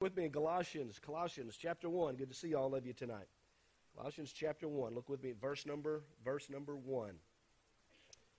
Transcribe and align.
with 0.00 0.16
me 0.16 0.24
in 0.24 0.30
Colossians, 0.30 0.98
Colossians 0.98 1.58
chapter 1.60 1.90
1. 1.90 2.16
Good 2.16 2.30
to 2.30 2.34
see 2.34 2.54
all 2.54 2.74
of 2.74 2.86
you 2.86 2.94
tonight. 2.94 3.26
Colossians 3.94 4.32
chapter 4.32 4.66
1. 4.66 4.94
Look 4.94 5.10
with 5.10 5.22
me 5.22 5.30
at 5.30 5.40
verse 5.40 5.66
number, 5.66 6.02
verse 6.24 6.48
number 6.48 6.74
1. 6.74 7.10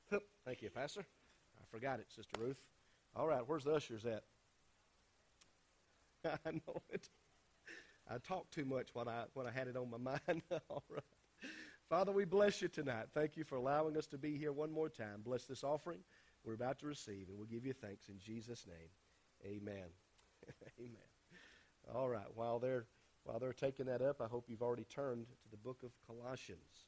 Hup. 0.10 0.24
Thank 0.44 0.64
you, 0.64 0.72
Pastor. 0.72 1.02
I 1.02 1.64
forgot 1.70 2.00
it, 2.00 2.08
Sister 2.16 2.42
Ruth. 2.42 2.58
All 3.16 3.28
right, 3.28 3.44
where's 3.46 3.64
the 3.64 3.74
ushers 3.74 4.06
at? 4.06 4.24
I 6.46 6.52
know 6.52 6.82
it. 6.90 7.10
I 8.10 8.18
talked 8.18 8.52
too 8.54 8.66
much 8.66 8.90
when 8.94 9.08
I 9.08 9.26
when 9.36 9.46
I 9.46 9.52
had 9.52 9.68
it 9.68 9.78
on 9.78 9.92
my 9.92 9.98
mind. 10.28 10.42
all 10.70 10.84
right. 10.90 11.04
Father, 11.90 12.12
we 12.12 12.26
bless 12.26 12.62
you 12.62 12.70
tonight. 12.70 13.06
Thank 13.14 13.38
you 13.38 13.44
for 13.44 13.56
allowing 13.56 13.98
us 13.98 14.08
to 14.08 14.18
be 14.18 14.36
here 14.36 14.52
one 14.52 14.72
more 14.72 14.90
time. 14.90 15.22
Bless 15.24 15.46
this 15.46 15.64
offering 15.64 16.00
we're 16.44 16.54
about 16.54 16.80
to 16.80 16.88
receive, 16.88 17.28
and 17.30 17.38
we'll 17.38 17.46
give 17.46 17.66
you 17.68 17.74
thanks 17.74 18.10
in 18.10 18.18
Jesus' 18.18 18.66
name. 18.66 18.90
Amen. 19.46 19.90
Amen. 20.80 21.11
All 21.94 22.10
right. 22.10 22.28
While 22.36 22.60
they're 22.60 22.86
while 23.24 23.40
they're 23.40 23.54
taking 23.54 23.86
that 23.86 24.02
up, 24.02 24.20
I 24.20 24.26
hope 24.26 24.46
you've 24.48 24.64
already 24.64 24.86
turned 24.86 25.28
to 25.28 25.52
the 25.52 25.58
book 25.58 25.84
of 25.84 25.92
Colossians, 26.08 26.88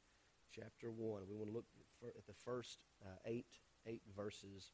chapter 0.54 0.90
one. 0.90 1.22
We 1.30 1.36
want 1.36 1.48
to 1.48 1.54
look 1.54 1.66
at 2.02 2.26
the 2.26 2.34
first 2.44 2.78
uh, 3.04 3.08
eight 3.26 3.46
eight 3.86 4.02
verses 4.16 4.72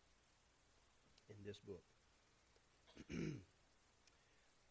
in 1.28 1.36
this 1.44 1.58
book. 1.58 1.84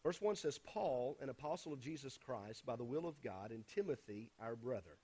Verse 0.02 0.20
1 0.20 0.36
says, 0.36 0.58
Paul, 0.58 1.18
an 1.20 1.28
apostle 1.28 1.74
of 1.74 1.80
Jesus 1.80 2.16
Christ, 2.16 2.64
by 2.64 2.74
the 2.74 2.84
will 2.84 3.06
of 3.06 3.20
God, 3.22 3.50
and 3.50 3.66
Timothy, 3.68 4.30
our 4.40 4.56
brother, 4.56 4.96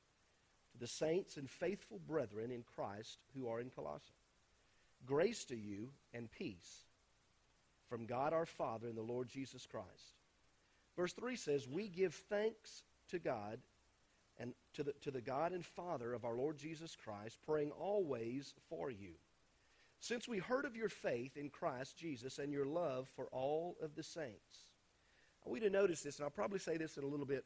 to 0.72 0.78
the 0.78 0.86
saints 0.86 1.36
and 1.36 1.50
faithful 1.50 2.00
brethren 2.06 2.50
in 2.50 2.62
Christ 2.62 3.18
who 3.34 3.46
are 3.48 3.60
in 3.60 3.68
Colossae. 3.68 4.14
Grace 5.04 5.44
to 5.46 5.56
you 5.56 5.90
and 6.14 6.30
peace 6.30 6.86
from 7.88 8.06
God 8.06 8.32
our 8.32 8.46
Father 8.46 8.88
and 8.88 8.96
the 8.96 9.02
Lord 9.02 9.28
Jesus 9.28 9.66
Christ. 9.66 10.16
Verse 10.96 11.12
3 11.12 11.36
says, 11.36 11.68
We 11.68 11.88
give 11.88 12.14
thanks 12.14 12.82
to 13.10 13.18
God 13.18 13.58
and 14.38 14.52
to 14.74 14.82
the, 14.82 14.92
to 15.02 15.10
the 15.10 15.20
God 15.20 15.52
and 15.52 15.64
Father 15.64 16.12
of 16.12 16.24
our 16.24 16.36
Lord 16.36 16.58
Jesus 16.58 16.96
Christ, 16.96 17.38
praying 17.46 17.70
always 17.72 18.54
for 18.68 18.90
you. 18.90 19.12
Since 19.98 20.28
we 20.28 20.38
heard 20.38 20.64
of 20.64 20.76
your 20.76 20.88
faith 20.88 21.36
in 21.36 21.48
Christ 21.48 21.96
Jesus 21.96 22.38
and 22.38 22.52
your 22.52 22.66
love 22.66 23.08
for 23.16 23.26
all 23.32 23.76
of 23.82 23.94
the 23.94 24.02
saints. 24.02 24.66
I 25.44 25.48
want 25.48 25.62
you 25.62 25.68
to 25.68 25.74
notice 25.74 26.02
this, 26.02 26.16
and 26.16 26.24
I'll 26.24 26.30
probably 26.30 26.58
say 26.58 26.76
this 26.76 26.96
in 26.96 27.04
a 27.04 27.08
little 27.08 27.26
bit, 27.26 27.44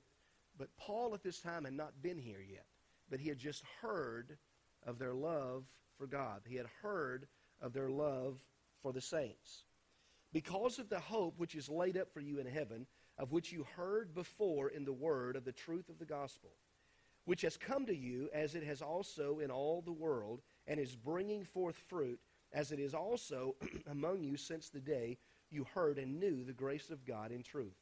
but 0.58 0.68
Paul 0.76 1.14
at 1.14 1.22
this 1.22 1.40
time 1.40 1.64
had 1.64 1.74
not 1.74 2.02
been 2.02 2.18
here 2.18 2.42
yet, 2.46 2.66
but 3.08 3.20
he 3.20 3.28
had 3.28 3.38
just 3.38 3.62
heard 3.82 4.36
of 4.84 4.98
their 4.98 5.14
love 5.14 5.64
for 5.96 6.06
God. 6.06 6.40
He 6.46 6.56
had 6.56 6.66
heard 6.82 7.26
of 7.60 7.72
their 7.72 7.90
love 7.90 8.42
for 8.82 8.92
the 8.92 9.00
saints. 9.00 9.64
Because 10.32 10.78
of 10.78 10.88
the 10.88 11.00
hope 11.00 11.34
which 11.38 11.54
is 11.54 11.68
laid 11.68 11.96
up 11.96 12.12
for 12.12 12.20
you 12.20 12.38
in 12.38 12.46
heaven, 12.46 12.86
of 13.20 13.32
which 13.32 13.52
you 13.52 13.66
heard 13.76 14.14
before 14.14 14.70
in 14.70 14.86
the 14.86 14.92
word 14.92 15.36
of 15.36 15.44
the 15.44 15.52
truth 15.52 15.90
of 15.90 15.98
the 15.98 16.06
gospel, 16.06 16.48
which 17.26 17.42
has 17.42 17.58
come 17.58 17.84
to 17.84 17.94
you 17.94 18.30
as 18.32 18.54
it 18.54 18.64
has 18.64 18.80
also 18.80 19.40
in 19.40 19.50
all 19.50 19.82
the 19.82 19.92
world, 19.92 20.40
and 20.66 20.80
is 20.80 20.96
bringing 20.96 21.44
forth 21.44 21.76
fruit, 21.76 22.18
as 22.54 22.72
it 22.72 22.80
is 22.80 22.94
also 22.94 23.54
among 23.90 24.22
you 24.22 24.38
since 24.38 24.70
the 24.70 24.80
day 24.80 25.18
you 25.50 25.66
heard 25.74 25.98
and 25.98 26.18
knew 26.18 26.42
the 26.42 26.52
grace 26.54 26.88
of 26.88 27.04
God 27.04 27.30
in 27.30 27.42
truth. 27.42 27.76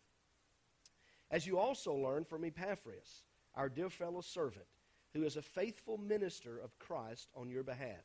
As 1.31 1.47
you 1.47 1.57
also 1.57 1.95
learned 1.95 2.27
from 2.27 2.45
Epaphras, 2.45 3.23
our 3.55 3.69
dear 3.69 3.91
fellow 3.91 4.23
servant, 4.23 4.67
who 5.15 5.23
is 5.23 5.37
a 5.37 5.43
faithful 5.43 5.99
minister 5.99 6.59
of 6.59 6.77
Christ 6.81 7.29
on 7.37 7.49
your 7.49 7.63
behalf, 7.63 8.05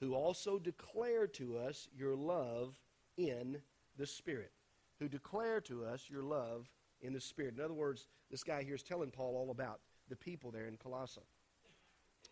who 0.00 0.14
also 0.14 0.58
declared 0.58 1.32
to 1.34 1.56
us 1.56 1.88
your 1.96 2.14
love 2.14 2.78
in 3.16 3.58
the 3.96 4.06
Spirit, 4.06 4.52
who 4.98 5.08
declare 5.08 5.60
to 5.62 5.84
us 5.84 6.08
your 6.08 6.22
love 6.22 6.68
in 7.00 7.12
the 7.12 7.20
Spirit. 7.20 7.54
In 7.56 7.64
other 7.64 7.74
words, 7.74 8.08
this 8.30 8.42
guy 8.42 8.62
here 8.62 8.74
is 8.74 8.82
telling 8.82 9.10
Paul 9.10 9.36
all 9.36 9.50
about 9.50 9.80
the 10.08 10.16
people 10.16 10.50
there 10.50 10.66
in 10.66 10.76
Colossae. 10.76 11.20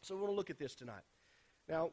So 0.02 0.14
we 0.14 0.22
want 0.22 0.32
to 0.32 0.36
look 0.36 0.50
at 0.50 0.58
this 0.58 0.74
tonight. 0.74 1.04
Now, 1.68 1.90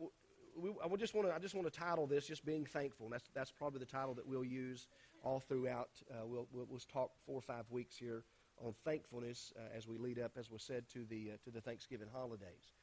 we, 0.56 0.72
I 0.84 0.96
just 0.96 1.14
want 1.14 1.28
to 1.28 1.34
I 1.34 1.40
just 1.40 1.56
want 1.56 1.72
to 1.72 1.80
title 1.80 2.06
this 2.06 2.28
just 2.28 2.46
being 2.46 2.66
thankful. 2.66 3.08
And 3.08 3.14
that's 3.14 3.30
that's 3.34 3.52
probably 3.52 3.80
the 3.80 3.86
title 3.86 4.14
that 4.16 4.28
we'll 4.28 4.44
use 4.44 4.88
all 5.24 5.40
throughout. 5.40 5.90
Uh, 6.12 6.26
we'll, 6.26 6.48
we'll, 6.52 6.68
we'll 6.70 6.80
talk 6.80 7.12
four 7.26 7.38
or 7.38 7.42
five 7.42 7.66
weeks 7.70 7.98
here 7.98 8.24
on 8.64 8.74
thankfulness 8.86 9.52
uh, 9.58 9.76
as 9.76 9.88
we 9.88 9.98
lead 9.98 10.20
up, 10.20 10.34
as 10.38 10.52
was 10.52 10.62
said, 10.64 10.88
to 10.90 11.06
the 11.06 11.32
uh, 11.34 11.38
to 11.44 11.52
the 11.52 11.62
Thanksgiving 11.62 12.08
holidays. 12.12 12.74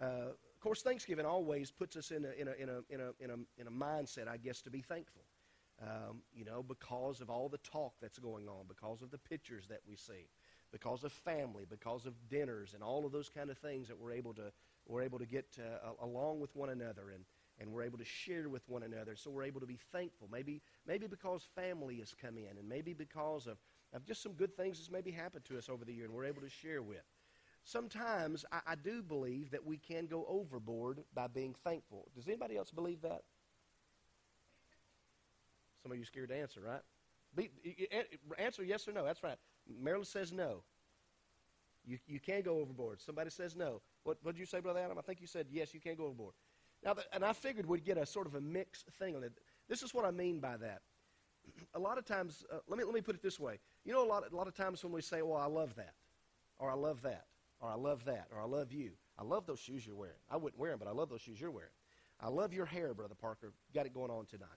Uh, 0.00 0.30
of 0.30 0.60
course, 0.60 0.82
Thanksgiving 0.82 1.26
always 1.26 1.70
puts 1.70 1.96
us 1.96 2.10
in 2.10 2.24
a 2.24 2.40
in 2.40 2.48
a 2.48 2.52
in 2.58 2.68
a 2.68 2.94
in 3.20 3.30
a, 3.30 3.60
in 3.60 3.66
a 3.66 3.70
mindset, 3.70 4.28
I 4.28 4.36
guess, 4.36 4.62
to 4.62 4.70
be 4.70 4.80
thankful 4.80 5.22
um, 5.82 6.22
you 6.32 6.44
know, 6.44 6.62
because 6.62 7.20
of 7.20 7.30
all 7.30 7.48
the 7.48 7.58
talk 7.58 7.94
that's 8.00 8.18
going 8.18 8.48
on, 8.48 8.66
because 8.68 9.02
of 9.02 9.10
the 9.10 9.18
pictures 9.18 9.66
that 9.68 9.80
we 9.88 9.96
see, 9.96 10.28
because 10.70 11.04
of 11.04 11.12
family, 11.12 11.64
because 11.68 12.06
of 12.06 12.14
dinners, 12.28 12.74
and 12.74 12.82
all 12.82 13.04
of 13.04 13.12
those 13.12 13.28
kind 13.28 13.50
of 13.50 13.58
things 13.58 13.88
that 13.88 13.98
we're 13.98 14.12
able 14.12 14.34
to 14.34 14.52
we're 14.86 15.02
able 15.02 15.18
to 15.18 15.26
get 15.26 15.46
uh, 15.58 15.90
along 16.04 16.40
with 16.40 16.54
one 16.56 16.70
another, 16.70 17.10
and 17.14 17.24
and 17.58 17.70
we're 17.70 17.82
able 17.82 17.98
to 17.98 18.04
share 18.04 18.48
with 18.48 18.68
one 18.68 18.82
another. 18.82 19.14
So 19.16 19.30
we're 19.30 19.44
able 19.44 19.60
to 19.60 19.66
be 19.66 19.78
thankful. 19.92 20.28
Maybe 20.30 20.62
maybe 20.86 21.06
because 21.06 21.46
family 21.54 21.96
has 21.98 22.14
come 22.14 22.38
in, 22.38 22.58
and 22.58 22.68
maybe 22.68 22.92
because 22.92 23.46
of 23.46 23.58
of 23.92 24.04
just 24.06 24.22
some 24.22 24.32
good 24.32 24.56
things 24.56 24.78
that's 24.78 24.90
maybe 24.90 25.10
happened 25.10 25.44
to 25.46 25.58
us 25.58 25.68
over 25.68 25.84
the 25.84 25.92
year, 25.92 26.04
and 26.06 26.14
we're 26.14 26.24
able 26.24 26.42
to 26.42 26.48
share 26.48 26.82
with. 26.82 27.02
Sometimes 27.64 28.44
I, 28.52 28.60
I 28.68 28.74
do 28.76 29.02
believe 29.02 29.50
that 29.50 29.64
we 29.64 29.76
can 29.78 30.06
go 30.06 30.24
overboard 30.28 31.00
by 31.14 31.26
being 31.28 31.54
thankful. 31.64 32.08
Does 32.14 32.26
anybody 32.26 32.56
else 32.56 32.70
believe 32.70 33.02
that? 33.02 33.22
Some 35.82 35.92
of 35.92 35.98
you 35.98 36.04
scared 36.04 36.28
to 36.28 36.36
answer, 36.36 36.60
right? 36.60 36.80
Be, 37.34 37.50
answer 38.38 38.62
yes 38.62 38.86
or 38.86 38.92
no. 38.92 39.04
That's 39.04 39.22
right. 39.22 39.36
Marilyn 39.80 40.04
says 40.04 40.32
no. 40.32 40.62
You, 41.84 41.98
you 42.06 42.20
can 42.20 42.42
go 42.42 42.58
overboard. 42.58 43.00
Somebody 43.00 43.30
says 43.30 43.56
no. 43.56 43.80
What 44.04 44.22
did 44.24 44.38
you 44.38 44.46
say, 44.46 44.60
Brother 44.60 44.80
Adam? 44.80 44.98
I 44.98 45.02
think 45.02 45.20
you 45.20 45.26
said 45.26 45.46
yes, 45.50 45.74
you 45.74 45.80
can't 45.80 45.98
go 45.98 46.04
overboard. 46.04 46.34
Now, 46.84 46.94
and 47.12 47.24
I 47.24 47.32
figured 47.32 47.66
we'd 47.66 47.84
get 47.84 47.96
a 47.96 48.06
sort 48.06 48.26
of 48.26 48.34
a 48.34 48.40
mixed 48.40 48.88
thing 48.98 49.16
on 49.16 49.22
it. 49.22 49.32
This 49.68 49.82
is 49.82 49.94
what 49.94 50.04
I 50.04 50.10
mean 50.10 50.40
by 50.40 50.56
that. 50.56 50.82
A 51.74 51.78
lot 51.78 51.98
of 51.98 52.04
times, 52.04 52.44
uh, 52.52 52.58
let, 52.68 52.78
me, 52.78 52.84
let 52.84 52.94
me 52.94 53.00
put 53.00 53.14
it 53.14 53.22
this 53.22 53.38
way. 53.38 53.58
You 53.84 53.92
know, 53.92 54.04
a 54.04 54.06
lot, 54.06 54.24
a 54.30 54.36
lot 54.36 54.46
of 54.46 54.54
times 54.54 54.82
when 54.84 54.92
we 54.92 55.00
say, 55.00 55.22
well, 55.22 55.38
I 55.38 55.46
love 55.46 55.74
that, 55.76 55.94
or 56.58 56.70
I 56.70 56.74
love 56.74 57.02
that, 57.02 57.24
or 57.60 57.68
I 57.68 57.74
love 57.74 58.04
that, 58.04 58.26
or 58.32 58.40
I 58.40 58.44
love 58.44 58.72
you. 58.72 58.92
I 59.18 59.24
love 59.24 59.46
those 59.46 59.58
shoes 59.60 59.86
you're 59.86 59.96
wearing. 59.96 60.14
I 60.30 60.36
wouldn't 60.36 60.60
wear 60.60 60.70
them, 60.70 60.78
but 60.78 60.88
I 60.88 60.92
love 60.92 61.08
those 61.08 61.20
shoes 61.20 61.40
you're 61.40 61.50
wearing. 61.50 61.70
I 62.20 62.28
love 62.28 62.52
your 62.52 62.66
hair, 62.66 62.94
Brother 62.94 63.14
Parker. 63.20 63.52
Got 63.74 63.86
it 63.86 63.94
going 63.94 64.10
on 64.10 64.26
tonight. 64.26 64.48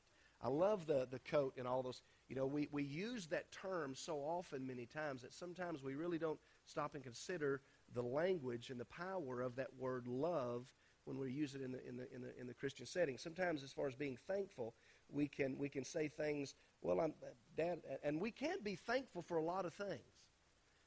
I 0.41 0.49
love 0.49 0.85
the, 0.85 1.07
the 1.09 1.19
coat 1.19 1.53
and 1.57 1.67
all 1.67 1.81
those. 1.81 2.01
You 2.27 2.35
know, 2.35 2.45
we, 2.45 2.67
we 2.71 2.83
use 2.83 3.27
that 3.27 3.51
term 3.51 3.93
so 3.95 4.17
often, 4.17 4.65
many 4.65 4.85
times, 4.85 5.21
that 5.21 5.33
sometimes 5.33 5.83
we 5.83 5.95
really 5.95 6.17
don't 6.17 6.39
stop 6.65 6.95
and 6.95 7.03
consider 7.03 7.61
the 7.93 8.01
language 8.01 8.69
and 8.69 8.79
the 8.79 8.85
power 8.85 9.41
of 9.41 9.55
that 9.55 9.69
word 9.77 10.07
love 10.07 10.71
when 11.05 11.19
we 11.19 11.31
use 11.31 11.53
it 11.55 11.61
in 11.61 11.71
the, 11.71 11.87
in 11.87 11.97
the, 11.97 12.07
in 12.13 12.21
the, 12.21 12.39
in 12.39 12.47
the 12.47 12.53
Christian 12.53 12.85
setting. 12.85 13.17
Sometimes, 13.17 13.63
as 13.63 13.71
far 13.71 13.87
as 13.87 13.95
being 13.95 14.17
thankful, 14.27 14.73
we 15.09 15.27
can, 15.27 15.57
we 15.57 15.69
can 15.69 15.83
say 15.83 16.07
things, 16.07 16.55
well, 16.81 16.99
I'm, 16.99 17.13
Dad, 17.55 17.79
and 18.03 18.19
we 18.19 18.31
can 18.31 18.57
be 18.63 18.75
thankful 18.75 19.21
for 19.21 19.37
a 19.37 19.43
lot 19.43 19.65
of 19.65 19.73
things. 19.73 20.01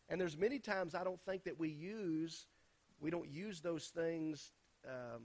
And 0.09 0.21
there's 0.21 0.37
many 0.37 0.59
times 0.59 0.95
I 0.95 1.05
don't 1.05 1.21
think 1.21 1.45
that 1.45 1.59
we 1.59 1.69
use, 1.69 2.47
we 3.01 3.11
don't 3.11 3.29
use 3.29 3.61
those 3.61 3.87
things. 3.87 4.53
Um, 4.87 5.23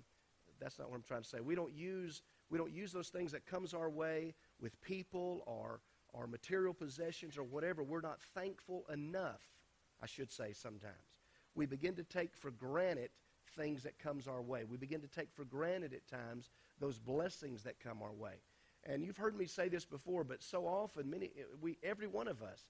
that's 0.59 0.77
not 0.77 0.89
what 0.89 0.97
I'm 0.97 1.03
trying 1.03 1.23
to 1.23 1.27
say. 1.27 1.39
We 1.39 1.55
don't 1.55 1.73
use 1.73 2.21
we 2.53 2.59
don't 2.59 2.71
use 2.71 2.91
those 2.91 3.09
things 3.09 3.31
that 3.31 3.47
comes 3.47 3.73
our 3.73 3.89
way 3.89 4.35
with 4.61 4.79
people 4.83 5.41
or, 5.47 5.79
or 6.13 6.27
material 6.27 6.71
possessions 6.71 7.35
or 7.35 7.41
whatever. 7.43 7.81
We're 7.83 7.99
not 7.99 8.21
thankful 8.35 8.85
enough, 8.93 9.41
I 10.03 10.05
should 10.05 10.31
say 10.31 10.53
sometimes. 10.53 10.93
We 11.55 11.65
begin 11.65 11.95
to 11.95 12.03
take 12.03 12.35
for 12.35 12.51
granted 12.51 13.09
things 13.55 13.81
that 13.81 13.97
comes 13.97 14.27
our 14.27 14.39
way. 14.39 14.65
We 14.65 14.77
begin 14.77 15.01
to 15.01 15.07
take 15.07 15.29
for 15.33 15.45
granted 15.45 15.95
at 15.95 16.07
times 16.07 16.51
those 16.79 16.99
blessings 16.99 17.63
that 17.63 17.79
come 17.79 18.03
our 18.03 18.13
way. 18.13 18.35
And 18.83 19.03
you've 19.03 19.17
heard 19.17 19.35
me 19.35 19.47
say 19.47 19.67
this 19.67 19.85
before, 19.85 20.23
but 20.23 20.43
so 20.43 20.67
often, 20.67 21.09
many, 21.09 21.31
we, 21.59 21.79
every 21.81 22.05
one 22.05 22.27
of 22.27 22.43
us, 22.43 22.65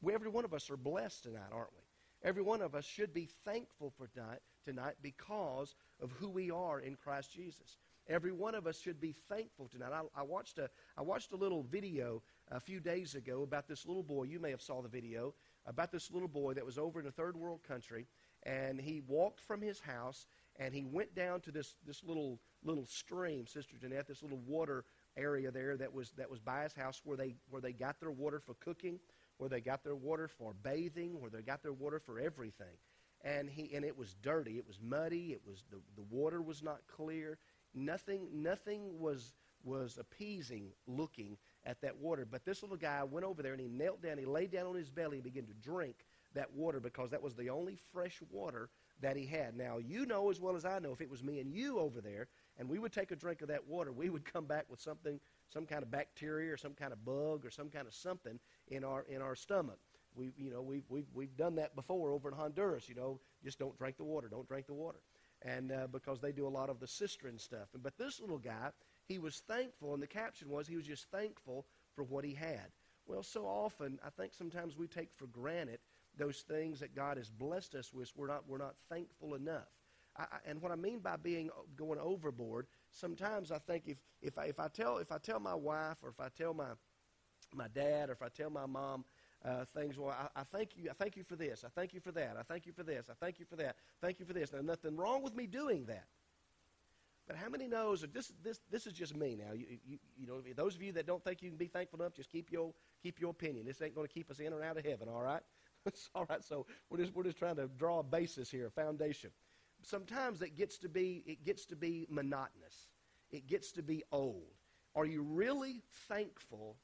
we, 0.00 0.14
every 0.14 0.30
one 0.30 0.46
of 0.46 0.54
us 0.54 0.70
are 0.70 0.78
blessed 0.78 1.24
tonight, 1.24 1.52
aren't 1.52 1.74
we? 1.76 1.82
Every 2.26 2.42
one 2.42 2.62
of 2.62 2.74
us 2.74 2.86
should 2.86 3.12
be 3.12 3.28
thankful 3.44 3.92
for 3.98 4.06
tonight, 4.06 4.40
tonight 4.64 4.94
because 5.02 5.74
of 6.00 6.10
who 6.12 6.30
we 6.30 6.50
are 6.50 6.80
in 6.80 6.96
Christ 6.96 7.34
Jesus. 7.34 7.76
Every 8.08 8.32
one 8.32 8.54
of 8.54 8.66
us 8.66 8.78
should 8.80 9.00
be 9.00 9.12
thankful 9.28 9.68
tonight. 9.68 9.90
I, 9.92 10.02
I, 10.20 10.22
watched 10.22 10.58
a, 10.58 10.70
I 10.96 11.02
watched 11.02 11.32
a 11.32 11.36
little 11.36 11.64
video 11.64 12.22
a 12.52 12.60
few 12.60 12.78
days 12.78 13.16
ago 13.16 13.42
about 13.42 13.66
this 13.66 13.84
little 13.84 14.04
boy. 14.04 14.24
You 14.24 14.38
may 14.38 14.50
have 14.50 14.62
saw 14.62 14.80
the 14.80 14.88
video 14.88 15.34
about 15.66 15.90
this 15.90 16.12
little 16.12 16.28
boy 16.28 16.54
that 16.54 16.64
was 16.64 16.78
over 16.78 17.00
in 17.00 17.06
a 17.06 17.10
third 17.10 17.36
world 17.36 17.64
country, 17.66 18.06
and 18.44 18.80
he 18.80 19.02
walked 19.08 19.40
from 19.40 19.60
his 19.60 19.80
house 19.80 20.26
and 20.58 20.72
he 20.72 20.84
went 20.84 21.14
down 21.14 21.40
to 21.42 21.50
this, 21.50 21.74
this 21.84 22.02
little 22.04 22.38
little 22.62 22.86
stream, 22.86 23.46
Sister 23.46 23.76
Jeanette, 23.76 24.06
this 24.06 24.22
little 24.22 24.40
water 24.46 24.84
area 25.16 25.50
there 25.50 25.76
that 25.76 25.92
was 25.92 26.12
that 26.12 26.30
was 26.30 26.40
by 26.40 26.62
his 26.62 26.72
house 26.72 27.00
where 27.04 27.16
they 27.16 27.34
where 27.50 27.60
they 27.60 27.72
got 27.72 28.00
their 28.00 28.12
water 28.12 28.38
for 28.38 28.54
cooking, 28.54 29.00
where 29.38 29.50
they 29.50 29.60
got 29.60 29.82
their 29.82 29.96
water 29.96 30.28
for 30.28 30.54
bathing, 30.62 31.20
where 31.20 31.30
they 31.30 31.42
got 31.42 31.62
their 31.62 31.72
water 31.72 31.98
for 31.98 32.20
everything. 32.20 32.78
And 33.22 33.50
he 33.50 33.74
and 33.74 33.84
it 33.84 33.96
was 33.96 34.14
dirty, 34.22 34.58
it 34.58 34.66
was 34.66 34.78
muddy, 34.80 35.32
it 35.32 35.42
was 35.46 35.64
the, 35.70 35.80
the 35.96 36.06
water 36.08 36.40
was 36.40 36.62
not 36.62 36.78
clear 36.86 37.38
Nothing, 37.76 38.26
nothing 38.32 38.98
was, 38.98 39.34
was 39.62 39.98
appeasing 39.98 40.70
looking 40.86 41.36
at 41.64 41.80
that 41.82 41.96
water. 41.98 42.26
But 42.28 42.44
this 42.44 42.62
little 42.62 42.76
guy 42.76 43.04
went 43.04 43.26
over 43.26 43.42
there 43.42 43.52
and 43.52 43.60
he 43.60 43.68
knelt 43.68 44.02
down, 44.02 44.18
he 44.18 44.24
laid 44.24 44.50
down 44.50 44.66
on 44.66 44.74
his 44.74 44.90
belly 44.90 45.18
and 45.18 45.24
began 45.24 45.46
to 45.46 45.54
drink 45.54 46.06
that 46.34 46.52
water 46.52 46.80
because 46.80 47.10
that 47.10 47.22
was 47.22 47.34
the 47.34 47.50
only 47.50 47.76
fresh 47.92 48.20
water 48.30 48.70
that 49.00 49.16
he 49.16 49.26
had. 49.26 49.56
Now, 49.56 49.78
you 49.78 50.06
know 50.06 50.30
as 50.30 50.40
well 50.40 50.56
as 50.56 50.64
I 50.64 50.78
know, 50.78 50.92
if 50.92 51.00
it 51.00 51.10
was 51.10 51.22
me 51.22 51.40
and 51.40 51.52
you 51.52 51.78
over 51.78 52.00
there, 52.00 52.28
and 52.58 52.68
we 52.68 52.78
would 52.78 52.92
take 52.92 53.10
a 53.10 53.16
drink 53.16 53.42
of 53.42 53.48
that 53.48 53.66
water, 53.66 53.92
we 53.92 54.08
would 54.08 54.24
come 54.24 54.46
back 54.46 54.64
with 54.70 54.80
something, 54.80 55.20
some 55.52 55.66
kind 55.66 55.82
of 55.82 55.90
bacteria 55.90 56.52
or 56.52 56.56
some 56.56 56.72
kind 56.72 56.92
of 56.92 57.04
bug 57.04 57.44
or 57.44 57.50
some 57.50 57.68
kind 57.68 57.86
of 57.86 57.94
something 57.94 58.38
in 58.68 58.84
our 58.84 59.04
in 59.08 59.20
our 59.20 59.34
stomach. 59.34 59.78
We, 60.14 60.32
you 60.38 60.50
know, 60.50 60.62
we've, 60.62 60.84
we've, 60.88 61.04
we've 61.12 61.36
done 61.36 61.56
that 61.56 61.76
before 61.76 62.10
over 62.12 62.30
in 62.30 62.34
Honduras. 62.34 62.88
You 62.88 62.94
know, 62.94 63.20
just 63.44 63.58
don't 63.58 63.76
drink 63.76 63.98
the 63.98 64.04
water. 64.04 64.28
Don't 64.28 64.48
drink 64.48 64.66
the 64.66 64.72
water, 64.72 64.98
and 65.42 65.72
uh, 65.72 65.86
because 65.90 66.20
they 66.20 66.32
do 66.32 66.46
a 66.46 66.48
lot 66.48 66.70
of 66.70 66.80
the 66.80 66.86
cistern 66.86 67.38
stuff. 67.38 67.68
But 67.82 67.98
this 67.98 68.20
little 68.20 68.38
guy, 68.38 68.70
he 69.06 69.18
was 69.18 69.42
thankful, 69.46 69.94
and 69.94 70.02
the 70.02 70.06
caption 70.06 70.48
was 70.48 70.66
he 70.66 70.76
was 70.76 70.86
just 70.86 71.10
thankful 71.10 71.66
for 71.94 72.04
what 72.04 72.24
he 72.24 72.34
had. 72.34 72.70
Well, 73.06 73.22
so 73.22 73.44
often 73.44 73.98
I 74.04 74.10
think 74.10 74.34
sometimes 74.34 74.76
we 74.76 74.88
take 74.88 75.10
for 75.14 75.26
granted 75.26 75.78
those 76.16 76.40
things 76.48 76.80
that 76.80 76.94
God 76.94 77.18
has 77.18 77.30
blessed 77.30 77.74
us 77.74 77.92
with. 77.92 78.10
We're 78.16 78.26
not 78.26 78.44
we're 78.48 78.58
not 78.58 78.74
thankful 78.88 79.34
enough. 79.34 79.68
I, 80.18 80.24
and 80.46 80.62
what 80.62 80.72
I 80.72 80.76
mean 80.76 81.00
by 81.00 81.16
being 81.16 81.50
going 81.76 82.00
overboard, 82.00 82.66
sometimes 82.90 83.52
I 83.52 83.58
think 83.58 83.84
if 83.86 83.98
if 84.22 84.38
I, 84.38 84.46
if 84.46 84.58
I 84.58 84.68
tell 84.68 84.98
if 84.98 85.12
I 85.12 85.18
tell 85.18 85.38
my 85.40 85.54
wife 85.54 85.98
or 86.02 86.08
if 86.08 86.20
I 86.20 86.28
tell 86.36 86.54
my 86.54 86.70
my 87.54 87.68
dad 87.68 88.08
or 88.08 88.12
if 88.12 88.22
I 88.22 88.28
tell 88.28 88.50
my 88.50 88.66
mom 88.66 89.04
uh, 89.44 89.64
things, 89.76 89.98
well, 89.98 90.10
I, 90.10 90.40
I, 90.40 90.44
thank 90.44 90.76
you, 90.76 90.90
I 90.90 90.94
thank 90.94 91.16
you 91.16 91.24
for 91.24 91.36
this, 91.36 91.64
I 91.64 91.68
thank 91.68 91.94
you 91.94 92.00
for 92.00 92.12
that, 92.12 92.36
I 92.38 92.42
thank 92.42 92.66
you 92.66 92.72
for 92.72 92.82
this, 92.82 93.06
I 93.10 93.14
thank 93.20 93.38
you 93.38 93.46
for 93.46 93.56
that, 93.56 93.76
thank 94.00 94.18
you 94.18 94.26
for 94.26 94.32
this. 94.32 94.52
Now, 94.52 94.60
nothing 94.60 94.96
wrong 94.96 95.22
with 95.22 95.34
me 95.34 95.46
doing 95.46 95.84
that. 95.86 96.06
But 97.26 97.36
how 97.36 97.48
many 97.48 97.66
knows 97.66 98.06
this, 98.12 98.32
this, 98.42 98.60
this 98.70 98.86
is 98.86 98.92
just 98.92 99.16
me 99.16 99.36
now? 99.36 99.52
You, 99.52 99.66
you, 99.84 99.98
you 100.16 100.26
know, 100.28 100.40
those 100.54 100.76
of 100.76 100.82
you 100.82 100.92
that 100.92 101.06
don't 101.06 101.22
think 101.24 101.42
you 101.42 101.50
can 101.50 101.58
be 101.58 101.66
thankful 101.66 102.00
enough, 102.00 102.14
just 102.14 102.30
keep 102.30 102.52
your, 102.52 102.72
keep 103.02 103.20
your 103.20 103.30
opinion. 103.30 103.66
This 103.66 103.82
ain't 103.82 103.96
going 103.96 104.06
to 104.06 104.12
keep 104.12 104.30
us 104.30 104.38
in 104.38 104.52
or 104.52 104.62
out 104.62 104.78
of 104.78 104.84
heaven, 104.84 105.08
all 105.08 105.22
right? 105.22 105.42
all 106.14 106.24
right. 106.28 106.44
So 106.44 106.66
we're 106.88 106.98
just, 106.98 107.14
we're 107.14 107.24
just 107.24 107.38
trying 107.38 107.56
to 107.56 107.68
draw 107.78 107.98
a 107.98 108.02
basis 108.04 108.48
here, 108.48 108.66
a 108.66 108.70
foundation. 108.70 109.30
Sometimes 109.82 110.40
it 110.40 110.56
gets 110.56 110.78
to 110.78 110.88
be, 110.88 111.24
it 111.26 111.44
gets 111.44 111.66
to 111.66 111.76
be 111.76 112.06
monotonous. 112.08 112.88
It 113.30 113.48
gets 113.48 113.72
to 113.72 113.82
be 113.82 114.04
old. 114.12 114.54
Are 114.94 115.04
you 115.04 115.22
really 115.22 115.82
thankful 116.08 116.76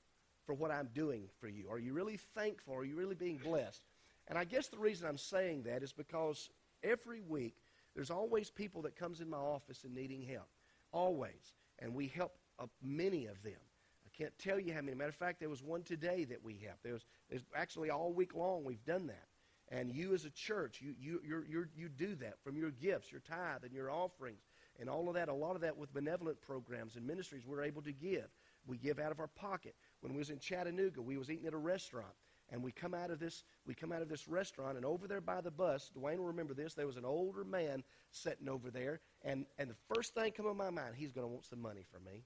for 0.45 0.55
what 0.55 0.71
I'm 0.71 0.89
doing 0.95 1.29
for 1.41 1.49
you? 1.49 1.69
Are 1.71 1.79
you 1.79 1.93
really 1.93 2.19
thankful? 2.35 2.75
Are 2.75 2.85
you 2.85 2.97
really 2.97 3.15
being 3.15 3.39
blessed? 3.39 3.83
And 4.29 4.39
I 4.39 4.45
guess 4.45 4.69
the 4.69 4.79
reason 4.79 5.09
I'm 5.09 5.19
saying 5.19 5.65
that 5.65 5.83
is 5.83 5.93
because 5.93 6.51
every 6.83 7.21
week 7.21 7.55
there's 7.95 8.11
always 8.11 8.51
people 8.51 8.83
that 8.83 8.97
comes 8.97 9.21
in 9.21 9.29
my 9.29 9.37
office 9.39 9.85
and 9.85 9.95
needing 9.95 10.23
help. 10.23 10.49
Always. 10.93 11.55
And 11.79 11.95
we 11.95 12.09
help 12.09 12.33
uh, 12.59 12.67
many 12.83 13.27
of 13.27 13.43
them. 13.43 13.61
I 14.07 14.17
can't 14.17 14.37
tell 14.39 14.61
you 14.61 14.73
how 14.73 14.81
many. 14.81 14.97
Matter 14.97 15.11
of 15.11 15.17
fact, 15.17 15.41
there 15.41 15.49
was 15.49 15.63
one 15.63 15.83
today 15.83 16.25
that 16.25 16.45
we 16.45 16.61
helped. 16.65 16.83
There 16.83 16.93
was, 16.93 17.05
there's 17.29 17.45
actually 17.57 17.91
all 17.91 18.13
week 18.13 18.35
long 18.35 18.65
we've 18.65 18.85
done 18.85 19.07
that. 19.07 19.27
And 19.69 19.91
you 19.91 20.13
as 20.13 20.27
a 20.27 20.31
church, 20.31 20.81
you, 20.83 20.95
you, 21.01 21.21
you 21.27 21.45
you 21.49 21.65
you 21.75 21.89
do 21.89 22.15
that 22.17 22.35
from 22.45 22.57
your 22.59 22.71
gifts, 22.73 23.11
your 23.11 23.23
tithe, 23.23 23.65
and 23.65 23.73
your 23.73 23.91
offerings, 23.91 24.43
and 24.79 24.91
all 24.91 25.09
of 25.09 25.15
that. 25.15 25.31
A 25.31 25.35
lot 25.35 25.55
of 25.55 25.63
that 25.63 25.79
with 25.79 25.95
benevolent 25.95 26.43
programs 26.43 26.97
and 26.97 27.07
ministries 27.07 27.47
we're 27.47 27.63
able 27.63 27.81
to 27.83 27.93
give. 27.93 28.27
We 28.67 28.79
give 28.79 28.99
out 28.99 29.13
of 29.13 29.21
our 29.21 29.29
pocket. 29.29 29.75
When 30.01 30.13
we 30.13 30.19
was 30.19 30.31
in 30.31 30.39
Chattanooga, 30.39 31.03
we 31.03 31.17
was 31.17 31.31
eating 31.31 31.47
at 31.47 31.55
a 31.55 31.59
restaurant. 31.59 32.13
And 32.51 32.63
we 32.63 32.71
come 32.71 32.93
out 32.93 33.11
of 33.11 33.19
this, 33.19 33.45
we 33.67 33.75
come 33.75 33.93
out 33.93 34.03
of 34.03 34.09
this 34.11 34.29
restaurant, 34.29 34.77
and 34.77 34.85
over 34.85 35.09
there 35.09 35.23
by 35.23 35.41
the 35.41 35.51
bus, 35.51 35.91
Dwayne 35.97 36.19
will 36.19 36.27
remember 36.27 36.53
this. 36.53 36.75
There 36.75 36.87
was 36.87 36.99
an 36.99 37.05
older 37.05 37.45
man 37.45 37.83
sitting 38.11 38.47
over 38.47 38.71
there, 38.71 39.01
and 39.23 39.47
and 39.57 39.71
the 39.71 39.95
first 39.95 40.13
thing 40.13 40.33
come 40.33 40.47
in 40.47 40.57
my 40.57 40.69
mind, 40.69 40.95
he's 40.95 41.13
going 41.13 41.25
to 41.27 41.33
want 41.33 41.47
some 41.47 41.63
money 41.63 41.83
from 41.91 42.05
me. 42.05 42.25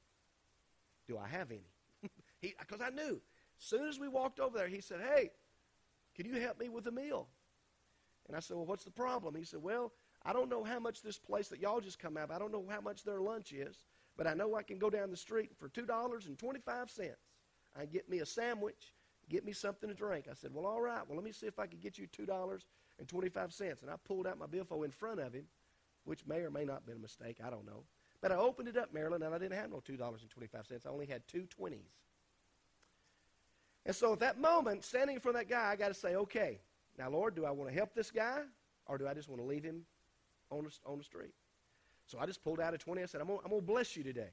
Do 1.06 1.16
I 1.16 1.28
have 1.28 1.50
any? 1.52 1.70
He 2.40 2.54
because 2.58 2.80
I 2.80 2.90
knew. 2.90 3.20
As 3.60 3.66
soon 3.66 3.88
as 3.88 4.00
we 4.00 4.08
walked 4.08 4.40
over 4.40 4.58
there, 4.58 4.66
he 4.66 4.80
said, 4.80 4.98
"Hey, 5.00 5.30
can 6.16 6.26
you 6.26 6.40
help 6.40 6.58
me 6.58 6.68
with 6.68 6.88
a 6.88 6.92
meal?" 6.92 7.28
And 8.26 8.36
I 8.36 8.40
said, 8.40 8.56
Well, 8.56 8.66
what's 8.66 8.84
the 8.84 8.90
problem? 8.90 9.34
He 9.34 9.44
said, 9.44 9.62
Well, 9.62 9.92
I 10.24 10.32
don't 10.32 10.48
know 10.48 10.64
how 10.64 10.78
much 10.78 11.02
this 11.02 11.18
place 11.18 11.48
that 11.48 11.60
y'all 11.60 11.80
just 11.80 11.98
come 11.98 12.16
out, 12.16 12.24
of, 12.24 12.30
I 12.32 12.38
don't 12.38 12.52
know 12.52 12.64
how 12.68 12.80
much 12.80 13.04
their 13.04 13.20
lunch 13.20 13.52
is, 13.52 13.76
but 14.16 14.26
I 14.26 14.34
know 14.34 14.54
I 14.54 14.62
can 14.62 14.78
go 14.78 14.90
down 14.90 15.10
the 15.10 15.16
street 15.16 15.50
for 15.58 15.68
$2.25. 15.68 17.10
I 17.78 17.84
get 17.84 18.08
me 18.08 18.20
a 18.20 18.26
sandwich, 18.26 18.92
get 19.28 19.44
me 19.44 19.52
something 19.52 19.88
to 19.88 19.94
drink. 19.94 20.26
I 20.30 20.34
said, 20.34 20.52
Well, 20.54 20.66
all 20.66 20.80
right. 20.80 21.02
Well, 21.06 21.16
let 21.16 21.24
me 21.24 21.32
see 21.32 21.46
if 21.46 21.58
I 21.58 21.66
can 21.66 21.78
get 21.78 21.98
you 21.98 22.06
$2.25. 22.08 23.82
And 23.82 23.90
I 23.90 23.94
pulled 24.04 24.26
out 24.26 24.38
my 24.38 24.46
billfold 24.46 24.84
in 24.84 24.90
front 24.90 25.20
of 25.20 25.32
him, 25.32 25.44
which 26.04 26.26
may 26.26 26.40
or 26.40 26.50
may 26.50 26.64
not 26.64 26.76
have 26.76 26.86
been 26.86 26.96
a 26.96 27.00
mistake. 27.00 27.38
I 27.44 27.50
don't 27.50 27.66
know. 27.66 27.84
But 28.22 28.32
I 28.32 28.36
opened 28.36 28.68
it 28.68 28.76
up, 28.76 28.94
Marilyn, 28.94 29.22
and 29.22 29.34
I 29.34 29.38
didn't 29.38 29.58
have 29.58 29.70
no 29.70 29.82
$2.25. 29.86 30.86
I 30.86 30.88
only 30.88 31.06
had 31.06 31.26
two 31.28 31.46
20s. 31.60 31.76
And 33.84 33.94
so 33.94 34.14
at 34.14 34.20
that 34.20 34.40
moment, 34.40 34.84
standing 34.84 35.14
in 35.14 35.20
front 35.20 35.36
of 35.36 35.42
that 35.42 35.48
guy, 35.48 35.70
I 35.70 35.76
got 35.76 35.88
to 35.88 35.94
say, 35.94 36.16
okay, 36.16 36.58
now, 36.98 37.10
Lord, 37.10 37.36
do 37.36 37.44
I 37.44 37.50
want 37.50 37.70
to 37.70 37.76
help 37.76 37.94
this 37.94 38.10
guy 38.10 38.40
or 38.86 38.98
do 38.98 39.06
I 39.06 39.14
just 39.14 39.28
want 39.28 39.40
to 39.40 39.46
leave 39.46 39.62
him 39.62 39.82
on 40.50 40.64
the, 40.64 40.70
on 40.90 40.98
the 40.98 41.04
street? 41.04 41.34
So 42.06 42.18
I 42.18 42.26
just 42.26 42.42
pulled 42.42 42.60
out 42.60 42.74
a 42.74 42.78
20. 42.78 43.02
I 43.02 43.06
said, 43.06 43.20
I'm 43.20 43.26
going 43.26 43.40
to 43.42 43.60
bless 43.60 43.96
you 43.96 44.02
today. 44.02 44.30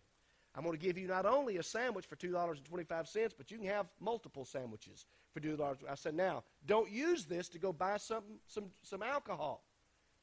I'm 0.55 0.63
going 0.63 0.77
to 0.77 0.83
give 0.83 0.97
you 0.97 1.07
not 1.07 1.25
only 1.25 1.57
a 1.57 1.63
sandwich 1.63 2.05
for 2.05 2.15
$2.25, 2.15 3.31
but 3.37 3.49
you 3.49 3.57
can 3.57 3.67
have 3.67 3.87
multiple 3.99 4.45
sandwiches 4.45 5.05
for 5.33 5.39
$2. 5.39 5.75
I 5.89 5.95
said, 5.95 6.13
now, 6.13 6.43
don't 6.67 6.91
use 6.91 7.25
this 7.25 7.49
to 7.49 7.59
go 7.59 7.73
buy 7.73 7.97
some, 7.97 8.23
some, 8.47 8.65
some 8.83 9.01
alcohol. 9.01 9.63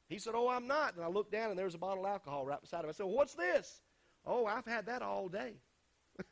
He 0.09 0.19
said, 0.19 0.35
oh, 0.37 0.49
I'm 0.49 0.69
not. 0.69 0.95
And 0.95 1.05
I 1.05 1.09
looked 1.09 1.33
down, 1.33 1.51
and 1.51 1.59
there 1.59 1.65
was 1.65 1.75
a 1.75 1.79
bottle 1.79 2.05
of 2.05 2.11
alcohol 2.11 2.47
right 2.47 2.61
beside 2.61 2.85
him. 2.85 2.91
I 2.91 2.93
said, 2.93 3.07
well, 3.07 3.17
what's 3.17 3.35
this? 3.35 3.81
Oh, 4.25 4.47
I've 4.47 4.67
had 4.67 4.87
that 4.87 5.03
all 5.03 5.29
day. 5.29 5.55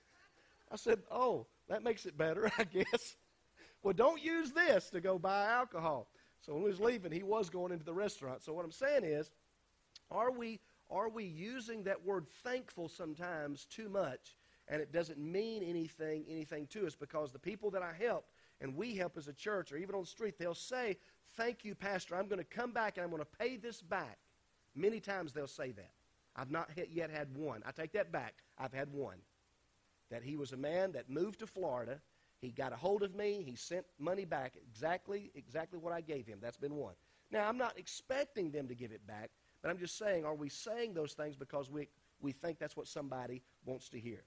I 0.73 0.77
said, 0.77 1.01
oh, 1.11 1.47
that 1.69 1.83
makes 1.83 2.07
it 2.07 2.17
better, 2.17 2.51
I 2.59 2.65
guess. 2.65 3.17
Well, 3.83 3.95
don't 3.95 4.23
use 4.23 4.53
this 4.53 4.91
to 4.91 5.01
go 5.01 5.19
buy 5.19 5.47
alcohol. 5.47 6.09
So 6.41 6.53
when 6.53 6.63
he 6.63 6.69
was 6.69 6.81
leaving, 6.81 7.11
he 7.11 7.25
was 7.25 7.51
going 7.51 7.73
into 7.73 7.85
the 7.85 7.95
restaurant. 7.95 8.43
So 8.43 8.53
what 8.53 8.65
I'm 8.65 8.73
saying 8.73 9.05
is, 9.05 9.31
are 10.11 10.31
we 10.31 10.61
are 10.91 11.09
we 11.09 11.25
using 11.25 11.85
that 11.85 12.05
word 12.05 12.27
thankful 12.43 12.89
sometimes 12.89 13.65
too 13.67 13.89
much 13.89 14.37
and 14.69 14.81
it 14.81 14.93
doesn't 14.93 15.19
mean 15.19 15.63
anything 15.63 16.25
anything 16.29 16.67
to 16.69 16.87
us 16.87 16.95
because 16.95 17.33
the 17.33 17.39
people 17.39 17.71
that 17.71 17.83
I 17.83 17.93
help 17.99 18.27
and 18.61 18.77
we 18.77 18.95
help 18.95 19.17
as 19.17 19.29
a 19.29 19.33
church 19.33 19.73
or 19.73 19.77
even 19.77 19.95
on 19.95 20.03
the 20.03 20.07
street, 20.07 20.39
they'll 20.39 20.55
say, 20.55 20.99
Thank 21.37 21.65
you, 21.65 21.75
Pastor. 21.75 22.17
I'm 22.17 22.27
going 22.27 22.41
to 22.41 22.45
come 22.45 22.73
back 22.73 22.97
and 22.97 23.05
I'm 23.05 23.11
going 23.11 23.23
to 23.23 23.39
pay 23.39 23.57
this 23.57 23.81
back. 23.81 24.19
Many 24.75 24.99
times 24.99 25.33
they'll 25.33 25.47
say 25.47 25.73
that. 25.73 25.93
I've 26.35 26.51
not 26.51 26.71
yet 26.91 27.11
had 27.11 27.37
one. 27.37 27.63
I 27.67 27.71
take 27.71 27.93
that 27.93 28.11
back. 28.11 28.35
I've 28.59 28.73
had 28.73 28.91
one. 28.93 29.19
That 30.11 30.23
he 30.23 30.37
was 30.37 30.53
a 30.53 30.57
man 30.57 30.93
that 30.93 31.11
moved 31.11 31.41
to 31.41 31.47
Florida 31.47 32.01
he 32.41 32.51
got 32.51 32.73
a 32.73 32.77
hold 32.77 33.03
of 33.03 33.15
me. 33.15 33.43
He 33.45 33.57
sent 33.57 33.85
money 33.99 34.25
back 34.25 34.55
exactly, 34.57 35.31
exactly 35.35 35.79
what 35.79 35.93
I 35.93 36.01
gave 36.01 36.27
him. 36.27 36.39
That's 36.41 36.57
been 36.57 36.77
one. 36.77 36.95
Now, 37.31 37.49
I'm 37.49 37.59
not 37.59 37.79
expecting 37.79 38.51
them 38.51 38.69
to 38.69 38.75
give 38.75 38.93
it 38.93 39.07
back, 39.07 39.31
but 39.69 39.73
I'm 39.75 39.81
just 39.81 39.99
saying, 39.99 40.25
are 40.25 40.35
we 40.35 40.49
saying 40.49 40.95
those 40.95 41.13
things 41.13 41.37
because 41.37 41.71
we, 41.71 41.89
we 42.23 42.33
think 42.33 42.59
that's 42.59 42.75
what 42.75 42.89
somebody 42.89 43.43
wants 43.67 43.91
to 43.91 44.01
hear? 44.01 44.23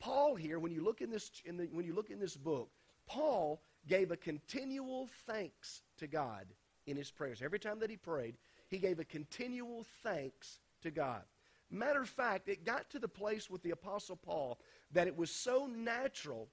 Paul 0.00 0.34
here, 0.34 0.58
when 0.58 0.72
you 0.72 0.82
look 0.82 1.00
in 1.00 1.10
this, 1.10 1.30
in 1.44 1.56
the, 1.56 1.68
when 1.70 1.86
you 1.86 1.94
look 1.94 2.10
in 2.10 2.18
this 2.18 2.36
book, 2.36 2.70
Paul 3.06 3.62
gave 3.86 4.10
a 4.10 4.16
continual 4.16 5.08
thanks 5.28 5.82
to 5.98 6.08
God 6.08 6.46
in 6.88 6.96
his 6.96 7.08
prayers. 7.08 7.40
Every 7.40 7.60
time 7.60 7.78
that 7.78 7.88
he 7.88 7.96
prayed, 7.96 8.34
he 8.68 8.78
gave 8.78 8.98
a 8.98 9.04
continual 9.04 9.86
thanks 10.02 10.58
to 10.82 10.90
God. 10.90 11.22
Matter 11.70 12.02
of 12.02 12.08
fact, 12.08 12.48
it 12.48 12.64
got 12.64 12.90
to 12.90 12.98
the 12.98 13.06
place 13.06 13.48
with 13.48 13.62
the 13.62 13.70
Apostle 13.70 14.16
Paul 14.16 14.58
that 14.90 15.06
it 15.06 15.16
was 15.16 15.30
so 15.30 15.68
natural 15.72 16.48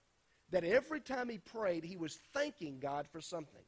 that 0.51 0.63
every 0.63 0.99
time 0.99 1.27
he 1.27 1.39
prayed, 1.39 1.83
he 1.83 1.97
was 1.97 2.19
thanking 2.35 2.77
God 2.79 3.07
for 3.11 3.19
something. 3.19 3.63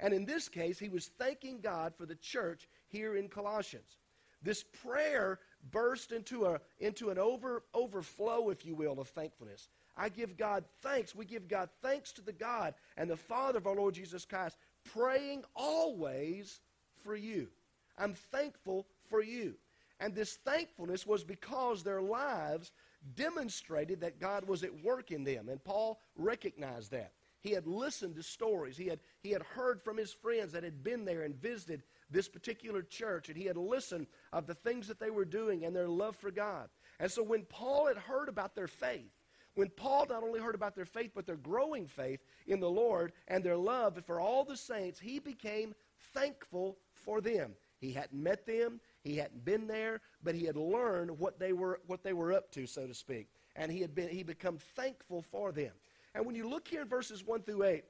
And 0.00 0.12
in 0.12 0.24
this 0.24 0.48
case, 0.48 0.78
he 0.78 0.88
was 0.88 1.10
thanking 1.18 1.60
God 1.60 1.94
for 1.96 2.06
the 2.06 2.16
church 2.16 2.68
here 2.88 3.16
in 3.16 3.28
Colossians. 3.28 3.98
This 4.42 4.62
prayer 4.62 5.38
burst 5.70 6.12
into, 6.12 6.44
a, 6.44 6.60
into 6.78 7.10
an 7.10 7.18
over, 7.18 7.64
overflow, 7.72 8.50
if 8.50 8.66
you 8.66 8.74
will, 8.74 9.00
of 9.00 9.08
thankfulness. 9.08 9.68
I 9.96 10.08
give 10.08 10.36
God 10.36 10.64
thanks. 10.82 11.14
We 11.14 11.24
give 11.24 11.48
God 11.48 11.68
thanks 11.82 12.12
to 12.12 12.22
the 12.22 12.32
God 12.32 12.74
and 12.96 13.08
the 13.08 13.16
Father 13.16 13.58
of 13.58 13.66
our 13.66 13.76
Lord 13.76 13.94
Jesus 13.94 14.24
Christ, 14.24 14.58
praying 14.84 15.44
always 15.54 16.60
for 17.02 17.14
you. 17.14 17.48
I'm 17.96 18.14
thankful 18.14 18.86
for 19.08 19.22
you. 19.22 19.54
And 20.00 20.14
this 20.14 20.38
thankfulness 20.44 21.06
was 21.06 21.22
because 21.22 21.82
their 21.82 22.02
lives 22.02 22.72
demonstrated 23.14 24.00
that 24.00 24.20
God 24.20 24.46
was 24.46 24.64
at 24.64 24.82
work 24.82 25.10
in 25.12 25.24
them. 25.24 25.48
And 25.48 25.62
Paul 25.62 26.00
recognized 26.16 26.90
that. 26.90 27.12
He 27.44 27.50
had 27.50 27.66
listened 27.66 28.16
to 28.16 28.22
stories. 28.22 28.74
He 28.74 28.86
had, 28.86 29.00
he 29.20 29.30
had 29.30 29.42
heard 29.42 29.82
from 29.82 29.98
his 29.98 30.14
friends 30.14 30.52
that 30.52 30.64
had 30.64 30.82
been 30.82 31.04
there 31.04 31.22
and 31.22 31.36
visited 31.36 31.82
this 32.10 32.26
particular 32.26 32.80
church, 32.80 33.28
and 33.28 33.36
he 33.36 33.44
had 33.44 33.58
listened 33.58 34.06
of 34.32 34.46
the 34.46 34.54
things 34.54 34.88
that 34.88 34.98
they 34.98 35.10
were 35.10 35.26
doing 35.26 35.66
and 35.66 35.76
their 35.76 35.88
love 35.88 36.16
for 36.16 36.30
God. 36.30 36.70
And 36.98 37.10
so 37.10 37.22
when 37.22 37.44
Paul 37.44 37.86
had 37.86 37.98
heard 37.98 38.30
about 38.30 38.54
their 38.54 38.66
faith, 38.66 39.12
when 39.56 39.68
Paul 39.68 40.06
not 40.08 40.22
only 40.22 40.40
heard 40.40 40.54
about 40.54 40.74
their 40.74 40.86
faith, 40.86 41.10
but 41.14 41.26
their 41.26 41.36
growing 41.36 41.86
faith 41.86 42.20
in 42.46 42.60
the 42.60 42.70
Lord 42.70 43.12
and 43.28 43.44
their 43.44 43.58
love 43.58 44.02
for 44.06 44.20
all 44.20 44.44
the 44.44 44.56
saints, 44.56 44.98
he 44.98 45.18
became 45.18 45.74
thankful 46.14 46.78
for 46.92 47.20
them. 47.20 47.52
He 47.78 47.92
hadn't 47.92 48.20
met 48.20 48.46
them, 48.46 48.80
he 49.02 49.16
hadn't 49.18 49.44
been 49.44 49.66
there, 49.66 50.00
but 50.22 50.34
he 50.34 50.46
had 50.46 50.56
learned 50.56 51.18
what 51.18 51.38
they 51.38 51.52
were, 51.52 51.80
what 51.86 52.02
they 52.02 52.14
were 52.14 52.32
up 52.32 52.50
to, 52.52 52.66
so 52.66 52.86
to 52.86 52.94
speak. 52.94 53.28
And 53.54 53.70
he 53.70 53.80
had 53.80 53.94
been, 53.94 54.08
he 54.08 54.22
become 54.22 54.56
thankful 54.74 55.22
for 55.30 55.52
them. 55.52 55.72
And 56.14 56.24
when 56.24 56.34
you 56.34 56.48
look 56.48 56.68
here 56.68 56.82
in 56.82 56.88
verses 56.88 57.24
1 57.24 57.42
through 57.42 57.64
8, 57.64 57.84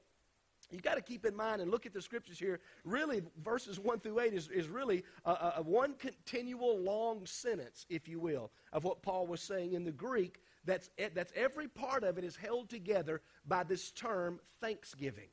you 0.71 0.79
got 0.79 0.95
to 0.95 1.01
keep 1.01 1.25
in 1.25 1.35
mind 1.35 1.61
and 1.61 1.69
look 1.69 1.85
at 1.85 1.93
the 1.93 2.01
scriptures 2.01 2.39
here. 2.39 2.59
Really, 2.83 3.21
verses 3.43 3.79
1 3.79 3.99
through 3.99 4.19
8 4.19 4.33
is, 4.33 4.49
is 4.49 4.67
really 4.67 5.03
a, 5.23 5.53
a, 5.57 5.61
one 5.61 5.93
continual 5.93 6.79
long 6.79 7.25
sentence, 7.25 7.85
if 7.89 8.07
you 8.07 8.19
will, 8.19 8.51
of 8.73 8.83
what 8.83 9.03
Paul 9.03 9.27
was 9.27 9.41
saying 9.41 9.73
in 9.73 9.83
the 9.83 9.91
Greek. 9.91 10.41
That's, 10.65 10.89
eh, 10.97 11.09
that's 11.13 11.31
every 11.35 11.67
part 11.67 12.03
of 12.03 12.17
it 12.17 12.23
is 12.23 12.35
held 12.35 12.69
together 12.69 13.21
by 13.47 13.63
this 13.63 13.91
term, 13.91 14.39
thanksgiving. 14.59 15.29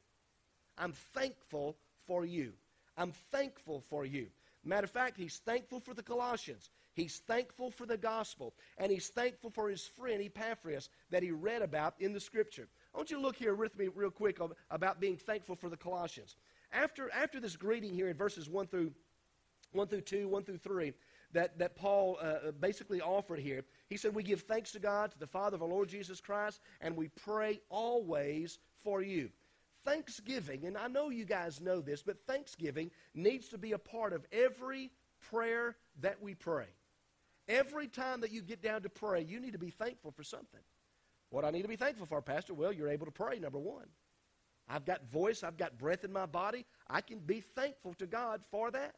I'm 0.76 0.92
thankful 0.92 1.76
for 2.06 2.26
you. 2.26 2.52
I'm 2.98 3.12
thankful 3.30 3.80
for 3.88 4.04
you. 4.04 4.26
Matter 4.64 4.84
of 4.84 4.90
fact, 4.90 5.16
he's 5.16 5.38
thankful 5.38 5.80
for 5.80 5.94
the 5.94 6.02
Colossians. 6.02 6.70
He's 6.94 7.18
thankful 7.26 7.70
for 7.70 7.86
the 7.86 7.96
gospel. 7.96 8.54
And 8.78 8.92
he's 8.92 9.08
thankful 9.08 9.50
for 9.50 9.68
his 9.68 9.86
friend 9.86 10.22
Epaphras 10.22 10.88
that 11.10 11.22
he 11.22 11.30
read 11.30 11.62
about 11.62 11.94
in 11.98 12.12
the 12.12 12.20
scripture. 12.20 12.68
I 12.94 12.98
want 12.98 13.10
you 13.10 13.16
to 13.16 13.22
look 13.22 13.36
here 13.36 13.54
with 13.54 13.76
me 13.78 13.88
real 13.94 14.10
quick 14.10 14.38
about 14.70 15.00
being 15.00 15.16
thankful 15.16 15.56
for 15.56 15.70
the 15.70 15.76
Colossians. 15.76 16.36
After, 16.72 17.10
after 17.12 17.40
this 17.40 17.56
greeting 17.56 17.94
here 17.94 18.08
in 18.08 18.16
verses 18.16 18.48
1 18.48 18.66
through, 18.66 18.92
1 19.72 19.86
through 19.88 20.02
2, 20.02 20.28
1 20.28 20.44
through 20.44 20.58
3, 20.58 20.92
that, 21.32 21.58
that 21.58 21.74
Paul 21.74 22.18
uh, 22.20 22.52
basically 22.60 23.00
offered 23.00 23.38
here, 23.38 23.64
he 23.88 23.96
said, 23.96 24.14
We 24.14 24.22
give 24.22 24.42
thanks 24.42 24.72
to 24.72 24.78
God, 24.78 25.10
to 25.12 25.18
the 25.18 25.26
Father 25.26 25.54
of 25.54 25.62
our 25.62 25.68
Lord 25.68 25.88
Jesus 25.88 26.20
Christ, 26.20 26.60
and 26.82 26.94
we 26.94 27.08
pray 27.08 27.60
always 27.70 28.58
for 28.82 29.00
you. 29.00 29.30
Thanksgiving, 29.84 30.66
and 30.66 30.76
I 30.76 30.86
know 30.86 31.08
you 31.08 31.24
guys 31.24 31.60
know 31.60 31.80
this, 31.80 32.02
but 32.02 32.24
thanksgiving 32.26 32.90
needs 33.14 33.48
to 33.48 33.58
be 33.58 33.72
a 33.72 33.78
part 33.78 34.12
of 34.12 34.24
every 34.30 34.90
prayer 35.30 35.76
that 36.00 36.22
we 36.22 36.34
pray. 36.34 36.66
Every 37.48 37.88
time 37.88 38.20
that 38.20 38.30
you 38.30 38.42
get 38.42 38.62
down 38.62 38.82
to 38.82 38.88
pray, 38.88 39.22
you 39.22 39.40
need 39.40 39.54
to 39.54 39.58
be 39.58 39.70
thankful 39.70 40.12
for 40.12 40.22
something. 40.22 40.60
What 41.32 41.46
I 41.46 41.50
need 41.50 41.62
to 41.62 41.68
be 41.68 41.76
thankful 41.76 42.04
for, 42.04 42.20
Pastor? 42.20 42.52
Well, 42.52 42.74
you're 42.74 42.90
able 42.90 43.06
to 43.06 43.12
pray, 43.12 43.38
number 43.38 43.58
one. 43.58 43.86
I've 44.68 44.84
got 44.84 45.10
voice, 45.10 45.42
I've 45.42 45.56
got 45.56 45.78
breath 45.78 46.04
in 46.04 46.12
my 46.12 46.26
body. 46.26 46.66
I 46.90 47.00
can 47.00 47.20
be 47.20 47.40
thankful 47.40 47.94
to 47.94 48.06
God 48.06 48.42
for 48.50 48.70
that. 48.70 48.96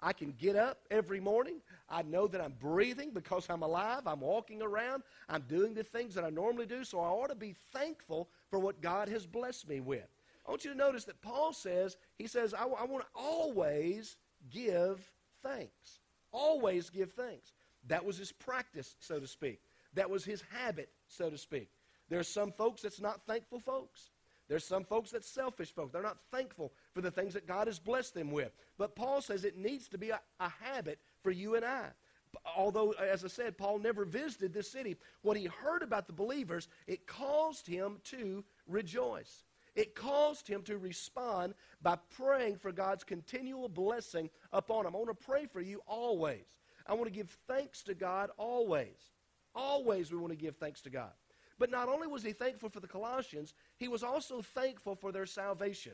I 0.00 0.14
can 0.14 0.32
get 0.38 0.56
up 0.56 0.78
every 0.90 1.20
morning. 1.20 1.60
I 1.86 2.00
know 2.00 2.26
that 2.28 2.40
I'm 2.40 2.54
breathing 2.58 3.10
because 3.10 3.46
I'm 3.50 3.62
alive. 3.62 4.06
I'm 4.06 4.20
walking 4.20 4.62
around. 4.62 5.02
I'm 5.28 5.42
doing 5.42 5.74
the 5.74 5.84
things 5.84 6.14
that 6.14 6.24
I 6.24 6.30
normally 6.30 6.64
do. 6.64 6.82
So 6.82 6.98
I 6.98 7.08
ought 7.08 7.28
to 7.28 7.34
be 7.34 7.54
thankful 7.74 8.30
for 8.48 8.58
what 8.58 8.80
God 8.80 9.10
has 9.10 9.26
blessed 9.26 9.68
me 9.68 9.80
with. 9.80 10.08
I 10.46 10.50
want 10.50 10.64
you 10.64 10.72
to 10.72 10.76
notice 10.78 11.04
that 11.04 11.20
Paul 11.20 11.52
says, 11.52 11.98
he 12.16 12.26
says, 12.26 12.54
I, 12.54 12.62
I 12.62 12.84
want 12.84 13.04
to 13.04 13.10
always 13.14 14.16
give 14.50 15.12
thanks. 15.42 16.00
Always 16.32 16.88
give 16.88 17.12
thanks. 17.12 17.52
That 17.86 18.06
was 18.06 18.16
his 18.16 18.32
practice, 18.32 18.96
so 18.98 19.20
to 19.20 19.26
speak. 19.26 19.60
That 19.92 20.08
was 20.08 20.24
his 20.24 20.42
habit, 20.50 20.88
so 21.10 21.30
to 21.30 21.38
speak. 21.38 21.70
There's 22.08 22.28
some 22.28 22.52
folks 22.52 22.82
that's 22.82 23.00
not 23.00 23.26
thankful 23.26 23.60
folks. 23.60 24.10
There's 24.48 24.64
some 24.64 24.84
folks 24.84 25.12
that's 25.12 25.30
selfish 25.30 25.72
folks. 25.72 25.92
They're 25.92 26.02
not 26.02 26.18
thankful 26.32 26.72
for 26.92 27.00
the 27.00 27.10
things 27.10 27.34
that 27.34 27.46
God 27.46 27.68
has 27.68 27.78
blessed 27.78 28.14
them 28.14 28.32
with. 28.32 28.52
But 28.78 28.96
Paul 28.96 29.20
says 29.20 29.44
it 29.44 29.56
needs 29.56 29.86
to 29.88 29.98
be 29.98 30.10
a, 30.10 30.20
a 30.40 30.52
habit 30.60 30.98
for 31.22 31.30
you 31.30 31.54
and 31.54 31.64
I. 31.64 31.86
Although, 32.56 32.92
as 32.92 33.24
I 33.24 33.28
said, 33.28 33.56
Paul 33.56 33.78
never 33.78 34.04
visited 34.04 34.52
this 34.52 34.70
city, 34.70 34.96
what 35.22 35.36
he 35.36 35.44
heard 35.44 35.82
about 35.82 36.08
the 36.08 36.12
believers, 36.12 36.68
it 36.88 37.06
caused 37.06 37.66
him 37.66 37.98
to 38.04 38.44
rejoice. 38.66 39.44
It 39.76 39.94
caused 39.94 40.48
him 40.48 40.62
to 40.62 40.78
respond 40.78 41.54
by 41.80 41.96
praying 42.16 42.56
for 42.56 42.72
God's 42.72 43.04
continual 43.04 43.68
blessing 43.68 44.30
upon 44.52 44.84
him. 44.84 44.94
I 44.94 44.98
want 44.98 45.16
to 45.16 45.26
pray 45.26 45.46
for 45.46 45.60
you 45.60 45.80
always. 45.86 46.46
I 46.86 46.94
want 46.94 47.06
to 47.06 47.16
give 47.16 47.30
thanks 47.46 47.82
to 47.84 47.94
God 47.94 48.30
always. 48.36 49.12
Always 49.54 50.12
we 50.12 50.18
want 50.18 50.32
to 50.32 50.36
give 50.36 50.56
thanks 50.56 50.80
to 50.82 50.90
God. 50.90 51.12
But 51.58 51.70
not 51.70 51.88
only 51.88 52.06
was 52.06 52.22
he 52.22 52.32
thankful 52.32 52.70
for 52.70 52.80
the 52.80 52.88
Colossians, 52.88 53.52
he 53.76 53.88
was 53.88 54.02
also 54.02 54.40
thankful 54.40 54.94
for 54.94 55.12
their 55.12 55.26
salvation. 55.26 55.92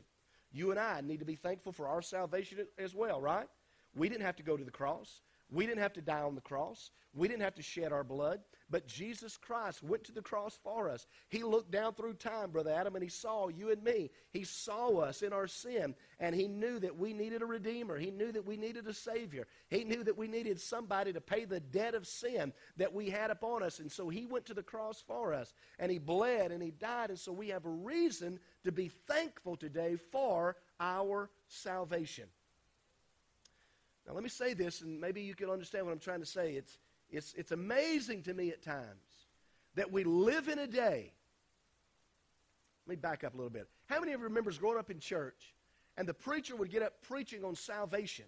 You 0.51 0.71
and 0.71 0.79
I 0.79 1.01
need 1.01 1.19
to 1.19 1.25
be 1.25 1.35
thankful 1.35 1.73
for 1.73 1.87
our 1.87 2.01
salvation 2.01 2.65
as 2.77 2.95
well, 2.95 3.19
right? 3.19 3.47
We 3.95 4.07
didn't 4.07 4.23
have 4.23 4.37
to 4.37 4.43
go 4.43 4.55
to 4.55 4.63
the 4.63 4.71
cross. 4.71 5.21
We 5.49 5.65
didn't 5.65 5.81
have 5.81 5.93
to 5.93 6.01
die 6.01 6.21
on 6.21 6.35
the 6.35 6.41
cross. 6.41 6.91
We 7.13 7.27
didn't 7.27 7.43
have 7.43 7.55
to 7.55 7.61
shed 7.61 7.91
our 7.91 8.03
blood. 8.03 8.41
But 8.69 8.85
Jesus 8.85 9.37
Christ 9.37 9.81
went 9.81 10.03
to 10.03 10.11
the 10.11 10.21
cross 10.21 10.59
for 10.61 10.89
us. 10.89 11.07
He 11.29 11.41
looked 11.41 11.71
down 11.71 11.93
through 11.93 12.15
time, 12.15 12.51
Brother 12.51 12.73
Adam, 12.73 12.95
and 12.95 13.03
he 13.03 13.09
saw 13.09 13.47
you 13.47 13.71
and 13.71 13.81
me. 13.81 14.09
He 14.31 14.43
saw 14.43 14.97
us 14.97 15.21
in 15.21 15.31
our 15.31 15.47
sin, 15.47 15.95
and 16.19 16.35
he 16.35 16.49
knew 16.49 16.77
that 16.79 16.97
we 16.97 17.13
needed 17.13 17.41
a 17.41 17.45
Redeemer. 17.45 17.97
He 17.97 18.11
knew 18.11 18.33
that 18.33 18.45
we 18.45 18.57
needed 18.57 18.85
a 18.87 18.93
Savior. 18.93 19.47
He 19.69 19.85
knew 19.85 20.03
that 20.03 20.17
we 20.17 20.27
needed 20.27 20.59
somebody 20.59 21.13
to 21.13 21.21
pay 21.21 21.45
the 21.45 21.61
debt 21.61 21.95
of 21.95 22.05
sin 22.05 22.51
that 22.75 22.93
we 22.93 23.09
had 23.09 23.31
upon 23.31 23.63
us. 23.63 23.79
And 23.79 23.89
so 23.89 24.09
he 24.09 24.25
went 24.25 24.45
to 24.47 24.53
the 24.53 24.61
cross 24.61 25.01
for 25.07 25.33
us, 25.33 25.53
and 25.79 25.89
he 25.89 25.97
bled, 25.97 26.51
and 26.51 26.61
he 26.61 26.71
died. 26.71 27.09
And 27.09 27.19
so 27.19 27.31
we 27.31 27.47
have 27.49 27.65
a 27.65 27.69
reason 27.69 28.37
to 28.65 28.73
be 28.73 28.89
thankful 28.89 29.55
today 29.55 29.95
for 30.11 30.57
our 30.81 31.29
salvation. 31.47 32.25
Now, 34.07 34.13
let 34.13 34.23
me 34.23 34.29
say 34.29 34.53
this, 34.53 34.81
and 34.81 34.99
maybe 34.99 35.21
you 35.21 35.35
can 35.35 35.49
understand 35.49 35.85
what 35.85 35.91
I'm 35.91 35.99
trying 35.99 36.21
to 36.21 36.25
say. 36.25 36.53
It's, 36.53 36.77
it's, 37.09 37.33
it's 37.33 37.51
amazing 37.51 38.23
to 38.23 38.33
me 38.33 38.49
at 38.49 38.61
times 38.61 39.27
that 39.75 39.91
we 39.91 40.03
live 40.05 40.47
in 40.47 40.59
a 40.59 40.67
day. 40.67 41.11
Let 42.85 42.89
me 42.89 42.95
back 42.95 43.25
up 43.25 43.33
a 43.33 43.37
little 43.37 43.49
bit. 43.49 43.67
How 43.87 43.99
many 43.99 44.13
of 44.13 44.21
you 44.21 44.23
remembers 44.23 44.57
growing 44.57 44.77
up 44.77 44.89
in 44.89 44.99
church 44.99 45.53
and 45.97 46.07
the 46.07 46.13
preacher 46.13 46.55
would 46.55 46.71
get 46.71 46.81
up 46.81 46.93
preaching 47.01 47.43
on 47.43 47.53
salvation? 47.55 48.25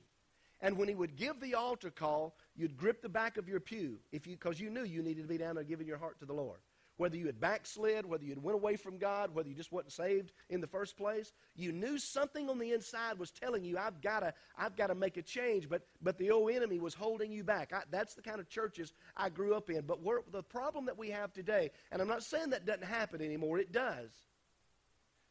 And 0.62 0.77
when 0.77 0.89
he 0.89 0.95
would 0.95 1.15
give 1.15 1.39
the 1.39 1.55
altar 1.55 1.89
call, 1.89 2.36
you'd 2.57 2.75
grip 2.75 3.01
the 3.01 3.07
back 3.07 3.38
of 3.38 3.48
your 3.48 3.62
pew 3.62 4.00
if 4.12 4.27
you 4.27 4.33
because 4.33 4.59
you 4.59 4.69
knew 4.69 4.83
you 4.83 5.01
needed 5.01 5.21
to 5.21 5.27
be 5.29 5.38
down 5.38 5.55
there 5.55 5.63
giving 5.63 5.88
your 5.88 5.98
heart 5.98 6.19
to 6.19 6.25
the 6.25 6.33
Lord 6.33 6.59
whether 7.00 7.15
you 7.15 7.27
had 7.27 7.39
backslid, 7.39 8.06
whether 8.06 8.25
you 8.25 8.32
had 8.32 8.44
went 8.44 8.56
away 8.56 8.75
from 8.75 8.98
God, 8.98 9.34
whether 9.34 9.48
you 9.48 9.56
just 9.56 9.72
wasn't 9.72 9.94
saved 9.94 10.34
in 10.50 10.60
the 10.60 10.68
first 10.68 10.98
place, 10.98 11.32
you 11.56 11.72
knew 11.72 11.98
something 11.98 12.50
on 12.50 12.60
the 12.60 12.74
inside 12.74 13.18
was 13.18 13.32
telling 13.32 13.63
you, 13.63 13.77
I've 13.77 14.01
got 14.01 14.20
to, 14.20 14.34
I've 14.58 14.75
got 14.75 14.88
to 14.88 14.96
make 14.96 15.15
a 15.15 15.22
change, 15.22 15.70
but, 15.70 15.84
but 16.01 16.18
the 16.18 16.29
old 16.29 16.51
enemy 16.51 16.77
was 16.77 16.94
holding 16.94 17.32
you 17.32 17.41
back. 17.41 17.72
I, 17.72 17.84
that's 17.89 18.15
the 18.15 18.22
kind 18.22 18.41
of 18.41 18.50
churches 18.50 18.91
I 19.15 19.29
grew 19.29 19.56
up 19.56 19.70
in. 19.70 19.86
But 19.86 20.00
the 20.29 20.44
problem 20.44 20.88
that 20.88 20.98
we 20.98 21.10
have 21.12 21.32
today, 21.32 21.72
and 21.89 22.01
I'm 22.01 22.08
not 22.10 22.22
saying 22.22 22.50
that 22.50 22.65
doesn't 22.65 22.84
happen 22.84 23.22
anymore, 23.22 23.60
it 23.60 23.72
does. 23.72 24.12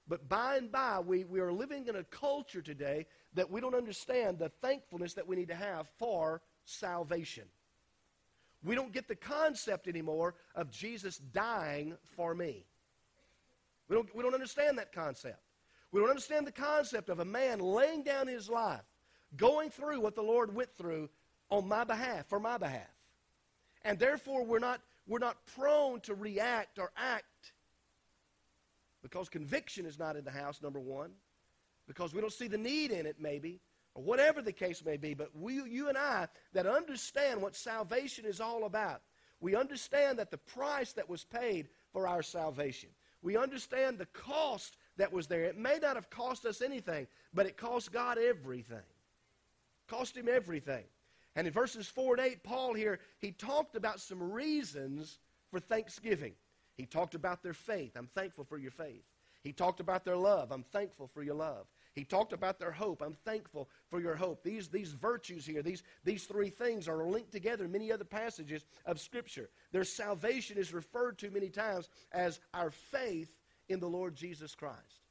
But 0.08 0.26
by 0.26 0.56
and 0.56 0.72
by, 0.72 1.00
we, 1.00 1.24
we 1.24 1.40
are 1.40 1.52
living 1.52 1.86
in 1.86 1.96
a 1.96 2.04
culture 2.04 2.62
today 2.62 3.04
that 3.34 3.50
we 3.50 3.60
don't 3.60 3.74
understand 3.74 4.38
the 4.38 4.48
thankfulness 4.62 5.12
that 5.14 5.28
we 5.28 5.36
need 5.36 5.48
to 5.48 5.54
have 5.54 5.86
for 5.98 6.40
salvation. 6.64 7.44
We 8.64 8.74
don't 8.74 8.92
get 8.92 9.08
the 9.08 9.16
concept 9.16 9.86
anymore 9.86 10.34
of 10.54 10.70
Jesus 10.70 11.18
dying 11.18 11.96
for 12.16 12.34
me. 12.34 12.64
We 13.88 13.96
don't, 13.96 14.14
we 14.14 14.22
don't 14.22 14.34
understand 14.34 14.78
that 14.78 14.92
concept. 14.92 15.40
We 15.92 16.00
don't 16.00 16.10
understand 16.10 16.46
the 16.46 16.52
concept 16.52 17.08
of 17.08 17.20
a 17.20 17.24
man 17.24 17.60
laying 17.60 18.02
down 18.02 18.26
his 18.26 18.48
life, 18.48 18.84
going 19.36 19.70
through 19.70 20.00
what 20.00 20.14
the 20.14 20.22
Lord 20.22 20.54
went 20.54 20.74
through 20.76 21.08
on 21.50 21.66
my 21.66 21.84
behalf, 21.84 22.26
for 22.28 22.38
my 22.38 22.58
behalf. 22.58 22.92
And 23.82 23.98
therefore, 23.98 24.44
we're 24.44 24.58
not, 24.58 24.80
we're 25.06 25.18
not 25.18 25.38
prone 25.56 26.00
to 26.00 26.14
react 26.14 26.78
or 26.78 26.90
act 26.96 27.52
because 29.02 29.28
conviction 29.28 29.86
is 29.86 29.98
not 29.98 30.16
in 30.16 30.24
the 30.24 30.30
house, 30.30 30.60
number 30.60 30.80
one, 30.80 31.12
because 31.86 32.12
we 32.12 32.20
don't 32.20 32.32
see 32.32 32.48
the 32.48 32.58
need 32.58 32.90
in 32.90 33.06
it, 33.06 33.16
maybe, 33.18 33.60
or 33.98 34.02
whatever 34.02 34.40
the 34.40 34.52
case 34.52 34.84
may 34.84 34.96
be. 34.96 35.12
But 35.12 35.30
we, 35.34 35.54
you 35.54 35.88
and 35.88 35.98
I 35.98 36.28
that 36.52 36.66
understand 36.66 37.42
what 37.42 37.56
salvation 37.56 38.24
is 38.24 38.40
all 38.40 38.64
about, 38.64 39.02
we 39.40 39.56
understand 39.56 40.20
that 40.20 40.30
the 40.30 40.38
price 40.38 40.92
that 40.92 41.08
was 41.08 41.24
paid 41.24 41.68
for 41.92 42.06
our 42.06 42.22
salvation. 42.22 42.90
We 43.22 43.36
understand 43.36 43.98
the 43.98 44.06
cost 44.06 44.76
that 44.98 45.12
was 45.12 45.26
there. 45.26 45.42
It 45.42 45.58
may 45.58 45.78
not 45.82 45.96
have 45.96 46.10
cost 46.10 46.46
us 46.46 46.62
anything, 46.62 47.08
but 47.34 47.46
it 47.46 47.56
cost 47.56 47.90
God 47.90 48.18
everything. 48.18 48.78
Cost 49.88 50.16
him 50.16 50.28
everything. 50.28 50.84
And 51.34 51.48
in 51.48 51.52
verses 51.52 51.88
4 51.88 52.14
and 52.18 52.26
8, 52.26 52.44
Paul 52.44 52.74
here, 52.74 53.00
he 53.18 53.32
talked 53.32 53.74
about 53.74 54.00
some 54.00 54.32
reasons 54.32 55.18
for 55.50 55.58
thanksgiving. 55.58 56.34
He 56.76 56.86
talked 56.86 57.16
about 57.16 57.42
their 57.42 57.52
faith. 57.52 57.96
I'm 57.96 58.08
thankful 58.14 58.44
for 58.44 58.58
your 58.58 58.70
faith. 58.70 59.02
He 59.42 59.52
talked 59.52 59.80
about 59.80 60.04
their 60.04 60.16
love. 60.16 60.52
I'm 60.52 60.64
thankful 60.64 61.08
for 61.08 61.22
your 61.22 61.34
love. 61.34 61.66
He 61.98 62.04
talked 62.04 62.32
about 62.32 62.60
their 62.60 62.70
hope. 62.70 63.02
I'm 63.02 63.16
thankful 63.24 63.68
for 63.90 64.00
your 64.00 64.14
hope. 64.14 64.44
These, 64.44 64.68
these 64.68 64.92
virtues 64.92 65.44
here, 65.44 65.62
these, 65.62 65.82
these 66.04 66.26
three 66.26 66.48
things 66.48 66.86
are 66.86 67.02
linked 67.04 67.32
together 67.32 67.64
in 67.64 67.72
many 67.72 67.90
other 67.90 68.04
passages 68.04 68.64
of 68.86 69.00
Scripture. 69.00 69.50
Their 69.72 69.82
salvation 69.82 70.58
is 70.58 70.72
referred 70.72 71.18
to 71.18 71.30
many 71.30 71.48
times 71.48 71.88
as 72.12 72.38
our 72.54 72.70
faith 72.70 73.34
in 73.68 73.80
the 73.80 73.88
Lord 73.88 74.14
Jesus 74.14 74.54
Christ. 74.54 75.02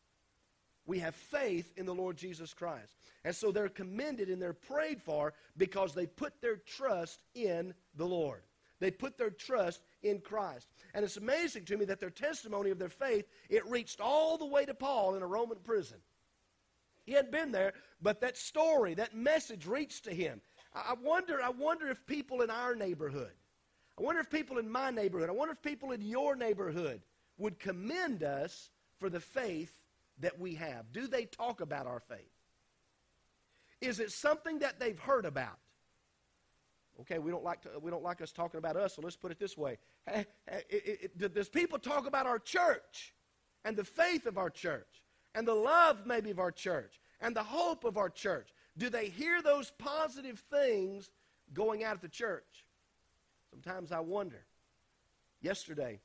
We 0.85 0.99
have 0.99 1.13
faith 1.13 1.73
in 1.75 1.85
the 1.85 1.93
Lord 1.93 2.15
Jesus 2.15 2.53
Christ. 2.53 2.95
And 3.25 3.35
so 3.35 3.51
they're 3.51 3.67
commended 3.67 4.29
and 4.29 4.41
they're 4.41 4.53
prayed 4.53 5.01
for 5.01 5.33
because 5.57 5.93
they 5.93 6.05
put 6.07 6.39
their 6.39 6.55
trust 6.55 7.21
in 7.35 7.73
the 7.95 8.07
Lord. 8.07 8.43
They 8.79 8.91
put 8.91 9.17
their 9.17 9.31
trust 9.31 9.81
in 10.03 10.19
Christ. 10.19 10.69
And 10.93 11.03
it's 11.03 11.17
amazing 11.17 11.65
to 11.65 11.75
me 11.75 11.83
that 11.85 11.99
their 11.99 12.09
testimony 12.11 12.69
of 12.69 12.79
their 12.79 12.87
faith, 12.87 13.25
it 13.49 13.67
reached 13.67 13.99
all 13.99 14.37
the 14.37 14.45
way 14.45 14.63
to 14.63 14.73
Paul 14.73 15.15
in 15.15 15.23
a 15.23 15.27
Roman 15.27 15.57
prison. 15.57 15.97
He 17.07 17.13
hadn't 17.13 17.31
been 17.31 17.51
there, 17.51 17.73
but 18.01 18.21
that 18.21 18.37
story, 18.37 18.93
that 18.95 19.15
message 19.15 19.65
reached 19.65 20.03
to 20.03 20.13
him. 20.13 20.41
I 20.75 20.93
wonder, 21.01 21.41
I 21.41 21.49
wonder 21.49 21.87
if 21.87 22.05
people 22.05 22.41
in 22.41 22.51
our 22.51 22.75
neighborhood, 22.75 23.31
I 23.97 24.03
wonder 24.03 24.21
if 24.21 24.29
people 24.29 24.59
in 24.59 24.69
my 24.69 24.91
neighborhood, 24.91 25.29
I 25.29 25.31
wonder 25.31 25.53
if 25.53 25.61
people 25.61 25.93
in 25.93 26.01
your 26.01 26.35
neighborhood 26.35 27.01
would 27.37 27.57
commend 27.59 28.23
us 28.23 28.69
for 28.99 29.09
the 29.09 29.21
faith 29.21 29.73
that 30.19 30.37
we 30.39 30.55
have? 30.55 30.91
Do 30.91 31.07
they 31.07 31.25
talk 31.25 31.61
about 31.61 31.87
our 31.87 31.99
faith? 31.99 32.19
Is 33.79 33.99
it 33.99 34.11
something 34.11 34.59
that 34.59 34.79
they've 34.79 34.99
heard 34.99 35.25
about? 35.25 35.59
Okay, 37.01 37.19
we 37.19 37.31
don't 37.31 37.43
like 37.43 37.61
to, 37.61 37.69
we 37.79 37.91
don't 37.91 38.03
like 38.03 38.21
us 38.21 38.31
talking 38.31 38.57
about 38.57 38.75
us, 38.75 38.95
so 38.95 39.01
let's 39.03 39.15
put 39.15 39.31
it 39.31 39.39
this 39.39 39.55
way: 39.55 39.77
it, 40.07 40.27
it, 40.47 41.11
it, 41.21 41.33
Does 41.33 41.47
people 41.47 41.77
talk 41.77 42.07
about 42.07 42.25
our 42.25 42.39
church 42.39 43.13
and 43.63 43.77
the 43.77 43.83
faith 43.83 44.25
of 44.25 44.39
our 44.39 44.49
church 44.49 45.03
and 45.37 45.47
the 45.47 45.53
love 45.53 46.07
maybe 46.07 46.31
of 46.31 46.39
our 46.39 46.51
church 46.51 46.99
and 47.21 47.35
the 47.35 47.43
hope 47.43 47.83
of 47.83 47.95
our 47.95 48.09
church? 48.09 48.49
Do 48.75 48.89
they 48.89 49.09
hear 49.09 49.41
those 49.43 49.71
positive 49.77 50.43
things 50.51 51.11
going 51.53 51.83
out 51.83 51.93
of 51.93 52.01
the 52.01 52.09
church? 52.09 52.65
Sometimes 53.51 53.91
I 53.91 53.99
wonder. 53.99 54.43
Yesterday, 55.39 55.99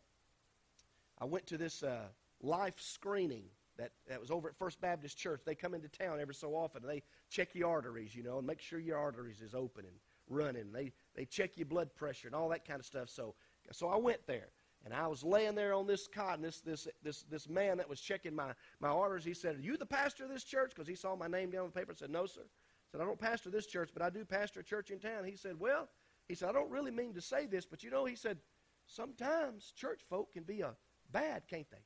I 1.19 1.25
went 1.25 1.47
to 1.47 1.57
this 1.57 1.83
uh, 1.83 2.09
life 2.43 2.75
screening 2.79 3.45
that, 3.79 3.93
that 4.07 4.21
was 4.21 4.31
over 4.31 4.49
at 4.51 4.57
First 4.57 4.83
Baptist 4.83 5.17
Church. 5.17 5.41
They 5.47 5.55
come 5.55 5.73
into 5.73 5.89
town 5.89 6.21
every 6.21 6.35
so 6.35 6.55
often. 6.55 6.83
They 6.87 7.03
check 7.31 7.55
your 7.55 7.71
arteries, 7.71 8.15
you 8.15 8.23
know, 8.23 8.37
and 8.37 8.47
make 8.47 8.61
sure 8.61 8.79
your 8.79 8.99
arteries 8.99 9.41
is 9.41 9.55
open 9.55 9.87
and 9.87 9.95
running. 10.29 10.73
They, 10.73 10.93
they 11.15 11.25
check 11.25 11.57
your 11.57 11.67
blood 11.67 11.95
pressure 11.95 12.29
and 12.29 12.35
all 12.35 12.51
that 12.51 12.67
kind 12.67 12.81
of 12.81 12.85
stuff. 12.85 13.09
So, 13.09 13.35
so 13.73 13.89
I 13.89 13.97
went 13.97 14.27
there. 14.27 14.49
And 14.85 14.93
I 14.93 15.07
was 15.07 15.23
laying 15.23 15.55
there 15.55 15.75
on 15.75 15.87
this 15.87 16.09
cot, 16.09 16.37
and 16.37 16.45
this, 16.45 16.61
this, 16.61 16.89
this, 17.05 17.23
this 17.31 17.49
man 17.49 17.77
that 17.77 17.89
was 17.89 18.01
checking 18.01 18.35
my, 18.35 18.53
my 18.81 18.89
arteries, 18.89 19.25
he 19.25 19.35
said, 19.35 19.57
Are 19.57 19.61
you 19.61 19.77
the 19.77 19.87
pastor 19.87 20.25
of 20.25 20.31
this 20.31 20.43
church? 20.43 20.73
Because 20.75 20.89
he 20.89 20.97
saw 20.97 21.15
my 21.15 21.29
name 21.29 21.51
down 21.51 21.63
on 21.63 21.67
the 21.69 21.79
paper 21.79 21.91
and 21.91 21.99
said, 21.99 22.11
No, 22.11 22.27
sir. 22.27 22.41
I 22.43 22.91
said, 22.91 23.01
I 23.01 23.05
don't 23.05 23.21
pastor 23.21 23.51
this 23.51 23.67
church, 23.67 23.91
but 23.93 24.03
I 24.03 24.11
do 24.11 24.25
pastor 24.25 24.61
a 24.61 24.65
church 24.65 24.91
in 24.91 24.99
town. 24.99 25.25
He 25.25 25.37
said, 25.37 25.59
Well, 25.59 25.89
he 26.29 26.35
said, 26.35 26.49
I 26.49 26.53
don't 26.53 26.71
really 26.71 26.91
mean 26.91 27.15
to 27.15 27.21
say 27.21 27.47
this, 27.47 27.65
but 27.65 27.83
you 27.83 27.91
know, 27.91 28.05
he 28.05 28.17
said, 28.17 28.39
sometimes 28.87 29.73
church 29.77 30.01
folk 30.09 30.33
can 30.33 30.43
be 30.43 30.61
a 30.61 30.75
bad, 31.13 31.43
can't 31.49 31.71
they? 31.71 31.85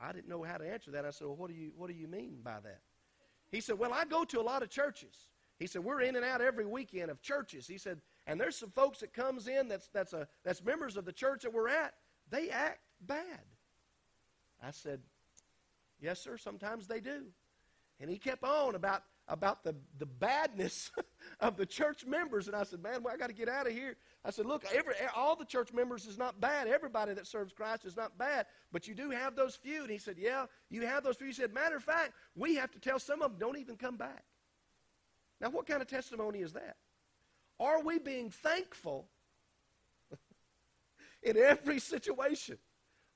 I 0.00 0.12
didn't 0.12 0.28
know 0.28 0.42
how 0.42 0.58
to 0.58 0.70
answer 0.70 0.90
that. 0.92 1.04
I 1.04 1.10
said, 1.10 1.26
Well, 1.26 1.36
what 1.36 1.50
do 1.50 1.56
you 1.56 1.72
what 1.76 1.88
do 1.88 1.96
you 1.96 2.06
mean 2.06 2.38
by 2.42 2.58
that? 2.62 2.80
He 3.50 3.60
said, 3.60 3.78
Well, 3.78 3.92
I 3.92 4.04
go 4.04 4.24
to 4.24 4.40
a 4.40 4.42
lot 4.42 4.62
of 4.62 4.70
churches. 4.70 5.28
He 5.58 5.66
said, 5.66 5.82
We're 5.82 6.02
in 6.02 6.16
and 6.16 6.24
out 6.24 6.40
every 6.40 6.66
weekend 6.66 7.10
of 7.10 7.22
churches. 7.22 7.66
He 7.66 7.78
said, 7.78 8.00
and 8.26 8.40
there's 8.40 8.56
some 8.56 8.70
folks 8.70 8.98
that 9.00 9.12
comes 9.12 9.48
in 9.48 9.68
that's 9.68 9.88
that's 9.88 10.12
a 10.12 10.26
that's 10.44 10.62
members 10.64 10.96
of 10.96 11.04
the 11.04 11.12
church 11.12 11.42
that 11.42 11.52
we're 11.52 11.68
at. 11.68 11.94
They 12.30 12.50
act 12.50 12.80
bad. 13.00 13.40
I 14.62 14.70
said, 14.70 15.00
Yes, 16.00 16.20
sir, 16.20 16.36
sometimes 16.36 16.86
they 16.86 17.00
do. 17.00 17.24
And 18.00 18.10
he 18.10 18.18
kept 18.18 18.44
on 18.44 18.74
about 18.74 19.02
about 19.28 19.64
the, 19.64 19.74
the 19.98 20.06
badness 20.06 20.90
of 21.40 21.56
the 21.56 21.66
church 21.66 22.06
members. 22.06 22.46
And 22.46 22.56
I 22.56 22.62
said, 22.62 22.80
man, 22.80 23.02
well, 23.02 23.12
I 23.12 23.16
got 23.16 23.28
to 23.28 23.34
get 23.34 23.48
out 23.48 23.66
of 23.66 23.72
here. 23.72 23.96
I 24.24 24.30
said, 24.30 24.46
look, 24.46 24.64
every, 24.72 24.94
all 25.16 25.34
the 25.34 25.44
church 25.44 25.72
members 25.72 26.06
is 26.06 26.16
not 26.16 26.40
bad. 26.40 26.68
Everybody 26.68 27.12
that 27.14 27.26
serves 27.26 27.52
Christ 27.52 27.84
is 27.84 27.96
not 27.96 28.16
bad. 28.16 28.46
But 28.72 28.86
you 28.86 28.94
do 28.94 29.10
have 29.10 29.34
those 29.34 29.56
few. 29.56 29.82
And 29.82 29.90
he 29.90 29.98
said, 29.98 30.16
yeah, 30.16 30.46
you 30.70 30.86
have 30.86 31.02
those 31.02 31.16
few. 31.16 31.26
He 31.26 31.32
said, 31.32 31.52
matter 31.52 31.76
of 31.76 31.82
fact, 31.82 32.12
we 32.36 32.54
have 32.54 32.70
to 32.72 32.78
tell 32.78 32.98
some 32.98 33.20
of 33.22 33.32
them 33.32 33.38
don't 33.40 33.58
even 33.58 33.76
come 33.76 33.96
back. 33.96 34.24
Now, 35.40 35.50
what 35.50 35.66
kind 35.66 35.82
of 35.82 35.88
testimony 35.88 36.38
is 36.38 36.52
that? 36.52 36.76
Are 37.58 37.82
we 37.82 37.98
being 37.98 38.30
thankful 38.30 39.08
in 41.22 41.36
every 41.36 41.78
situation? 41.78 42.58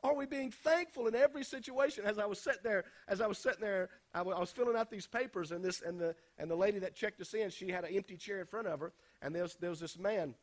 Are 0.03 0.15
we 0.15 0.25
being 0.25 0.51
thankful 0.51 1.09
in 1.09 1.15
every 1.15 1.45
situation? 1.45 2.05
As 2.07 2.19
I 2.19 2.25
was 2.25 2.41
sitting 2.41 2.63
there, 2.65 2.85
as 3.07 3.21
I 3.21 3.27
was 3.27 3.37
sitting 3.37 3.61
there, 3.61 3.91
I, 4.15 4.19
w- 4.19 4.35
I 4.35 4.41
was 4.41 4.51
filling 4.51 4.77
out 4.77 4.91
these 4.91 5.07
papers, 5.07 5.53
and 5.53 5.63
this 5.63 5.83
and 5.83 6.01
the 6.01 6.15
and 6.39 6.51
the 6.51 6.57
lady 6.57 6.79
that 6.79 6.95
checked 6.95 7.21
us 7.21 7.35
in, 7.35 7.51
she 7.51 7.69
had 7.69 7.85
an 7.85 7.95
empty 7.95 8.17
chair 8.17 8.41
in 8.41 8.47
front 8.47 8.67
of 8.67 8.81
her, 8.81 8.95
and 9.21 9.35
there 9.35 9.43
was, 9.43 9.57
there 9.57 9.69
was 9.69 9.81
this 9.81 9.99
man 9.99 10.35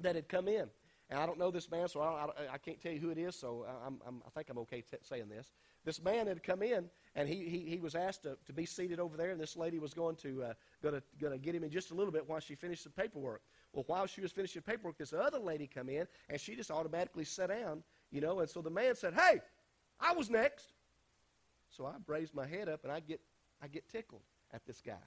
that 0.00 0.16
had 0.16 0.28
come 0.28 0.48
in, 0.48 0.68
and 1.08 1.20
I 1.20 1.26
don't 1.26 1.38
know 1.38 1.52
this 1.52 1.70
man, 1.70 1.88
so 1.88 2.00
I, 2.00 2.24
I, 2.24 2.54
I 2.54 2.58
can't 2.58 2.80
tell 2.80 2.90
you 2.90 2.98
who 2.98 3.10
it 3.10 3.18
is. 3.18 3.36
So 3.36 3.64
I'm, 3.86 4.00
I'm, 4.06 4.22
i 4.26 4.30
think 4.30 4.48
I'm 4.50 4.58
okay 4.58 4.80
t- 4.80 4.96
saying 5.02 5.28
this. 5.28 5.52
This 5.84 6.02
man 6.02 6.26
had 6.26 6.42
come 6.42 6.62
in, 6.62 6.90
and 7.14 7.28
he, 7.28 7.48
he, 7.48 7.60
he 7.70 7.80
was 7.80 7.94
asked 7.94 8.22
to, 8.24 8.36
to 8.46 8.52
be 8.52 8.66
seated 8.66 9.00
over 9.00 9.16
there, 9.16 9.30
and 9.30 9.40
this 9.40 9.56
lady 9.56 9.78
was 9.78 9.94
going 9.94 10.16
to 10.16 10.42
uh, 10.42 10.52
going 10.82 11.00
to 11.20 11.38
get 11.38 11.54
him 11.54 11.64
in 11.64 11.70
just 11.70 11.90
a 11.90 11.94
little 11.94 12.12
bit 12.12 12.28
while 12.28 12.40
she 12.40 12.54
finished 12.54 12.84
the 12.84 12.90
paperwork. 12.90 13.42
Well, 13.72 13.84
while 13.86 14.06
she 14.06 14.20
was 14.20 14.32
finishing 14.32 14.62
paperwork, 14.62 14.98
this 14.98 15.12
other 15.12 15.38
lady 15.38 15.66
come 15.66 15.88
in, 15.88 16.06
and 16.28 16.40
she 16.40 16.54
just 16.54 16.70
automatically 16.70 17.24
sat 17.24 17.48
down, 17.48 17.82
you 18.10 18.20
know. 18.20 18.40
And 18.40 18.50
so 18.50 18.60
the 18.60 18.70
man 18.70 18.94
said, 18.94 19.14
"Hey, 19.14 19.40
I 19.98 20.12
was 20.12 20.28
next." 20.28 20.72
So 21.70 21.86
I 21.86 21.94
raised 22.06 22.34
my 22.34 22.46
head 22.46 22.68
up, 22.68 22.84
and 22.84 22.92
I 22.92 23.00
get 23.00 23.20
I 23.62 23.68
get 23.68 23.88
tickled 23.88 24.22
at 24.52 24.66
this 24.66 24.80
guy 24.80 25.02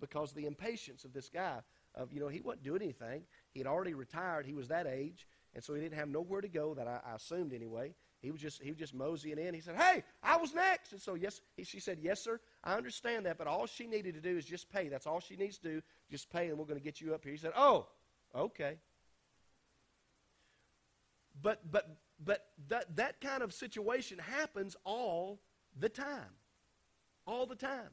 because 0.00 0.32
the 0.32 0.46
impatience 0.46 1.04
of 1.04 1.12
this 1.12 1.28
guy 1.28 1.58
of 1.94 2.12
you 2.12 2.20
know 2.20 2.28
he 2.28 2.40
wasn't 2.40 2.62
doing 2.64 2.82
anything. 2.82 3.22
He 3.50 3.60
had 3.60 3.66
already 3.66 3.94
retired. 3.94 4.46
He 4.46 4.54
was 4.54 4.68
that 4.68 4.86
age, 4.86 5.26
and 5.54 5.62
so 5.62 5.74
he 5.74 5.80
didn't 5.80 5.98
have 5.98 6.08
nowhere 6.08 6.40
to 6.40 6.48
go. 6.48 6.74
That 6.74 6.88
I, 6.88 7.00
I 7.04 7.16
assumed 7.16 7.52
anyway. 7.52 7.94
He 8.24 8.30
was 8.30 8.40
just 8.40 8.62
he 8.62 8.70
was 8.70 8.78
just 8.78 8.94
moseying 8.94 9.38
in. 9.38 9.52
He 9.52 9.60
said, 9.60 9.76
"Hey, 9.76 10.02
I 10.22 10.38
was 10.38 10.54
next." 10.54 10.92
And 10.92 11.00
so 11.00 11.14
yes, 11.14 11.42
he, 11.58 11.64
she 11.64 11.78
said, 11.78 11.98
"Yes, 12.00 12.22
sir. 12.22 12.40
I 12.64 12.74
understand 12.74 13.26
that, 13.26 13.36
but 13.36 13.46
all 13.46 13.66
she 13.66 13.86
needed 13.86 14.14
to 14.14 14.20
do 14.22 14.38
is 14.38 14.46
just 14.46 14.72
pay. 14.72 14.88
That's 14.88 15.06
all 15.06 15.20
she 15.20 15.36
needs 15.36 15.58
to 15.58 15.68
do. 15.68 15.82
Just 16.10 16.30
pay, 16.30 16.48
and 16.48 16.58
we're 16.58 16.64
going 16.64 16.80
to 16.80 16.84
get 16.84 17.02
you 17.02 17.14
up 17.14 17.22
here." 17.22 17.32
He 17.32 17.38
said, 17.38 17.52
"Oh, 17.54 17.86
okay." 18.34 18.78
But 21.42 21.70
but 21.70 21.98
but 22.24 22.46
that 22.68 22.96
that 22.96 23.20
kind 23.20 23.42
of 23.42 23.52
situation 23.52 24.18
happens 24.18 24.74
all 24.84 25.38
the 25.78 25.90
time, 25.90 26.32
all 27.26 27.44
the 27.44 27.56
time. 27.56 27.90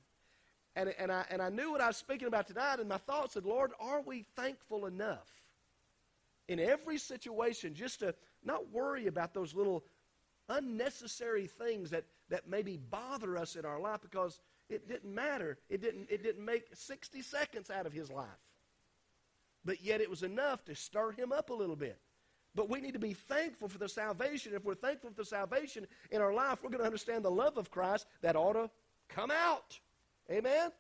And, 0.74 0.94
and, 0.98 1.12
I, 1.12 1.26
and 1.30 1.42
I 1.42 1.50
knew 1.50 1.72
what 1.72 1.82
I 1.82 1.88
was 1.88 1.98
speaking 1.98 2.30
about 2.30 2.48
tonight, 2.48 2.80
and 2.80 2.88
my 2.88 2.96
thoughts 3.00 3.34
said, 3.34 3.46
Lord, 3.46 3.74
are 3.78 4.00
we 4.00 4.24
thankful 4.38 4.86
enough 4.86 5.28
in 6.48 6.62
every 6.62 6.98
situation 6.98 7.74
just 7.74 8.00
to 8.00 8.16
not 8.44 8.72
worry 8.72 9.08
about 9.08 9.34
those 9.34 9.54
little 9.54 9.84
unnecessary 10.52 11.48
things 11.48 11.90
that, 11.90 12.06
that 12.30 12.48
maybe 12.48 12.78
bother 12.78 13.38
us 13.38 13.56
in 13.56 13.66
our 13.66 13.80
life 13.80 14.02
because 14.02 14.40
it 14.70 14.88
didn't 14.88 15.14
matter. 15.14 15.58
It 15.70 15.82
didn't, 15.82 16.08
it 16.10 16.24
didn't 16.24 16.44
make 16.44 16.66
60 16.74 17.22
seconds 17.22 17.70
out 17.70 17.86
of 17.86 17.94
his 17.94 18.10
life. 18.10 18.28
But 19.66 19.84
yet 19.84 20.02
it 20.02 20.10
was 20.10 20.24
enough 20.24 20.64
to 20.66 20.76
stir 20.76 21.12
him 21.12 21.32
up 21.32 21.50
a 21.50 21.54
little 21.54 21.76
bit. 21.76 22.00
But 22.56 22.70
we 22.70 22.82
need 22.82 22.94
to 22.94 23.00
be 23.00 23.14
thankful 23.14 23.70
for 23.70 23.78
the 23.78 23.88
salvation. 23.88 24.54
If 24.54 24.66
we're 24.66 24.76
thankful 24.76 25.12
for 25.12 25.16
the 25.18 25.26
salvation 25.26 25.88
in 26.10 26.22
our 26.22 26.34
life, 26.34 26.60
we're 26.62 26.70
going 26.70 26.82
to 26.82 26.86
understand 26.86 27.24
the 27.24 27.32
love 27.32 27.58
of 27.58 27.72
Christ 27.72 28.08
that 28.22 28.36
ought 28.36 28.54
to 28.54 28.70
come 29.08 29.32
out. 29.32 29.80
Amen? 30.30 30.72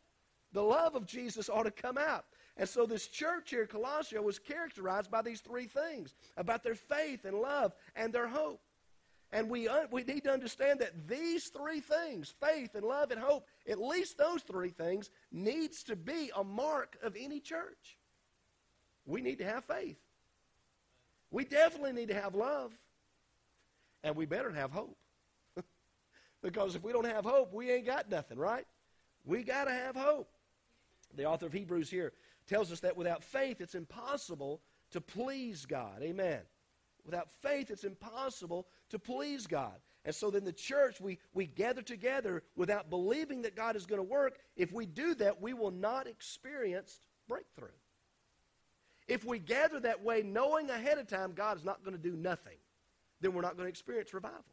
The 0.53 0.63
love 0.63 0.95
of 0.95 1.05
Jesus 1.05 1.49
ought 1.49 1.63
to 1.63 1.71
come 1.71 1.97
out. 1.97 2.25
And 2.57 2.67
so 2.67 2.85
this 2.85 3.07
church 3.07 3.51
here, 3.51 3.65
Colossia, 3.65 4.21
was 4.21 4.37
characterized 4.37 5.09
by 5.09 5.21
these 5.21 5.39
three 5.39 5.67
things 5.67 6.13
about 6.35 6.63
their 6.63 6.75
faith 6.75 7.23
and 7.23 7.39
love 7.39 7.73
and 7.95 8.11
their 8.11 8.27
hope. 8.27 8.61
And 9.33 9.49
we, 9.49 9.67
uh, 9.67 9.87
we 9.91 10.03
need 10.03 10.25
to 10.25 10.31
understand 10.31 10.79
that 10.81 11.07
these 11.07 11.47
three 11.47 11.79
things, 11.79 12.33
faith 12.41 12.75
and 12.75 12.83
love 12.83 13.11
and 13.11 13.19
hope, 13.19 13.47
at 13.67 13.79
least 13.79 14.17
those 14.17 14.41
three 14.41 14.71
things, 14.71 15.09
needs 15.31 15.83
to 15.83 15.95
be 15.95 16.31
a 16.35 16.43
mark 16.43 16.97
of 17.01 17.15
any 17.17 17.39
church. 17.39 17.97
We 19.05 19.21
need 19.21 19.37
to 19.37 19.45
have 19.45 19.63
faith. 19.63 19.97
We 21.31 21.45
definitely 21.45 21.93
need 21.93 22.09
to 22.09 22.21
have 22.21 22.35
love. 22.35 22.73
And 24.03 24.15
we 24.15 24.25
better 24.25 24.51
have 24.51 24.71
hope. 24.71 24.97
because 26.41 26.75
if 26.75 26.83
we 26.83 26.91
don't 26.91 27.05
have 27.05 27.23
hope, 27.23 27.53
we 27.53 27.71
ain't 27.71 27.85
got 27.85 28.09
nothing, 28.09 28.37
right? 28.37 28.65
We 29.25 29.43
got 29.43 29.65
to 29.65 29.71
have 29.71 29.95
hope. 29.95 30.29
The 31.15 31.25
author 31.25 31.45
of 31.45 31.53
Hebrews 31.53 31.89
here 31.89 32.11
tells 32.47 32.71
us 32.71 32.81
that 32.81 32.97
without 32.97 33.23
faith, 33.23 33.61
it's 33.61 33.75
impossible 33.75 34.61
to 34.91 34.99
please 34.99 35.65
God. 35.65 36.01
Amen. 36.01 36.39
Without 37.05 37.29
faith, 37.41 37.71
it's 37.71 37.83
impossible 37.83 38.67
to 38.91 38.99
please 38.99 39.47
God. 39.47 39.73
And 40.05 40.15
so 40.15 40.31
then 40.31 40.43
the 40.43 40.51
church, 40.51 40.99
we, 40.99 41.19
we 41.33 41.45
gather 41.45 41.81
together 41.81 42.43
without 42.55 42.89
believing 42.89 43.43
that 43.43 43.55
God 43.55 43.75
is 43.75 43.85
going 43.85 43.99
to 43.99 44.03
work. 44.03 44.39
If 44.55 44.71
we 44.71 44.85
do 44.85 45.13
that, 45.15 45.41
we 45.41 45.53
will 45.53 45.71
not 45.71 46.07
experience 46.07 46.99
breakthrough. 47.27 47.69
If 49.07 49.25
we 49.25 49.39
gather 49.39 49.79
that 49.81 50.03
way, 50.03 50.23
knowing 50.23 50.69
ahead 50.69 50.97
of 50.97 51.07
time 51.07 51.33
God 51.33 51.57
is 51.57 51.65
not 51.65 51.83
going 51.83 51.95
to 51.95 52.01
do 52.01 52.15
nothing, 52.15 52.57
then 53.19 53.33
we're 53.33 53.41
not 53.41 53.57
going 53.57 53.65
to 53.65 53.69
experience 53.69 54.13
revival. 54.13 54.43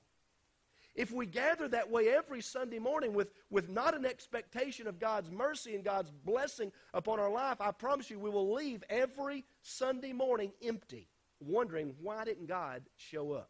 If 0.94 1.12
we 1.12 1.26
gather 1.26 1.68
that 1.68 1.90
way 1.90 2.08
every 2.08 2.40
Sunday 2.40 2.80
morning 2.80 3.14
with, 3.14 3.32
with 3.50 3.68
not 3.68 3.94
an 3.94 4.04
expectation 4.04 4.88
of 4.88 4.98
God's 4.98 5.30
mercy 5.30 5.76
and 5.76 5.84
God's 5.84 6.10
blessing 6.10 6.72
upon 6.92 7.20
our 7.20 7.30
life, 7.30 7.60
I 7.60 7.70
promise 7.70 8.10
you 8.10 8.18
we 8.18 8.30
will 8.30 8.52
leave 8.52 8.82
every 8.90 9.44
Sunday 9.62 10.12
morning 10.12 10.50
empty, 10.60 11.08
wondering 11.40 11.94
why 12.02 12.24
didn't 12.24 12.46
God 12.46 12.82
show 12.96 13.32
up? 13.32 13.48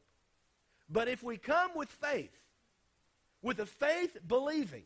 But 0.89 1.09
if 1.09 1.23
we 1.23 1.37
come 1.37 1.71
with 1.75 1.91
faith, 1.91 2.37
with 3.43 3.61
a 3.61 3.67
faith 3.67 4.17
believing, 4.27 4.85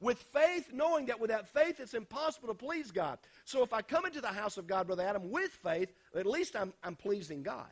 with 0.00 0.18
faith 0.18 0.70
knowing 0.72 1.06
that 1.06 1.20
without 1.20 1.48
faith 1.48 1.80
it's 1.80 1.94
impossible 1.94 2.48
to 2.48 2.54
please 2.54 2.90
God. 2.90 3.18
So 3.44 3.62
if 3.62 3.72
I 3.72 3.82
come 3.82 4.04
into 4.04 4.20
the 4.20 4.28
house 4.28 4.56
of 4.56 4.66
God, 4.66 4.86
Brother 4.86 5.04
Adam, 5.04 5.30
with 5.30 5.50
faith, 5.50 5.92
at 6.16 6.26
least 6.26 6.56
I'm, 6.56 6.72
I'm 6.82 6.96
pleasing 6.96 7.42
God. 7.42 7.70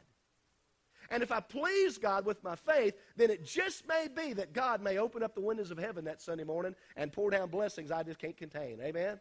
And 1.11 1.25
if 1.25 1.33
I 1.33 1.41
please 1.41 1.99
God 1.99 2.25
with 2.25 2.43
my 2.45 2.55
faith, 2.55 2.95
then 3.17 3.31
it 3.31 3.45
just 3.45 3.87
may 3.89 4.07
be 4.07 4.33
that 4.35 4.53
God 4.53 4.81
may 4.81 4.99
open 4.99 5.25
up 5.25 5.35
the 5.35 5.41
windows 5.41 5.73
of 5.73 5.79
heaven 5.79 6.05
that 6.05 6.23
Sunday 6.23 6.45
morning 6.45 6.77
and 6.97 7.13
pour 7.13 7.31
down 7.31 7.49
blessings 7.49 7.91
I 7.91 8.05
just 8.05 8.21
can't 8.21 8.37
contain. 8.37 8.79
Amen? 8.81 9.19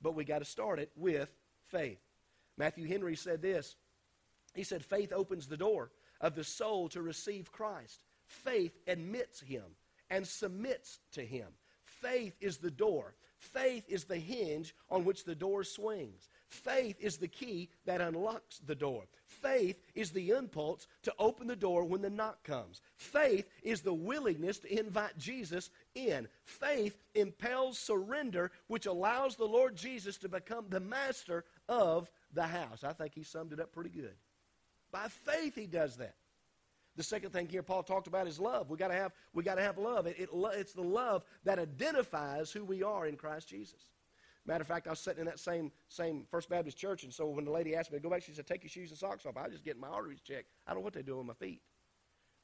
But 0.00 0.14
we 0.14 0.24
got 0.24 0.38
to 0.38 0.46
start 0.46 0.78
it 0.78 0.90
with 0.96 1.28
faith. 1.66 1.98
Matthew 2.56 2.86
Henry 2.86 3.14
said 3.14 3.42
this. 3.42 3.76
He 4.54 4.64
said, 4.64 4.82
Faith 4.82 5.12
opens 5.12 5.46
the 5.46 5.56
door 5.58 5.90
of 6.20 6.34
the 6.34 6.44
soul 6.44 6.88
to 6.90 7.02
receive 7.02 7.52
Christ. 7.52 8.04
faith 8.26 8.78
admits 8.86 9.40
him 9.40 9.64
and 10.10 10.26
submits 10.26 11.00
to 11.12 11.22
him. 11.22 11.48
Faith 11.84 12.36
is 12.40 12.58
the 12.58 12.70
door. 12.70 13.14
Faith 13.38 13.84
is 13.88 14.04
the 14.04 14.16
hinge 14.16 14.74
on 14.90 15.04
which 15.04 15.24
the 15.24 15.34
door 15.34 15.62
swings. 15.62 16.28
Faith 16.48 16.96
is 17.00 17.18
the 17.18 17.28
key 17.28 17.68
that 17.84 18.00
unlocks 18.00 18.58
the 18.58 18.74
door. 18.74 19.04
Faith 19.26 19.80
is 19.94 20.10
the 20.10 20.30
impulse 20.30 20.88
to 21.02 21.14
open 21.18 21.46
the 21.46 21.54
door 21.54 21.84
when 21.84 22.02
the 22.02 22.10
knock 22.10 22.42
comes. 22.42 22.80
Faith 22.96 23.48
is 23.62 23.80
the 23.80 23.94
willingness 23.94 24.58
to 24.58 24.78
invite 24.78 25.16
Jesus 25.18 25.70
in. 25.94 26.26
Faith 26.44 26.98
impels 27.14 27.78
surrender, 27.78 28.50
which 28.66 28.86
allows 28.86 29.36
the 29.36 29.44
Lord 29.44 29.76
Jesus 29.76 30.16
to 30.18 30.28
become 30.28 30.66
the 30.68 30.80
master 30.80 31.44
of 31.68 32.10
the 32.32 32.46
house. 32.46 32.82
I 32.82 32.92
think 32.92 33.14
he 33.14 33.22
summed 33.22 33.52
it 33.52 33.60
up 33.60 33.72
pretty 33.72 33.90
good. 33.90 34.14
By 34.90 35.08
faith, 35.08 35.54
he 35.54 35.66
does 35.66 35.96
that. 35.96 36.14
The 36.96 37.04
second 37.04 37.30
thing 37.30 37.48
here 37.48 37.62
Paul 37.62 37.84
talked 37.84 38.08
about 38.08 38.26
is 38.26 38.40
love. 38.40 38.70
We 38.70 38.76
got 38.76 38.88
to 38.88 38.94
have 38.94 39.12
we 39.32 39.44
got 39.44 39.54
to 39.54 39.62
have 39.62 39.78
love. 39.78 40.06
It, 40.06 40.16
it, 40.18 40.28
it's 40.32 40.72
the 40.72 40.82
love 40.82 41.24
that 41.44 41.58
identifies 41.58 42.50
who 42.50 42.64
we 42.64 42.82
are 42.82 43.06
in 43.06 43.16
Christ 43.16 43.48
Jesus. 43.48 43.86
Matter 44.46 44.62
of 44.62 44.66
fact, 44.66 44.86
I 44.86 44.90
was 44.90 44.98
sitting 44.98 45.20
in 45.20 45.26
that 45.26 45.38
same 45.38 45.70
same 45.88 46.24
First 46.30 46.48
Baptist 46.48 46.76
church, 46.76 47.04
and 47.04 47.12
so 47.12 47.28
when 47.28 47.44
the 47.44 47.52
lady 47.52 47.76
asked 47.76 47.92
me 47.92 47.98
to 47.98 48.02
go 48.02 48.10
back, 48.10 48.22
she 48.22 48.32
said, 48.32 48.46
"Take 48.46 48.64
your 48.64 48.70
shoes 48.70 48.90
and 48.90 48.98
socks 48.98 49.26
off." 49.26 49.36
I 49.36 49.44
was 49.44 49.52
just 49.52 49.64
getting 49.64 49.80
my 49.80 49.88
arteries 49.88 50.22
checked. 50.22 50.48
I 50.66 50.70
don't 50.70 50.80
know 50.80 50.84
what 50.84 50.94
they 50.94 51.02
do 51.02 51.20
on 51.20 51.26
my 51.26 51.34
feet, 51.34 51.60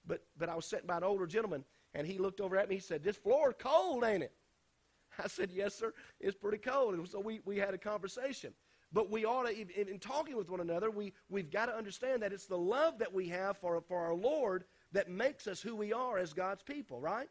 but 0.07 0.23
but 0.37 0.49
I 0.49 0.55
was 0.55 0.67
sitting 0.67 0.87
by 0.87 0.99
an 0.99 1.05
older 1.05 1.27
gentleman, 1.27 1.65
and 1.95 2.07
he 2.07 2.19
looked 2.19 2.41
over 2.41 2.57
at 2.57 2.69
me. 2.69 2.77
He 2.77 2.81
said, 2.81 3.03
"This 3.03 3.17
floor 3.17 3.53
cold, 3.55 4.05
ain't 4.05 4.23
it?" 4.23 4.33
I 5.19 5.27
said, 5.29 5.51
"Yes, 5.51 5.75
sir. 5.75 5.93
It's 6.21 6.37
pretty 6.37 6.59
cold." 6.59 6.95
And 6.95 7.09
so 7.09 7.19
we 7.19 7.41
we 7.45 7.57
had 7.57 7.75
a 7.75 7.79
conversation. 7.79 8.55
But 8.95 9.11
we 9.11 9.25
ought 9.25 9.49
to, 9.49 9.53
in, 9.53 9.89
in 9.89 9.99
talking 9.99 10.37
with 10.37 10.49
one 10.49 10.61
another, 10.61 10.89
we, 10.89 11.13
we've 11.29 11.51
got 11.51 11.67
to 11.67 11.77
understand 11.77 12.23
that 12.23 12.33
it's 12.33 12.47
the 12.47 12.57
love 12.57 13.01
that 13.01 13.13
we 13.13 13.29
have 13.29 13.59
for, 13.59 13.81
for 13.81 13.99
our 13.99 14.15
Lord 14.15 14.65
that 14.93 15.11
makes 15.11 15.49
us 15.49 15.61
who 15.61 15.75
we 15.75 15.93
are 15.93 16.17
as 16.17 16.33
God's 16.33 16.63
people, 16.63 17.01
right? 17.01 17.29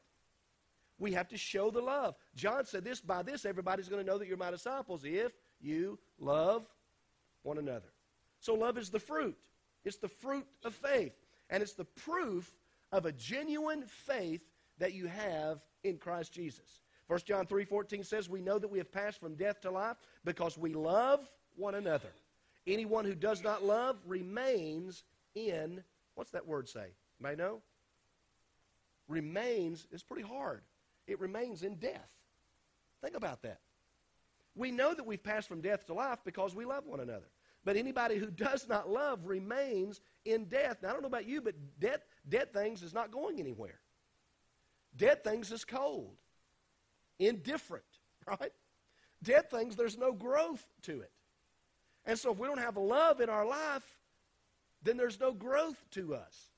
We 0.99 1.13
have 1.13 1.29
to 1.29 1.37
show 1.37 1.71
the 1.71 1.81
love. 1.81 2.15
John 2.35 2.65
said 2.65 2.83
this 2.83 2.99
by 2.99 3.23
this, 3.23 3.45
everybody's 3.45 3.87
going 3.87 4.05
to 4.05 4.11
know 4.11 4.17
that 4.17 4.27
you're 4.27 4.35
my 4.35 4.51
disciples 4.51 5.05
if 5.05 5.31
you 5.61 5.97
love 6.19 6.65
one 7.43 7.57
another. 7.57 7.93
So, 8.41 8.55
love 8.55 8.77
is 8.77 8.89
the 8.89 8.99
fruit. 8.99 9.37
It's 9.85 9.97
the 9.97 10.09
fruit 10.09 10.45
of 10.65 10.75
faith. 10.75 11.13
And 11.49 11.63
it's 11.63 11.73
the 11.73 11.85
proof 11.85 12.53
of 12.91 13.05
a 13.05 13.13
genuine 13.13 13.85
faith 13.85 14.41
that 14.79 14.93
you 14.93 15.07
have 15.07 15.61
in 15.85 15.97
Christ 15.97 16.33
Jesus. 16.33 16.81
1 17.07 17.19
John 17.25 17.45
3:14 17.47 18.03
says, 18.03 18.29
"We 18.29 18.41
know 18.41 18.59
that 18.59 18.67
we 18.67 18.79
have 18.79 18.91
passed 18.91 19.19
from 19.19 19.35
death 19.35 19.61
to 19.61 19.71
life 19.71 19.97
because 20.25 20.57
we 20.57 20.73
love 20.73 21.31
one 21.55 21.75
another. 21.75 22.09
Anyone 22.65 23.05
who 23.05 23.15
does 23.15 23.43
not 23.43 23.63
love 23.63 23.97
remains 24.05 25.03
in, 25.35 25.83
what's 26.15 26.31
that 26.31 26.47
word 26.47 26.69
say? 26.69 26.87
May 27.19 27.35
know? 27.35 27.61
Remains 29.07 29.87
is 29.91 30.03
pretty 30.03 30.23
hard. 30.23 30.61
It 31.07 31.19
remains 31.19 31.63
in 31.63 31.75
death. 31.75 32.09
Think 33.01 33.15
about 33.15 33.41
that. 33.41 33.59
We 34.55 34.71
know 34.71 34.93
that 34.93 35.05
we've 35.05 35.23
passed 35.23 35.47
from 35.47 35.61
death 35.61 35.85
to 35.87 35.93
life 35.93 36.19
because 36.23 36.55
we 36.55 36.63
love 36.63 36.85
one 36.85 36.99
another. 36.99 37.27
But 37.65 37.75
anybody 37.75 38.17
who 38.17 38.27
does 38.27 38.67
not 38.67 38.89
love 38.89 39.25
remains 39.25 40.01
in 40.25 40.45
death. 40.45 40.77
Now, 40.81 40.89
I 40.89 40.91
don't 40.93 41.01
know 41.01 41.07
about 41.07 41.27
you, 41.27 41.41
but 41.41 41.55
dead, 41.79 42.01
dead 42.27 42.53
things 42.53 42.83
is 42.83 42.93
not 42.93 43.11
going 43.11 43.39
anywhere. 43.39 43.79
Dead 44.95 45.23
things 45.23 45.51
is 45.51 45.65
cold, 45.65 46.15
indifferent, 47.19 47.85
right? 48.27 48.51
Dead 49.23 49.49
things, 49.49 49.75
there's 49.75 49.97
no 49.97 50.11
growth 50.11 50.63
to 50.83 51.01
it. 51.01 51.11
And 52.05 52.17
so 52.17 52.31
if 52.31 52.37
we 52.37 52.47
don't 52.47 52.57
have 52.59 52.77
love 52.77 53.21
in 53.21 53.29
our 53.29 53.45
life, 53.45 53.97
then 54.83 54.97
there's 54.97 55.19
no 55.19 55.31
growth 55.31 55.83
to 55.91 56.15
us. 56.15 56.49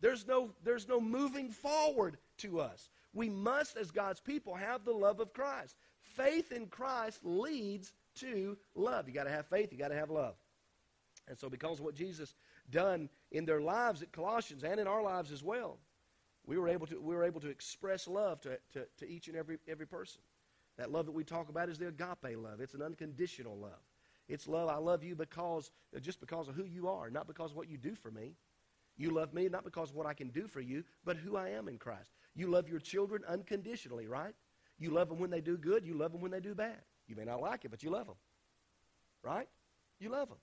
There's 0.00 0.26
no, 0.26 0.50
there's 0.64 0.88
no 0.88 1.00
moving 1.00 1.50
forward 1.50 2.18
to 2.38 2.60
us. 2.60 2.90
We 3.12 3.30
must, 3.30 3.76
as 3.76 3.90
God's 3.90 4.20
people, 4.20 4.54
have 4.54 4.84
the 4.84 4.92
love 4.92 5.20
of 5.20 5.32
Christ. 5.32 5.76
Faith 6.02 6.52
in 6.52 6.66
Christ 6.66 7.20
leads 7.22 7.92
to 8.16 8.56
love. 8.74 9.08
You 9.08 9.14
got 9.14 9.24
to 9.24 9.30
have 9.30 9.46
faith, 9.46 9.72
you 9.72 9.78
got 9.78 9.88
to 9.88 9.94
have 9.94 10.10
love. 10.10 10.34
And 11.28 11.38
so, 11.38 11.48
because 11.48 11.78
of 11.78 11.84
what 11.84 11.94
Jesus 11.94 12.34
done 12.70 13.08
in 13.30 13.44
their 13.44 13.60
lives 13.60 14.02
at 14.02 14.12
Colossians 14.12 14.62
and 14.62 14.78
in 14.78 14.86
our 14.86 15.02
lives 15.02 15.32
as 15.32 15.42
well, 15.42 15.78
we 16.44 16.58
were 16.58 16.68
able 16.68 16.86
to, 16.88 17.00
we 17.00 17.14
were 17.14 17.24
able 17.24 17.40
to 17.40 17.48
express 17.48 18.06
love 18.06 18.40
to, 18.42 18.58
to, 18.72 18.86
to 18.98 19.08
each 19.08 19.28
and 19.28 19.36
every, 19.36 19.58
every 19.66 19.86
person. 19.86 20.20
That 20.76 20.90
love 20.90 21.06
that 21.06 21.12
we 21.12 21.24
talk 21.24 21.48
about 21.48 21.68
is 21.68 21.78
the 21.78 21.88
agape 21.88 22.36
love, 22.36 22.60
it's 22.60 22.74
an 22.74 22.82
unconditional 22.82 23.56
love. 23.56 23.80
It's 24.28 24.48
love. 24.48 24.68
I 24.68 24.76
love 24.76 25.04
you 25.04 25.14
because 25.14 25.70
uh, 25.94 26.00
just 26.00 26.20
because 26.20 26.48
of 26.48 26.54
who 26.54 26.64
you 26.64 26.88
are, 26.88 27.10
not 27.10 27.26
because 27.26 27.50
of 27.50 27.56
what 27.56 27.68
you 27.68 27.76
do 27.76 27.94
for 27.94 28.10
me. 28.10 28.34
You 28.96 29.10
love 29.10 29.34
me 29.34 29.48
not 29.48 29.64
because 29.64 29.90
of 29.90 29.96
what 29.96 30.06
I 30.06 30.14
can 30.14 30.28
do 30.28 30.46
for 30.46 30.60
you, 30.60 30.84
but 31.04 31.16
who 31.16 31.36
I 31.36 31.50
am 31.50 31.68
in 31.68 31.78
Christ. 31.78 32.12
You 32.34 32.46
love 32.46 32.68
your 32.68 32.78
children 32.78 33.22
unconditionally, 33.28 34.06
right? 34.06 34.34
You 34.78 34.90
love 34.90 35.08
them 35.08 35.18
when 35.18 35.30
they 35.30 35.40
do 35.40 35.56
good. 35.56 35.84
You 35.84 35.94
love 35.94 36.12
them 36.12 36.20
when 36.20 36.30
they 36.30 36.40
do 36.40 36.54
bad. 36.54 36.78
You 37.06 37.16
may 37.16 37.24
not 37.24 37.42
like 37.42 37.64
it, 37.64 37.70
but 37.70 37.82
you 37.82 37.90
love 37.90 38.06
them, 38.06 38.16
right? 39.22 39.48
You 39.98 40.10
love 40.10 40.28
them. 40.28 40.38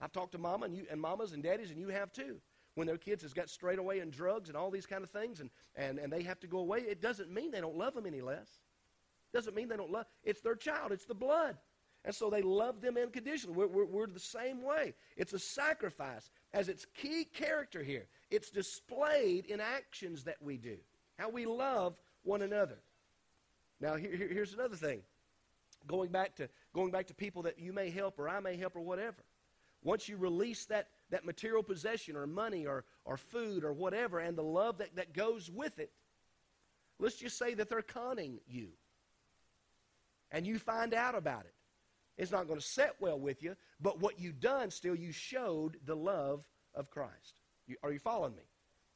I've 0.00 0.12
talked 0.12 0.32
to 0.32 0.38
mama 0.38 0.66
and 0.66 0.76
you 0.76 0.86
and 0.90 1.00
mamas 1.00 1.32
and 1.32 1.42
daddies, 1.42 1.70
and 1.70 1.80
you 1.80 1.88
have 1.88 2.12
too. 2.12 2.36
When 2.74 2.86
their 2.86 2.98
kids 2.98 3.22
has 3.22 3.32
got 3.32 3.48
straight 3.48 3.78
away 3.78 4.00
in 4.00 4.10
drugs 4.10 4.50
and 4.50 4.56
all 4.56 4.70
these 4.70 4.84
kind 4.84 5.02
of 5.02 5.10
things, 5.10 5.40
and, 5.40 5.48
and, 5.76 5.98
and 5.98 6.12
they 6.12 6.22
have 6.22 6.38
to 6.40 6.46
go 6.46 6.58
away, 6.58 6.80
it 6.80 7.00
doesn't 7.00 7.32
mean 7.32 7.50
they 7.50 7.62
don't 7.62 7.78
love 7.78 7.94
them 7.94 8.04
any 8.04 8.20
less. 8.20 8.48
Doesn't 9.32 9.54
mean 9.54 9.68
they 9.68 9.76
don't 9.76 9.90
love. 9.90 10.04
It's 10.24 10.42
their 10.42 10.54
child. 10.54 10.92
It's 10.92 11.06
the 11.06 11.14
blood. 11.14 11.56
And 12.06 12.14
so 12.14 12.30
they 12.30 12.40
love 12.40 12.80
them 12.80 12.96
unconditionally. 12.96 13.56
We're, 13.56 13.66
we're, 13.66 13.84
we're, 13.84 14.06
the 14.06 14.20
same 14.20 14.62
way. 14.62 14.94
It's 15.16 15.32
a 15.32 15.40
sacrifice 15.40 16.30
as 16.54 16.68
its 16.68 16.86
key 16.94 17.24
character 17.24 17.82
here. 17.82 18.06
It's 18.30 18.48
displayed 18.48 19.46
in 19.46 19.60
actions 19.60 20.22
that 20.24 20.36
we 20.40 20.56
do, 20.56 20.76
how 21.18 21.30
we 21.30 21.46
love 21.46 21.96
one 22.22 22.42
another. 22.42 22.78
Now, 23.80 23.96
here, 23.96 24.14
here, 24.16 24.28
here's 24.28 24.54
another 24.54 24.76
thing. 24.76 25.02
Going 25.88 26.10
back, 26.10 26.36
to, 26.36 26.48
going 26.72 26.92
back 26.92 27.08
to 27.08 27.14
people 27.14 27.42
that 27.42 27.58
you 27.58 27.72
may 27.72 27.90
help 27.90 28.20
or 28.20 28.28
I 28.28 28.38
may 28.38 28.56
help 28.56 28.76
or 28.76 28.82
whatever. 28.82 29.24
Once 29.82 30.08
you 30.08 30.16
release 30.16 30.64
that, 30.66 30.88
that 31.10 31.24
material 31.24 31.62
possession 31.64 32.14
or 32.14 32.26
money 32.26 32.66
or, 32.66 32.84
or 33.04 33.16
food 33.16 33.64
or 33.64 33.72
whatever 33.72 34.20
and 34.20 34.38
the 34.38 34.42
love 34.42 34.78
that, 34.78 34.94
that 34.94 35.12
goes 35.12 35.50
with 35.50 35.80
it, 35.80 35.90
let's 37.00 37.16
just 37.16 37.36
say 37.36 37.54
that 37.54 37.68
they're 37.68 37.82
conning 37.82 38.38
you. 38.46 38.68
And 40.30 40.46
you 40.46 40.60
find 40.60 40.94
out 40.94 41.16
about 41.16 41.46
it. 41.46 41.55
It's 42.16 42.32
not 42.32 42.46
going 42.46 42.58
to 42.58 42.64
set 42.64 42.94
well 43.00 43.18
with 43.18 43.42
you, 43.42 43.56
but 43.80 44.00
what 44.00 44.18
you've 44.18 44.40
done 44.40 44.70
still, 44.70 44.94
you 44.94 45.12
showed 45.12 45.76
the 45.84 45.96
love 45.96 46.44
of 46.74 46.90
Christ. 46.90 47.40
You, 47.66 47.76
are 47.82 47.92
you 47.92 47.98
following 47.98 48.34
me? 48.34 48.42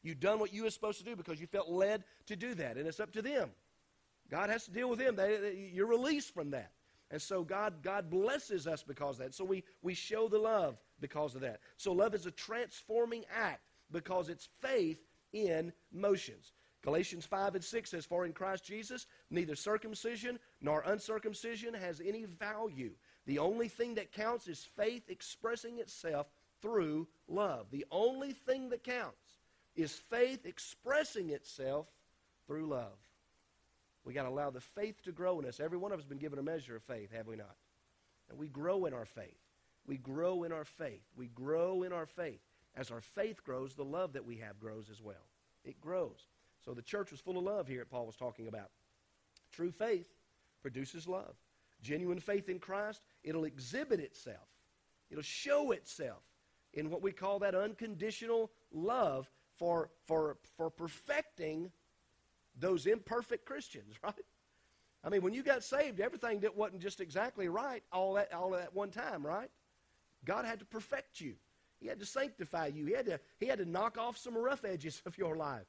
You've 0.03 0.21
done 0.21 0.39
what 0.39 0.53
you 0.53 0.65
were 0.65 0.71
supposed 0.71 0.99
to 0.99 1.05
do 1.05 1.17
because 1.17 1.41
you 1.41 1.47
felt 1.47 1.69
led 1.69 2.05
to 2.27 2.37
do 2.37 2.55
that, 2.55 2.77
and 2.77 2.87
it's 2.87 3.01
up 3.01 3.13
to 3.13 3.23
them. 3.23 3.51
God 4.31 4.49
has 4.49 4.65
to 4.65 4.71
deal 4.71 4.89
with 4.89 4.99
them. 4.99 5.17
They, 5.17 5.37
they, 5.37 5.71
you're 5.73 5.87
released 5.87 6.33
from 6.33 6.51
that. 6.53 6.73
And 7.11 7.21
so 7.21 7.43
God, 7.43 7.83
God 7.83 8.09
blesses 8.09 8.67
us 8.67 8.83
because 8.83 9.19
of 9.19 9.25
that. 9.25 9.35
So 9.35 9.45
we, 9.45 9.65
we 9.83 9.95
show 9.95 10.29
the 10.29 10.39
love 10.39 10.77
because 11.01 11.35
of 11.35 11.41
that. 11.41 11.61
So 11.77 11.93
love 11.93 12.15
is 12.15 12.27
a 12.27 12.31
transforming 12.31 13.25
act 13.35 13.63
because 13.91 14.29
it's 14.29 14.49
faith 14.61 14.99
in 15.33 15.73
motions. 15.93 16.53
Galatians 16.83 17.27
5 17.27 17.57
and 17.57 17.65
6 17.65 17.91
says, 17.91 18.07
For 18.07 18.25
in 18.25 18.33
Christ 18.33 18.65
Jesus, 18.65 19.07
neither 19.29 19.55
circumcision 19.55 20.39
nor 20.61 20.83
uncircumcision 20.83 21.75
has 21.75 22.01
any 22.01 22.25
value. 22.25 22.93
The 23.27 23.39
only 23.39 23.69
thing 23.69 23.95
that 23.95 24.13
counts 24.13 24.49
is 24.49 24.67
faith 24.77 25.09
expressing 25.09 25.79
itself 25.79 26.27
through 26.63 27.07
love. 27.29 27.67
The 27.71 27.87
only 27.91 28.33
thing 28.33 28.71
that 28.71 28.83
counts 28.83 29.39
is 29.77 29.93
faith 29.93 30.47
expressing 30.47 31.31
itself 31.31 31.87
through 32.47 32.67
love. 32.67 32.99
We 34.05 34.15
got 34.15 34.23
to 34.25 34.31
allow 34.31 34.51
the 34.51 34.61
faith 34.61 35.03
to 35.05 35.13
grow 35.13 35.39
in 35.39 35.47
us. 35.47 35.61
Every 35.61 35.79
one 35.79 35.93
of 35.93 35.99
us 35.99 36.05
has 36.05 36.09
been 36.09 36.19
given 36.19 36.39
a 36.39 36.43
measure 36.43 36.77
of 36.77 36.83
faith, 36.83 37.13
have 37.13 37.27
we 37.27 37.37
not? 37.37 37.57
And 38.29 38.39
we 38.39 38.49
grow 38.49 38.87
in 38.87 38.95
our 38.95 39.05
faith. 39.05 39.39
We 39.87 39.99
grow 39.99 40.45
in 40.45 40.53
our 40.53 40.65
faith. 40.65 41.03
We 41.17 41.29
grow 41.29 41.83
in 41.83 41.93
our 41.93 42.07
faith. 42.07 42.41
As 42.77 42.91
our 42.91 43.01
faith 43.01 43.45
grows, 43.45 43.75
the 43.75 43.85
love 43.85 44.13
that 44.15 44.25
we 44.25 44.37
have 44.37 44.59
grows 44.59 44.89
as 44.91 45.03
well. 45.03 45.27
It 45.65 45.81
grows. 45.81 46.27
So 46.65 46.73
the 46.73 46.83
church 46.83 47.11
was 47.11 47.21
full 47.21 47.39
of 47.39 47.45
love 47.45 47.67
here, 47.67 47.85
Paul 47.85 48.07
was 48.07 48.17
talking 48.17 48.49
about. 48.49 48.71
True 49.53 49.71
faith 49.71 50.09
produces 50.63 51.09
love. 51.09 51.35
Genuine 51.83 52.21
faith 52.21 52.49
in 52.49 52.59
Christ, 52.59 53.03
it'll 53.25 53.45
exhibit 53.45 54.01
itself, 54.01 54.49
it'll 55.11 55.23
show 55.23 55.73
itself 55.73 56.23
in 56.73 56.91
what 56.91 57.03
we 57.03 57.13
call 57.13 57.39
that 57.41 57.55
unconditional 57.55 58.51
love 58.73 59.29
for, 59.59 59.91
for, 60.07 60.37
for 60.57 60.71
perfecting 60.71 61.71
those 62.59 62.87
imperfect 62.87 63.45
Christians, 63.45 63.95
right? 64.05 64.15
I 65.03 65.09
mean, 65.09 65.23
when 65.23 65.33
you 65.33 65.43
got 65.43 65.65
saved, 65.65 66.01
everything 66.01 66.41
that 66.41 66.57
wasn't 66.57 66.83
just 66.83 67.01
exactly 67.01 67.49
right 67.49 67.83
all 67.91 68.19
at, 68.19 68.33
all 68.33 68.55
at 68.55 68.75
one 68.75 68.91
time, 68.91 69.27
right? 69.27 69.51
God 70.25 70.45
had 70.45 70.59
to 70.59 70.65
perfect 70.67 71.21
you. 71.21 71.35
He 71.81 71.89
had 71.89 71.99
to 72.01 72.07
sanctify 72.07 72.67
you. 72.67 72.85
He 72.85 72.93
had 72.93 73.07
to, 73.07 73.19
he 73.39 73.47
had 73.47 73.59
to 73.59 73.65
knock 73.65 73.97
off 73.97 74.19
some 74.19 74.37
rough 74.37 74.65
edges 74.65 75.01
of 75.07 75.17
your 75.17 75.37
life. 75.37 75.67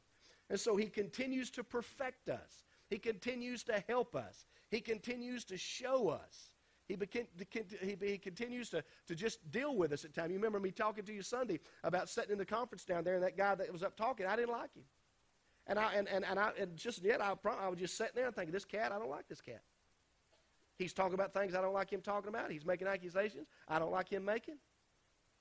And 0.49 0.59
so 0.59 0.75
he 0.75 0.87
continues 0.87 1.49
to 1.51 1.63
perfect 1.63 2.27
us. 2.29 2.65
He 2.89 2.97
continues 2.97 3.63
to 3.63 3.81
help 3.87 4.15
us. 4.15 4.45
He 4.69 4.81
continues 4.81 5.45
to 5.45 5.57
show 5.57 6.09
us. 6.09 6.50
He, 6.91 7.65
he, 7.81 7.97
he 8.05 8.17
continues 8.17 8.69
to, 8.69 8.83
to 9.07 9.15
just 9.15 9.51
deal 9.51 9.75
with 9.75 9.91
us 9.91 10.05
at 10.05 10.13
times. 10.13 10.29
You 10.29 10.35
remember 10.35 10.59
me 10.59 10.71
talking 10.71 11.03
to 11.05 11.13
you 11.13 11.21
Sunday 11.21 11.59
about 11.83 12.09
sitting 12.09 12.31
in 12.31 12.37
the 12.37 12.45
conference 12.45 12.85
down 12.85 13.03
there, 13.03 13.15
and 13.15 13.23
that 13.23 13.37
guy 13.37 13.55
that 13.55 13.71
was 13.71 13.83
up 13.83 13.95
talking, 13.95 14.25
I 14.25 14.35
didn't 14.35 14.51
like 14.51 14.73
him. 14.75 14.83
And 15.67 15.77
I 15.77 15.93
and, 15.93 16.07
and, 16.07 16.25
and 16.25 16.39
I 16.39 16.51
and 16.59 16.75
just 16.75 17.03
yet 17.03 17.21
I, 17.21 17.33
I 17.59 17.69
was 17.69 17.79
just 17.79 17.95
sitting 17.95 18.13
there 18.15 18.25
and 18.25 18.35
thinking, 18.35 18.51
this 18.51 18.65
cat, 18.65 18.91
I 18.91 18.99
don't 18.99 19.09
like 19.09 19.27
this 19.27 19.41
cat. 19.41 19.61
He's 20.77 20.93
talking 20.93 21.13
about 21.13 21.33
things 21.33 21.53
I 21.53 21.61
don't 21.61 21.73
like 21.73 21.91
him 21.91 22.01
talking 22.01 22.29
about. 22.29 22.51
He's 22.51 22.65
making 22.65 22.87
accusations 22.87 23.47
I 23.67 23.77
don't 23.79 23.91
like 23.91 24.09
him 24.09 24.25
making. 24.25 24.55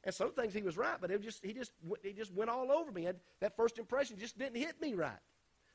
And 0.04 0.14
some 0.14 0.32
things 0.32 0.54
he 0.54 0.62
was 0.62 0.76
right, 0.76 0.96
but 1.00 1.10
it 1.10 1.22
just 1.22 1.44
he 1.44 1.52
just 1.52 1.72
he 2.02 2.12
just 2.12 2.32
went 2.32 2.50
all 2.50 2.70
over 2.70 2.92
me. 2.92 3.06
And 3.06 3.18
that 3.40 3.56
first 3.56 3.78
impression 3.78 4.18
just 4.18 4.38
didn't 4.38 4.56
hit 4.56 4.80
me 4.80 4.94
right. 4.94 5.12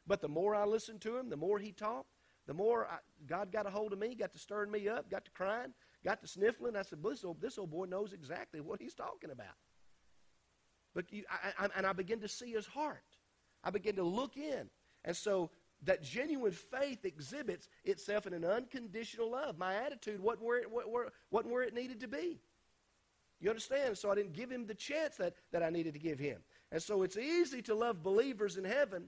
But 0.07 0.21
the 0.21 0.29
more 0.29 0.55
I 0.55 0.65
listened 0.65 1.01
to 1.01 1.17
him, 1.17 1.29
the 1.29 1.38
more 1.38 1.57
he 1.57 1.71
talked, 1.71 2.09
the 2.47 2.53
more 2.53 2.86
I, 2.86 2.97
God 3.27 3.51
got 3.51 3.65
a 3.65 3.69
hold 3.69 3.93
of 3.93 3.99
me, 3.99 4.15
got 4.15 4.34
to 4.34 4.39
stirring 4.39 4.71
me 4.71 4.88
up, 4.88 5.10
got 5.10 5.25
to 5.25 5.31
crying, 5.31 5.73
got 6.03 6.21
to 6.21 6.27
sniffling. 6.27 6.75
I 6.75 6.84
said, 6.84 6.99
this 7.03 7.23
old, 7.23 7.41
this 7.41 7.58
old 7.58 7.71
boy 7.71 7.86
knows 7.86 8.13
exactly 8.13 8.62
what 8.62 8.79
he's 8.79 8.93
talking 8.93 9.31
about. 9.31 9.55
But 10.93 11.12
you, 11.12 11.23
I, 11.29 11.65
I, 11.65 11.69
and 11.75 11.86
I 11.86 11.93
begin 11.93 12.21
to 12.21 12.27
see 12.27 12.51
his 12.51 12.65
heart. 12.65 13.03
I 13.63 13.69
begin 13.69 13.95
to 13.95 14.03
look 14.03 14.38
in. 14.38 14.69
And 15.03 15.15
so 15.15 15.49
that 15.84 16.03
genuine 16.03 16.51
faith 16.51 17.03
exhibits 17.03 17.67
itself 17.84 18.27
in 18.27 18.34
an 18.34 18.45
unconditional 18.45 19.31
love. 19.31 19.58
My 19.58 19.75
attitude 19.75 20.19
wasn't 20.19 20.45
where 20.45 20.60
it, 20.60 20.69
wasn't 21.31 21.53
where 21.53 21.63
it 21.63 21.73
needed 21.73 21.99
to 22.01 22.08
be. 22.08 22.39
You 23.41 23.49
understand? 23.49 23.97
So 23.97 24.10
I 24.12 24.15
didn't 24.15 24.34
give 24.34 24.49
him 24.49 24.65
the 24.65 24.73
chance 24.73 25.17
that, 25.17 25.34
that 25.51 25.62
I 25.62 25.69
needed 25.69 25.93
to 25.93 25.99
give 25.99 26.17
him. 26.17 26.38
And 26.71 26.81
so 26.81 27.03
it's 27.03 27.17
easy 27.17 27.62
to 27.63 27.75
love 27.75 28.01
believers 28.01 28.58
in 28.58 28.63
heaven. 28.63 29.08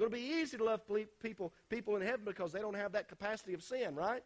To 0.00 0.08
be 0.08 0.20
easy 0.20 0.56
to 0.56 0.64
love 0.64 0.80
people, 1.22 1.52
people 1.68 1.94
in 1.96 2.02
heaven 2.02 2.22
because 2.24 2.52
they 2.52 2.60
don't 2.60 2.74
have 2.74 2.92
that 2.92 3.06
capacity 3.06 3.52
of 3.52 3.62
sin, 3.62 3.94
right? 3.94 4.22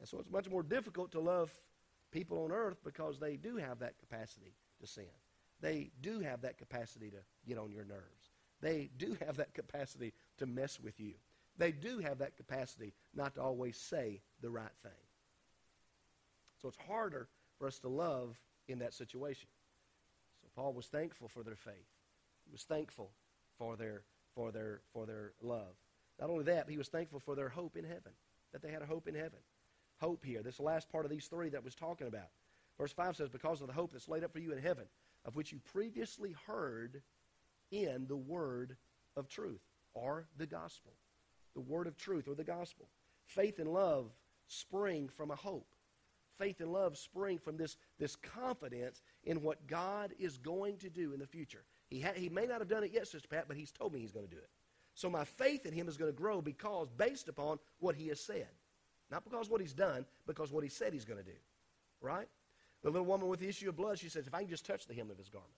And 0.00 0.08
so 0.08 0.18
it's 0.18 0.30
much 0.30 0.48
more 0.48 0.62
difficult 0.62 1.12
to 1.12 1.20
love 1.20 1.52
people 2.10 2.42
on 2.44 2.52
earth 2.52 2.78
because 2.82 3.18
they 3.18 3.36
do 3.36 3.56
have 3.56 3.80
that 3.80 3.98
capacity 3.98 4.54
to 4.80 4.86
sin. 4.86 5.04
They 5.60 5.90
do 6.00 6.20
have 6.20 6.40
that 6.40 6.56
capacity 6.56 7.10
to 7.10 7.18
get 7.46 7.58
on 7.58 7.70
your 7.70 7.84
nerves. 7.84 8.30
They 8.62 8.88
do 8.96 9.16
have 9.26 9.36
that 9.36 9.52
capacity 9.52 10.14
to 10.38 10.46
mess 10.46 10.80
with 10.80 10.98
you. 10.98 11.12
They 11.58 11.70
do 11.70 11.98
have 11.98 12.18
that 12.18 12.36
capacity 12.36 12.94
not 13.14 13.34
to 13.34 13.42
always 13.42 13.76
say 13.76 14.22
the 14.40 14.50
right 14.50 14.74
thing. 14.82 14.92
So 16.62 16.68
it's 16.68 16.78
harder 16.88 17.28
for 17.58 17.66
us 17.66 17.78
to 17.80 17.88
love 17.88 18.38
in 18.68 18.78
that 18.78 18.94
situation. 18.94 19.48
So 20.40 20.48
Paul 20.56 20.72
was 20.72 20.86
thankful 20.86 21.28
for 21.28 21.42
their 21.42 21.56
faith. 21.56 21.74
He 22.46 22.52
was 22.52 22.62
thankful 22.62 23.10
for 23.58 23.76
their 23.76 24.02
for 24.34 24.50
their 24.50 24.80
for 24.92 25.06
their 25.06 25.32
love. 25.42 25.74
Not 26.20 26.30
only 26.30 26.44
that, 26.44 26.66
but 26.66 26.72
he 26.72 26.78
was 26.78 26.88
thankful 26.88 27.20
for 27.20 27.34
their 27.34 27.48
hope 27.48 27.76
in 27.76 27.84
heaven. 27.84 28.12
That 28.52 28.62
they 28.62 28.70
had 28.70 28.82
a 28.82 28.86
hope 28.86 29.08
in 29.08 29.14
heaven. 29.14 29.40
Hope 30.00 30.24
here. 30.24 30.42
This 30.42 30.60
last 30.60 30.90
part 30.90 31.04
of 31.04 31.10
these 31.10 31.26
three 31.26 31.48
that 31.50 31.64
was 31.64 31.74
talking 31.74 32.06
about. 32.06 32.28
Verse 32.78 32.92
5 32.92 33.16
says, 33.16 33.28
Because 33.28 33.60
of 33.60 33.66
the 33.68 33.72
hope 33.72 33.92
that's 33.92 34.08
laid 34.08 34.24
up 34.24 34.32
for 34.32 34.38
you 34.38 34.52
in 34.52 34.58
heaven, 34.58 34.84
of 35.24 35.36
which 35.36 35.52
you 35.52 35.60
previously 35.72 36.34
heard 36.46 37.02
in 37.70 38.06
the 38.08 38.16
word 38.16 38.76
of 39.16 39.28
truth, 39.28 39.62
or 39.94 40.26
the 40.36 40.46
gospel. 40.46 40.92
The 41.54 41.60
word 41.60 41.86
of 41.86 41.96
truth, 41.96 42.28
or 42.28 42.34
the 42.34 42.44
gospel. 42.44 42.88
Faith 43.26 43.58
and 43.58 43.72
love 43.72 44.10
spring 44.48 45.08
from 45.08 45.30
a 45.30 45.36
hope. 45.36 45.68
Faith 46.38 46.60
and 46.60 46.72
love 46.72 46.98
spring 46.98 47.38
from 47.38 47.56
this, 47.56 47.76
this 47.98 48.16
confidence 48.16 49.02
in 49.22 49.42
what 49.42 49.66
God 49.68 50.12
is 50.18 50.36
going 50.38 50.78
to 50.78 50.90
do 50.90 51.12
in 51.12 51.20
the 51.20 51.26
future. 51.26 51.64
He, 51.90 52.00
ha- 52.00 52.12
he 52.14 52.28
may 52.28 52.46
not 52.46 52.60
have 52.60 52.68
done 52.68 52.84
it 52.84 52.92
yet, 52.92 53.06
Sister 53.06 53.28
Pat, 53.28 53.44
but 53.48 53.56
He's 53.56 53.70
told 53.70 53.92
me 53.92 54.00
He's 54.00 54.12
going 54.12 54.26
to 54.26 54.30
do 54.30 54.38
it. 54.38 54.48
So 54.94 55.10
my 55.10 55.24
faith 55.24 55.66
in 55.66 55.72
Him 55.72 55.88
is 55.88 55.96
going 55.96 56.12
to 56.12 56.16
grow 56.16 56.40
because 56.40 56.88
based 56.96 57.28
upon 57.28 57.58
what 57.80 57.94
He 57.94 58.08
has 58.08 58.20
said. 58.20 58.48
Not 59.10 59.24
because 59.24 59.48
what 59.48 59.60
He's 59.60 59.72
done, 59.72 60.06
because 60.26 60.50
what 60.50 60.64
He 60.64 60.70
said 60.70 60.92
He's 60.92 61.04
going 61.04 61.18
to 61.18 61.24
do. 61.24 61.38
Right? 62.00 62.28
The 62.84 62.90
little 62.90 63.06
woman 63.06 63.28
with 63.28 63.40
the 63.40 63.48
issue 63.48 63.70
of 63.70 63.76
blood, 63.76 63.98
she 63.98 64.10
says, 64.10 64.26
if 64.26 64.34
I 64.34 64.40
can 64.40 64.48
just 64.48 64.66
touch 64.66 64.86
the 64.86 64.92
hem 64.92 65.10
of 65.10 65.16
his 65.16 65.30
garment. 65.30 65.54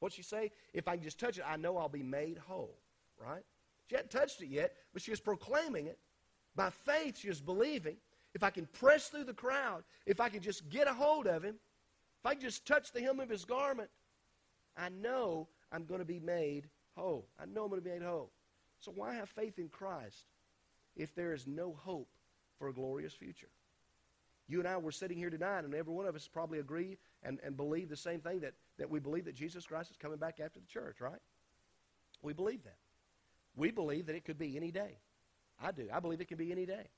What 0.00 0.12
she 0.12 0.22
say? 0.22 0.50
If 0.74 0.88
I 0.88 0.96
can 0.96 1.04
just 1.04 1.20
touch 1.20 1.38
it, 1.38 1.44
I 1.48 1.56
know 1.56 1.78
I'll 1.78 1.88
be 1.88 2.02
made 2.02 2.36
whole. 2.36 2.76
Right? 3.16 3.44
She 3.88 3.94
hadn't 3.94 4.10
touched 4.10 4.42
it 4.42 4.48
yet, 4.48 4.74
but 4.92 5.00
she 5.00 5.12
was 5.12 5.20
proclaiming 5.20 5.86
it. 5.86 5.98
By 6.56 6.70
faith, 6.70 7.18
she 7.18 7.28
was 7.28 7.40
believing. 7.40 7.96
If 8.34 8.42
I 8.42 8.50
can 8.50 8.66
press 8.66 9.08
through 9.08 9.24
the 9.24 9.34
crowd, 9.34 9.84
if 10.04 10.20
I 10.20 10.28
can 10.28 10.40
just 10.40 10.68
get 10.68 10.88
a 10.88 10.92
hold 10.92 11.28
of 11.28 11.44
him, 11.44 11.54
if 12.20 12.26
I 12.26 12.34
can 12.34 12.42
just 12.42 12.66
touch 12.66 12.90
the 12.90 13.00
hem 13.00 13.20
of 13.20 13.28
his 13.28 13.44
garment, 13.44 13.88
I 14.76 14.88
know 14.88 15.46
I'm 15.74 15.84
going 15.84 15.98
to 15.98 16.06
be 16.06 16.20
made 16.20 16.68
whole. 16.96 17.26
I 17.40 17.46
know 17.46 17.64
I'm 17.64 17.70
going 17.70 17.80
to 17.80 17.84
be 17.84 17.90
made 17.90 18.02
whole. 18.02 18.30
So 18.78 18.92
why 18.94 19.14
have 19.14 19.28
faith 19.28 19.58
in 19.58 19.68
Christ 19.68 20.26
if 20.94 21.14
there 21.14 21.32
is 21.32 21.46
no 21.46 21.76
hope 21.82 22.08
for 22.58 22.68
a 22.68 22.72
glorious 22.72 23.12
future? 23.12 23.48
You 24.46 24.60
and 24.60 24.68
I 24.68 24.76
were 24.76 24.92
sitting 24.92 25.18
here 25.18 25.30
tonight, 25.30 25.64
and 25.64 25.74
every 25.74 25.92
one 25.92 26.06
of 26.06 26.14
us 26.14 26.28
probably 26.28 26.60
agree 26.60 26.98
and, 27.22 27.40
and 27.42 27.56
believe 27.56 27.88
the 27.88 27.96
same 27.96 28.20
thing 28.20 28.40
that, 28.40 28.52
that 28.78 28.88
we 28.88 29.00
believe 29.00 29.24
that 29.24 29.34
Jesus 29.34 29.66
Christ 29.66 29.90
is 29.90 29.96
coming 29.96 30.18
back 30.18 30.38
after 30.38 30.60
the 30.60 30.66
church, 30.66 31.00
right? 31.00 31.20
We 32.22 32.34
believe 32.34 32.62
that. 32.64 32.76
We 33.56 33.70
believe 33.70 34.06
that 34.06 34.14
it 34.14 34.24
could 34.24 34.38
be 34.38 34.56
any 34.56 34.70
day. 34.70 34.98
I 35.60 35.72
do. 35.72 35.88
I 35.92 35.98
believe 35.98 36.20
it 36.20 36.28
can 36.28 36.36
be 36.36 36.52
any 36.52 36.66
day. 36.66 36.88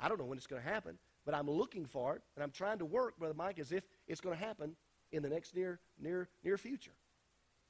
I 0.00 0.08
don't 0.08 0.18
know 0.18 0.24
when 0.24 0.38
it's 0.38 0.46
going 0.46 0.62
to 0.62 0.68
happen, 0.68 0.98
but 1.24 1.34
I'm 1.34 1.48
looking 1.48 1.84
for 1.84 2.16
it, 2.16 2.22
and 2.34 2.42
I'm 2.42 2.50
trying 2.50 2.78
to 2.78 2.86
work, 2.86 3.18
Brother 3.18 3.34
Mike, 3.34 3.58
as 3.58 3.70
if 3.70 3.84
it's 4.08 4.20
going 4.20 4.36
to 4.36 4.44
happen 4.44 4.74
in 5.12 5.22
the 5.22 5.28
next 5.28 5.54
near, 5.54 5.78
near, 6.00 6.28
near 6.42 6.56
future. 6.56 6.92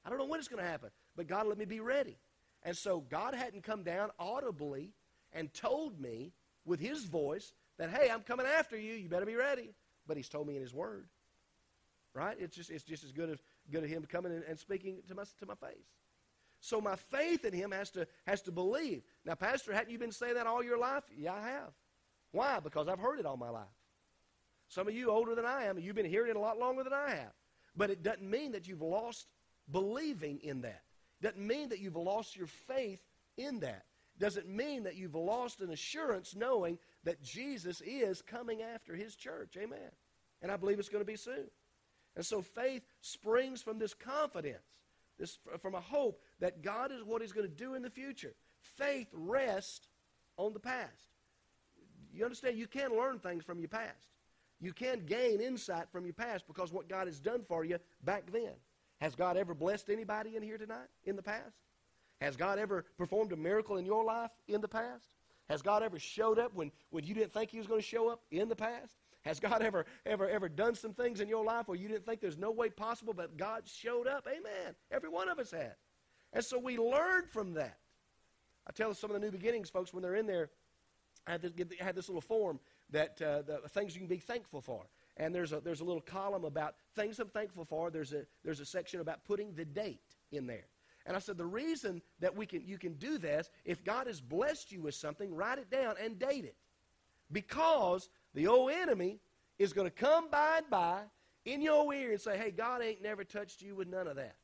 I 0.05 0.11
don't 0.11 0.19
know 0.19 0.27
when 0.27 0.39
it's 0.39 0.49
going 0.49 0.63
to 0.63 0.69
happen, 0.69 0.91
but 1.17 1.27
God 1.27 1.47
let 1.47 1.59
me 1.59 1.65
be 1.65 1.81
ready. 1.81 2.19
And 2.63 2.77
so 2.77 3.01
God 3.01 3.35
hadn't 3.35 3.63
come 3.63 3.83
down 3.83 4.11
audibly 4.19 4.93
and 5.33 5.53
told 5.53 6.01
me 6.01 6.33
with 6.65 6.81
his 6.81 7.05
voice 7.05 7.53
that, 7.79 7.91
hey, 7.91 8.11
I'm 8.11 8.23
coming 8.23 8.47
after 8.47 8.79
you. 8.79 8.95
You 8.95 9.09
better 9.09 9.27
be 9.27 9.37
ready. 9.37 9.75
But 10.07 10.17
he's 10.17 10.29
told 10.29 10.47
me 10.47 10.57
in 10.57 10.63
his 10.63 10.75
word. 10.75 11.09
Right? 12.15 12.37
It's 12.39 12.55
just, 12.55 12.71
it's 12.71 12.85
just 12.85 13.05
as 13.05 13.13
good 13.13 13.31
as 13.31 13.39
good 13.71 13.85
of 13.85 13.91
him 13.91 14.05
coming 14.09 14.33
and, 14.33 14.45
and 14.45 14.59
speaking 14.59 14.99
to 15.09 15.15
my, 15.15 15.25
to 15.41 15.47
my 15.47 15.55
face. 15.55 15.87
So 16.61 16.81
my 16.81 16.97
faith 16.97 17.45
in 17.45 17.53
him 17.53 17.73
has 17.73 17.91
to, 17.91 18.07
has 18.27 18.41
to 18.43 18.53
believe. 18.53 19.03
Now, 19.25 19.35
Pastor, 19.35 19.75
hadn't 19.75 19.91
you 19.91 19.99
been 19.99 20.13
saying 20.13 20.35
that 20.35 20.47
all 20.47 20.63
your 20.63 20.79
life? 20.79 21.05
Yeah, 21.15 21.35
I 21.35 21.49
have. 21.49 21.73
Why? 22.31 22.61
Because 22.61 22.89
I've 22.89 22.99
heard 22.99 23.19
it 23.19 23.27
all 23.27 23.37
my 23.37 23.51
life. 23.51 23.65
Some 24.69 24.89
of 24.89 24.95
you 24.95 25.11
older 25.11 25.35
than 25.35 25.45
I 25.45 25.65
am, 25.65 25.79
you've 25.79 25.95
been 25.95 26.07
hearing 26.07 26.31
it 26.31 26.37
a 26.37 26.41
lot 26.41 26.59
longer 26.59 26.83
than 26.83 26.93
I 26.93 27.11
have. 27.11 27.33
But 27.77 27.91
it 27.91 28.03
doesn't 28.03 28.29
mean 28.29 28.53
that 28.53 28.67
you've 28.67 28.81
lost 28.81 29.27
believing 29.71 30.39
in 30.43 30.63
that. 30.63 30.83
Doesn't 31.23 31.47
mean 31.47 31.71
that 31.71 31.79
you've 31.79 31.97
lost 31.97 32.37
your 32.37 32.47
faith 32.47 33.01
in 33.37 33.61
that. 33.61 33.85
Doesn't 34.19 34.49
mean 34.49 34.85
that 34.85 34.97
you've 34.97 35.15
lost 35.15 35.61
an 35.61 35.71
assurance 35.71 36.37
knowing 36.37 36.79
that 37.03 37.23
Jesus 37.23 37.81
is 37.85 38.23
coming 38.23 38.63
after 38.63 38.95
his 38.95 39.17
church. 39.17 39.57
Amen. 39.57 39.91
And 40.41 40.53
I 40.53 40.57
believe 40.57 40.79
it's 40.79 40.89
going 40.89 41.03
to 41.03 41.11
be 41.11 41.17
soon. 41.17 41.47
And 42.17 42.25
so 42.25 42.43
faith 42.43 42.83
springs 43.01 43.61
from 43.63 43.79
this 43.79 43.95
confidence, 43.95 44.63
this, 45.19 45.39
from 45.61 45.75
a 45.75 45.81
hope 45.81 46.21
that 46.39 46.63
God 46.63 46.93
is 46.93 47.03
what 47.03 47.23
he's 47.23 47.33
going 47.33 47.49
to 47.49 47.55
do 47.55 47.75
in 47.75 47.83
the 47.83 47.91
future. 47.91 48.35
Faith 48.61 49.09
rests 49.13 49.89
on 50.37 50.53
the 50.53 50.61
past. 50.61 51.09
You 52.13 52.25
understand? 52.25 52.57
You 52.57 52.69
can 52.69 52.97
learn 52.97 53.19
things 53.19 53.45
from 53.45 53.59
your 53.59 53.69
past. 53.69 54.13
You 54.61 54.73
can 54.73 55.05
gain 55.05 55.41
insight 55.41 55.91
from 55.91 56.05
your 56.05 56.15
past 56.15 56.47
because 56.47 56.73
what 56.73 56.89
God 56.89 57.09
has 57.09 57.19
done 57.19 57.43
for 57.49 57.65
you 57.65 57.79
back 58.05 58.31
then. 58.31 58.53
Has 59.05 59.15
God 59.15 59.37
ever 59.37 59.53
blessed 59.53 59.91
anybody 59.91 60.35
in 60.35 60.43
here 60.43 60.57
tonight 60.57 60.89
in 61.05 61.15
the 61.15 61.23
past? 61.23 61.59
Has 62.23 62.37
God 62.37 62.59
ever 62.59 62.87
performed 62.97 63.33
a 63.33 63.37
miracle 63.37 63.77
in 63.77 63.85
your 63.85 64.03
life 64.03 64.31
in 64.49 64.63
the 64.63 64.69
past? 64.69 65.05
Has 65.51 65.61
God 65.61 65.83
ever 65.83 65.99
showed 65.99 66.39
up 66.39 66.55
when, 66.55 66.73
when 66.89 67.05
you 67.05 67.13
didn't 67.13 67.35
think 67.35 67.51
he 67.51 67.59
was 67.59 67.67
going 67.67 67.83
to 67.83 67.87
show 67.87 68.09
up 68.09 68.23
in 68.31 68.49
the 68.49 68.57
past? 68.57 68.97
Has 69.27 69.41
God 69.41 69.61
ever, 69.61 69.85
ever, 70.07 70.27
ever 70.27 70.49
done 70.49 70.75
some 70.75 70.95
things 70.95 71.21
in 71.21 71.29
your 71.29 71.45
life 71.45 71.69
where 71.69 71.77
you 71.77 71.87
didn't 71.87 72.07
think 72.07 72.23
there's 72.23 72.39
no 72.39 72.51
way 72.51 72.71
possible, 72.71 73.13
but 73.13 73.37
God 73.37 73.65
showed 73.67 74.07
up? 74.07 74.27
Amen. 74.27 74.75
Every 74.91 75.11
one 75.11 75.29
of 75.29 75.39
us 75.39 75.51
had. 75.51 75.75
And 76.33 76.43
so 76.43 76.59
we 76.59 76.79
learned 76.79 77.29
from 77.29 77.53
that. 77.55 77.77
I 78.67 78.73
tell 78.73 78.95
some 78.95 79.11
of 79.11 79.21
the 79.21 79.27
new 79.27 79.33
beginnings 79.33 79.69
folks 79.69 79.93
when 79.93 80.03
they're 80.03 80.15
in 80.15 80.27
there, 80.27 80.49
I 81.27 81.33
had 81.33 81.43
this, 81.43 81.53
I 81.79 81.85
had 81.85 81.95
this 81.95 82.09
little 82.09 82.23
form 82.23 82.59
that 82.89 83.21
uh, 83.21 83.43
the 83.43 83.69
things 83.69 83.95
you 83.95 84.01
can 84.01 84.09
be 84.09 84.17
thankful 84.17 84.63
for. 84.63 84.87
And 85.17 85.35
there's 85.35 85.53
a, 85.53 85.61
there's 85.61 85.81
a 85.81 85.85
little 85.85 86.01
column 86.01 86.45
about 86.45 86.75
things 86.97 87.19
I'm 87.21 87.29
thankful 87.29 87.65
for. 87.65 87.91
There's 87.91 88.13
a, 88.13 88.25
there's 88.45 88.61
a 88.61 88.67
section 88.67 89.01
about 89.01 89.25
putting 89.25 89.55
the 89.55 89.65
date 89.65 90.17
in 90.33 90.47
there. 90.47 90.67
And 91.07 91.17
I 91.17 91.21
said, 91.21 91.37
the 91.37 91.47
reason 91.47 92.03
that 92.21 92.35
we 92.35 92.47
can, 92.47 92.63
you 92.67 92.79
can 92.79 92.95
do 92.95 93.19
this, 93.19 93.51
if 93.65 93.85
God 93.85 94.07
has 94.07 94.21
blessed 94.21 94.73
you 94.73 94.83
with 94.83 94.95
something, 94.95 95.35
write 95.35 95.59
it 95.59 95.71
down 95.71 95.97
and 96.03 96.19
date 96.19 96.45
it. 96.45 96.57
Because 97.31 98.09
the 98.35 98.47
old 98.49 98.71
enemy 98.71 99.21
is 99.59 99.73
going 99.73 99.87
to 99.87 99.95
come 99.95 100.31
by 100.31 100.59
and 100.59 100.71
by 100.71 101.01
in 101.45 101.61
your 101.61 101.93
ear 101.93 102.13
and 102.13 102.21
say, 102.21 102.39
hey, 102.39 102.51
God 102.51 102.83
ain't 102.83 103.03
never 103.03 103.23
touched 103.23 103.63
you 103.63 103.75
with 103.75 103.89
none 103.89 104.09
of 104.09 104.17
that. 104.17 104.37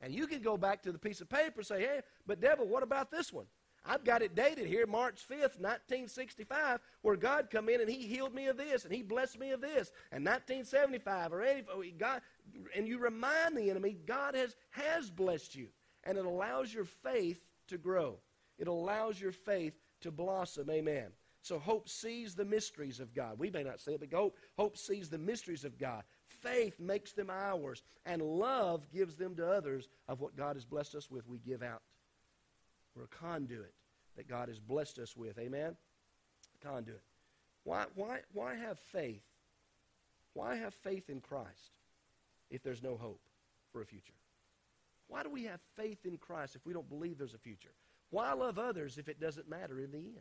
And 0.00 0.14
you 0.14 0.26
can 0.26 0.42
go 0.42 0.56
back 0.56 0.82
to 0.82 0.92
the 0.92 0.98
piece 0.98 1.20
of 1.20 1.28
paper 1.28 1.58
and 1.58 1.66
say, 1.66 1.80
hey, 1.80 2.00
but 2.26 2.40
devil, 2.40 2.66
what 2.68 2.82
about 2.82 3.10
this 3.10 3.32
one? 3.32 3.46
I've 3.88 4.04
got 4.04 4.22
it 4.22 4.34
dated 4.34 4.66
here, 4.66 4.86
March 4.86 5.26
5th, 5.28 5.60
1965, 5.60 6.80
where 7.02 7.16
God 7.16 7.48
come 7.50 7.68
in 7.68 7.80
and 7.80 7.88
he 7.88 8.06
healed 8.06 8.34
me 8.34 8.46
of 8.46 8.56
this 8.56 8.84
and 8.84 8.92
he 8.92 9.02
blessed 9.02 9.38
me 9.38 9.52
of 9.52 9.60
this. 9.60 9.92
And 10.10 10.24
1975 10.24 11.32
or 11.32 11.42
80, 11.42 11.94
God, 11.98 12.20
and 12.74 12.88
you 12.88 12.98
remind 12.98 13.56
the 13.56 13.70
enemy, 13.70 13.96
God 14.06 14.34
has, 14.34 14.56
has 14.70 15.10
blessed 15.10 15.54
you 15.54 15.68
and 16.04 16.18
it 16.18 16.24
allows 16.24 16.72
your 16.72 16.84
faith 16.84 17.44
to 17.68 17.78
grow. 17.78 18.18
It 18.58 18.68
allows 18.68 19.20
your 19.20 19.32
faith 19.32 19.74
to 20.00 20.10
blossom. 20.10 20.70
Amen. 20.70 21.08
So 21.42 21.58
hope 21.60 21.88
sees 21.88 22.34
the 22.34 22.44
mysteries 22.44 22.98
of 22.98 23.14
God. 23.14 23.38
We 23.38 23.50
may 23.50 23.62
not 23.62 23.80
see 23.80 23.92
it, 23.92 24.00
but 24.00 24.12
hope, 24.12 24.36
hope 24.58 24.76
sees 24.76 25.08
the 25.08 25.18
mysteries 25.18 25.64
of 25.64 25.78
God. 25.78 26.02
Faith 26.26 26.80
makes 26.80 27.12
them 27.12 27.30
ours, 27.30 27.82
and 28.04 28.20
love 28.20 28.90
gives 28.92 29.14
them 29.14 29.36
to 29.36 29.48
others 29.48 29.88
of 30.08 30.20
what 30.20 30.36
God 30.36 30.56
has 30.56 30.64
blessed 30.64 30.96
us 30.96 31.08
with. 31.08 31.28
We 31.28 31.38
give 31.38 31.62
out 31.62 31.82
We're 32.96 33.04
a 33.04 33.08
conduit 33.08 33.74
that 34.16 34.28
God 34.28 34.48
has 34.48 34.58
blessed 34.58 34.98
us 34.98 35.16
with. 35.16 35.38
Amen? 35.38 35.76
A 36.60 36.66
conduit. 36.66 37.02
Why, 37.64 37.84
why, 37.94 38.20
why 38.32 38.54
have 38.54 38.78
faith? 38.78 39.22
Why 40.32 40.56
have 40.56 40.74
faith 40.74 41.10
in 41.10 41.20
Christ 41.20 41.78
if 42.50 42.62
there's 42.62 42.82
no 42.82 42.96
hope 42.96 43.20
for 43.72 43.82
a 43.82 43.86
future? 43.86 44.14
Why 45.08 45.22
do 45.22 45.30
we 45.30 45.44
have 45.44 45.60
faith 45.76 46.04
in 46.04 46.16
Christ 46.16 46.56
if 46.56 46.64
we 46.66 46.72
don't 46.72 46.88
believe 46.88 47.18
there's 47.18 47.34
a 47.34 47.38
future? 47.38 47.72
Why 48.10 48.32
love 48.32 48.58
others 48.58 48.98
if 48.98 49.08
it 49.08 49.20
doesn't 49.20 49.48
matter 49.48 49.78
in 49.78 49.90
the 49.90 49.98
end? 49.98 50.20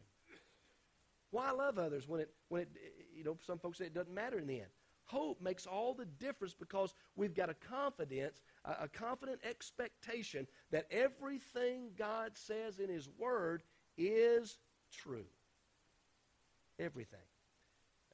Why 1.32 1.52
love 1.52 1.78
others 1.78 2.08
when 2.08 2.22
it, 2.22 2.30
when 2.50 2.62
it, 2.62 2.70
you 3.16 3.24
know, 3.24 3.38
some 3.46 3.60
folks 3.60 3.78
say 3.78 3.86
it 3.86 3.94
doesn't 3.94 4.14
matter 4.14 4.40
in 4.40 4.48
the 4.48 4.62
end? 4.62 4.70
Hope 5.06 5.40
makes 5.42 5.68
all 5.68 5.94
the 5.94 6.06
difference 6.06 6.54
because 6.54 6.94
we've 7.16 7.36
got 7.36 7.50
a 7.50 7.54
confidence, 7.54 8.42
a, 8.66 8.88
confident 8.88 9.40
expectation 9.48 10.48
that 10.72 10.88
everything 10.90 11.92
God 11.96 12.32
says 12.34 12.80
in 12.80 12.90
His 12.90 13.08
Word 13.20 13.62
is 13.98 14.58
true. 14.92 15.26
Everything. 16.80 17.20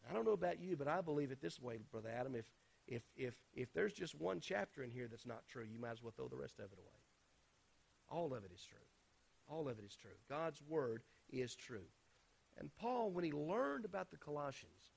I 0.09 0.13
don't 0.13 0.25
know 0.25 0.31
about 0.31 0.59
you, 0.59 0.75
but 0.75 0.89
I 0.89 0.99
believe 0.99 1.31
it 1.31 1.41
this 1.41 1.61
way, 1.61 1.77
Brother 1.91 2.09
Adam. 2.09 2.35
If, 2.35 2.45
if, 2.87 3.03
if, 3.15 3.35
if 3.53 3.73
there's 3.73 3.93
just 3.93 4.19
one 4.19 4.39
chapter 4.41 4.83
in 4.83 4.91
here 4.91 5.07
that's 5.09 5.25
not 5.25 5.47
true, 5.47 5.63
you 5.63 5.79
might 5.79 5.91
as 5.91 6.03
well 6.03 6.13
throw 6.15 6.27
the 6.27 6.35
rest 6.35 6.59
of 6.59 6.65
it 6.65 6.77
away. 6.77 6.99
All 8.09 8.33
of 8.33 8.43
it 8.43 8.51
is 8.53 8.63
true. 8.63 8.77
All 9.49 9.69
of 9.69 9.79
it 9.79 9.85
is 9.85 9.95
true. 9.95 10.11
God's 10.29 10.61
Word 10.67 11.03
is 11.31 11.55
true. 11.55 11.85
And 12.57 12.69
Paul, 12.75 13.11
when 13.11 13.23
he 13.23 13.31
learned 13.31 13.85
about 13.85 14.11
the 14.11 14.17
Colossians, 14.17 14.91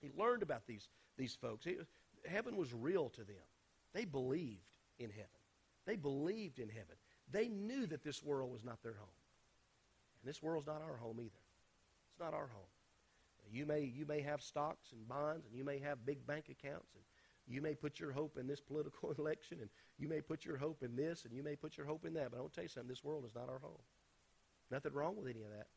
he 0.00 0.10
learned 0.16 0.42
about 0.42 0.66
these, 0.66 0.88
these 1.16 1.34
folks. 1.34 1.66
heaven 2.26 2.56
was 2.56 2.72
real 2.72 3.08
to 3.10 3.24
them. 3.24 3.36
They 3.94 4.04
believed 4.04 4.68
in 4.98 5.10
heaven. 5.10 5.28
They 5.86 5.96
believed 5.96 6.58
in 6.58 6.68
heaven. 6.68 6.96
They 7.30 7.48
knew 7.48 7.86
that 7.86 8.04
this 8.04 8.22
world 8.22 8.52
was 8.52 8.64
not 8.64 8.82
their 8.82 8.94
home. 8.94 9.08
And 10.22 10.28
this 10.28 10.42
world's 10.42 10.66
not 10.66 10.82
our 10.82 10.96
home 10.96 11.18
either. 11.20 11.44
It's 12.10 12.20
not 12.20 12.34
our 12.34 12.48
home. 12.48 12.70
You 13.52 13.64
may, 13.64 13.80
you 13.82 14.06
may 14.06 14.20
have 14.22 14.42
stocks 14.42 14.92
and 14.92 15.08
bonds, 15.08 15.46
and 15.46 15.56
you 15.56 15.64
may 15.64 15.78
have 15.78 16.04
big 16.04 16.26
bank 16.26 16.46
accounts, 16.50 16.94
and 16.94 17.04
you 17.46 17.62
may 17.62 17.74
put 17.74 18.00
your 18.00 18.10
hope 18.10 18.36
in 18.38 18.46
this 18.46 18.60
political 18.66 19.12
election, 19.18 19.58
and 19.60 19.70
you 19.98 20.08
may 20.08 20.20
put 20.20 20.44
your 20.44 20.56
hope 20.56 20.82
in 20.82 20.96
this, 20.96 21.24
and 21.24 21.32
you 21.32 21.42
may 21.42 21.54
put 21.54 21.76
your 21.76 21.86
hope 21.86 22.04
in 22.04 22.14
that. 22.14 22.30
But 22.30 22.38
I 22.38 22.40
want 22.40 22.52
to 22.52 22.56
tell 22.56 22.64
you 22.64 22.68
something 22.68 22.88
this 22.88 23.04
world 23.04 23.24
is 23.24 23.34
not 23.34 23.48
our 23.48 23.60
home. 23.60 23.78
Nothing 24.70 24.92
wrong 24.92 25.16
with 25.16 25.28
any 25.28 25.42
of 25.42 25.50
that. 25.50 25.68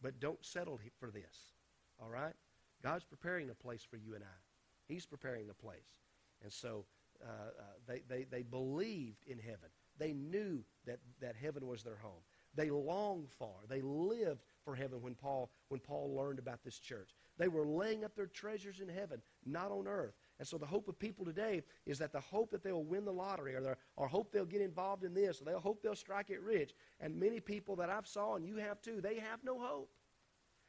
But 0.00 0.20
don't 0.20 0.44
settle 0.44 0.78
for 1.00 1.10
this. 1.10 1.52
All 2.00 2.08
right? 2.08 2.34
God's 2.82 3.04
preparing 3.04 3.50
a 3.50 3.54
place 3.54 3.82
for 3.82 3.96
you 3.96 4.14
and 4.14 4.22
I. 4.22 4.47
He's 4.88 5.06
preparing 5.06 5.46
the 5.46 5.54
place. 5.54 6.00
And 6.42 6.52
so 6.52 6.86
uh, 7.22 7.28
uh, 7.28 7.62
they, 7.86 8.02
they, 8.08 8.24
they 8.24 8.42
believed 8.42 9.24
in 9.26 9.38
heaven. 9.38 9.70
They 9.98 10.12
knew 10.12 10.64
that, 10.86 10.98
that 11.20 11.34
heaven 11.36 11.66
was 11.66 11.82
their 11.82 11.96
home. 11.96 12.22
They 12.54 12.70
longed 12.70 13.28
for, 13.38 13.54
they 13.68 13.82
lived 13.82 14.42
for 14.64 14.74
heaven 14.74 15.02
when 15.02 15.14
Paul, 15.14 15.50
when 15.68 15.80
Paul 15.80 16.14
learned 16.16 16.38
about 16.38 16.64
this 16.64 16.78
church. 16.78 17.10
They 17.36 17.48
were 17.48 17.66
laying 17.66 18.04
up 18.04 18.16
their 18.16 18.26
treasures 18.26 18.80
in 18.80 18.88
heaven, 18.88 19.20
not 19.44 19.70
on 19.70 19.86
earth. 19.86 20.14
And 20.38 20.48
so 20.48 20.56
the 20.56 20.66
hope 20.66 20.88
of 20.88 20.98
people 20.98 21.24
today 21.24 21.62
is 21.84 21.98
that 21.98 22.12
the 22.12 22.20
hope 22.20 22.50
that 22.52 22.62
they'll 22.62 22.84
win 22.84 23.04
the 23.04 23.12
lottery 23.12 23.54
or, 23.54 23.76
or 23.96 24.08
hope 24.08 24.32
they'll 24.32 24.44
get 24.44 24.60
involved 24.60 25.04
in 25.04 25.14
this 25.14 25.40
or 25.40 25.44
they'll 25.44 25.60
hope 25.60 25.82
they'll 25.82 25.94
strike 25.94 26.30
it 26.30 26.40
rich. 26.42 26.74
And 27.00 27.18
many 27.18 27.40
people 27.40 27.76
that 27.76 27.90
I've 27.90 28.06
saw 28.06 28.36
and 28.36 28.46
you 28.46 28.56
have 28.56 28.80
too, 28.80 29.00
they 29.00 29.16
have 29.16 29.44
no 29.44 29.58
hope. 29.58 29.90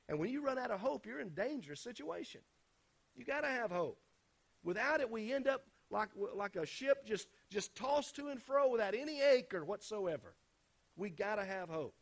And 0.08 0.20
when 0.20 0.32
you 0.32 0.44
run 0.44 0.58
out 0.58 0.72
of 0.72 0.80
hope, 0.80 1.06
you're 1.06 1.22
in 1.22 1.28
a 1.28 1.32
dangerous 1.32 1.82
situation. 1.82 2.42
You 3.16 3.26
got 3.26 3.42
to 3.42 3.48
have 3.48 3.72
hope. 3.72 4.00
Without 4.64 5.02
it, 5.02 5.10
we 5.10 5.34
end 5.34 5.48
up 5.48 5.64
like, 5.90 6.10
like 6.36 6.56
a 6.56 6.66
ship 6.66 7.06
just, 7.06 7.28
just 7.50 7.76
tossed 7.76 8.16
to 8.18 8.28
and 8.28 8.42
fro 8.42 8.70
without 8.70 8.94
any 8.94 9.22
anchor 9.22 9.64
whatsoever. 9.66 10.36
We 10.96 11.10
got 11.10 11.36
to 11.36 11.46
have 11.46 11.70
hope. 11.70 11.96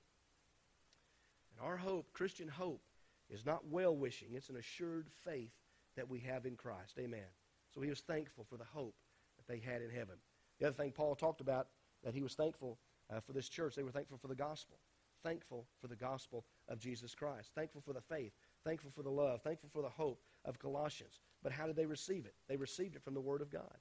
And 1.51 1.65
our 1.65 1.77
hope, 1.77 2.11
Christian 2.13 2.47
hope, 2.47 2.81
is 3.29 3.45
not 3.45 3.67
well 3.67 3.95
wishing, 3.95 4.29
it's 4.33 4.49
an 4.49 4.57
assured 4.57 5.07
faith 5.23 5.51
that 5.95 6.09
we 6.09 6.19
have 6.19 6.45
in 6.45 6.55
Christ. 6.55 6.97
Amen. 6.99 7.27
So 7.73 7.81
he 7.81 7.89
was 7.89 7.99
thankful 8.01 8.45
for 8.49 8.57
the 8.57 8.63
hope 8.63 8.95
that 9.37 9.51
they 9.51 9.59
had 9.59 9.81
in 9.81 9.89
heaven. 9.89 10.15
The 10.59 10.67
other 10.67 10.75
thing 10.75 10.91
Paul 10.91 11.15
talked 11.15 11.41
about 11.41 11.67
that 12.03 12.13
he 12.13 12.23
was 12.23 12.35
thankful 12.35 12.77
uh, 13.09 13.19
for 13.19 13.33
this 13.33 13.49
church, 13.49 13.75
they 13.75 13.83
were 13.83 13.91
thankful 13.91 14.17
for 14.17 14.27
the 14.27 14.35
gospel 14.35 14.77
thankful 15.23 15.67
for 15.81 15.87
the 15.87 15.95
gospel 15.95 16.45
of 16.67 16.79
Jesus 16.79 17.13
Christ, 17.15 17.51
thankful 17.55 17.81
for 17.81 17.93
the 17.93 18.01
faith, 18.01 18.33
thankful 18.63 18.91
for 18.91 19.03
the 19.03 19.09
love, 19.09 19.41
thankful 19.41 19.69
for 19.71 19.81
the 19.81 19.89
hope 19.89 20.21
of 20.45 20.59
Colossians. 20.59 21.19
But 21.43 21.51
how 21.51 21.67
did 21.67 21.75
they 21.75 21.85
receive 21.85 22.25
it? 22.25 22.35
They 22.47 22.57
received 22.57 22.95
it 22.95 23.03
from 23.03 23.13
the 23.13 23.21
Word 23.21 23.41
of 23.41 23.49
God. 23.49 23.77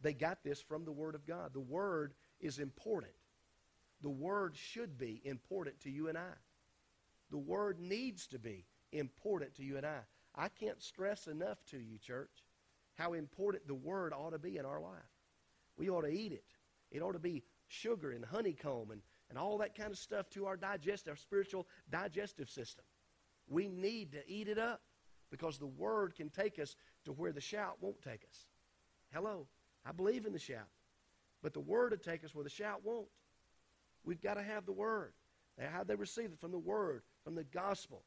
They 0.00 0.12
got 0.12 0.42
this 0.44 0.60
from 0.60 0.84
the 0.84 0.92
Word 0.92 1.14
of 1.14 1.26
God. 1.26 1.52
The 1.52 1.60
Word 1.60 2.14
is 2.40 2.58
important. 2.58 3.12
The 4.02 4.10
Word 4.10 4.56
should 4.56 4.98
be 4.98 5.22
important 5.24 5.80
to 5.80 5.90
you 5.90 6.08
and 6.08 6.18
I. 6.18 6.34
The 7.30 7.38
Word 7.38 7.80
needs 7.80 8.26
to 8.28 8.38
be 8.38 8.66
important 8.92 9.54
to 9.56 9.64
you 9.64 9.76
and 9.76 9.86
I. 9.86 10.00
I 10.34 10.48
can't 10.48 10.82
stress 10.82 11.26
enough 11.26 11.58
to 11.70 11.78
you, 11.78 11.98
church, 11.98 12.44
how 12.96 13.12
important 13.14 13.66
the 13.66 13.74
Word 13.74 14.12
ought 14.12 14.30
to 14.30 14.38
be 14.38 14.56
in 14.56 14.66
our 14.66 14.80
life. 14.80 14.92
We 15.76 15.88
ought 15.88 16.02
to 16.02 16.12
eat 16.12 16.32
it. 16.32 16.44
It 16.90 17.02
ought 17.02 17.12
to 17.12 17.18
be 17.18 17.44
sugar 17.66 18.10
and 18.10 18.24
honeycomb 18.24 18.90
and 18.90 19.00
and 19.30 19.38
all 19.38 19.58
that 19.58 19.74
kind 19.74 19.90
of 19.90 19.98
stuff 19.98 20.28
to 20.30 20.46
our 20.46 20.56
digest, 20.56 21.08
our 21.08 21.16
spiritual 21.16 21.66
digestive 21.90 22.48
system. 22.48 22.84
We 23.48 23.68
need 23.68 24.12
to 24.12 24.20
eat 24.28 24.48
it 24.48 24.58
up 24.58 24.80
because 25.34 25.58
the 25.58 25.66
Word 25.66 26.14
can 26.14 26.30
take 26.30 26.60
us 26.60 26.76
to 27.04 27.10
where 27.12 27.32
the 27.32 27.40
shout 27.40 27.76
won't 27.80 28.00
take 28.00 28.22
us. 28.30 28.46
Hello, 29.12 29.48
I 29.84 29.90
believe 29.90 30.26
in 30.26 30.32
the 30.32 30.38
shout, 30.38 30.68
but 31.42 31.52
the 31.52 31.58
Word 31.58 31.90
will 31.90 31.98
take 31.98 32.22
us 32.22 32.32
where 32.36 32.44
the 32.44 32.50
shout 32.50 32.82
won't. 32.84 33.08
We've 34.04 34.22
got 34.22 34.34
to 34.34 34.44
have 34.44 34.64
the 34.64 34.70
Word. 34.70 35.12
How 35.60 35.82
they 35.82 35.96
received 35.96 36.34
it 36.34 36.38
from 36.38 36.52
the 36.52 36.58
Word, 36.58 37.02
from 37.24 37.34
the 37.34 37.42
gospel. 37.42 38.04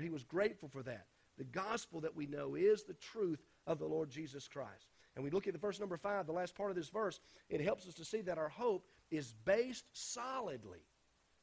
He 0.00 0.08
was 0.08 0.22
grateful 0.22 0.68
for 0.68 0.84
that. 0.84 1.06
The 1.36 1.42
gospel 1.42 2.00
that 2.02 2.14
we 2.14 2.26
know 2.26 2.54
is 2.54 2.84
the 2.84 2.94
truth 2.94 3.42
of 3.66 3.80
the 3.80 3.86
Lord 3.86 4.08
Jesus 4.08 4.46
Christ. 4.46 4.86
And 5.16 5.24
we 5.24 5.30
look 5.30 5.48
at 5.48 5.54
the 5.54 5.58
verse 5.58 5.80
number 5.80 5.96
five, 5.96 6.26
the 6.26 6.32
last 6.32 6.54
part 6.54 6.70
of 6.70 6.76
this 6.76 6.90
verse, 6.90 7.18
it 7.48 7.60
helps 7.60 7.88
us 7.88 7.94
to 7.94 8.04
see 8.04 8.20
that 8.20 8.38
our 8.38 8.48
hope 8.48 8.86
is 9.10 9.34
based 9.44 9.86
solidly, 9.92 10.86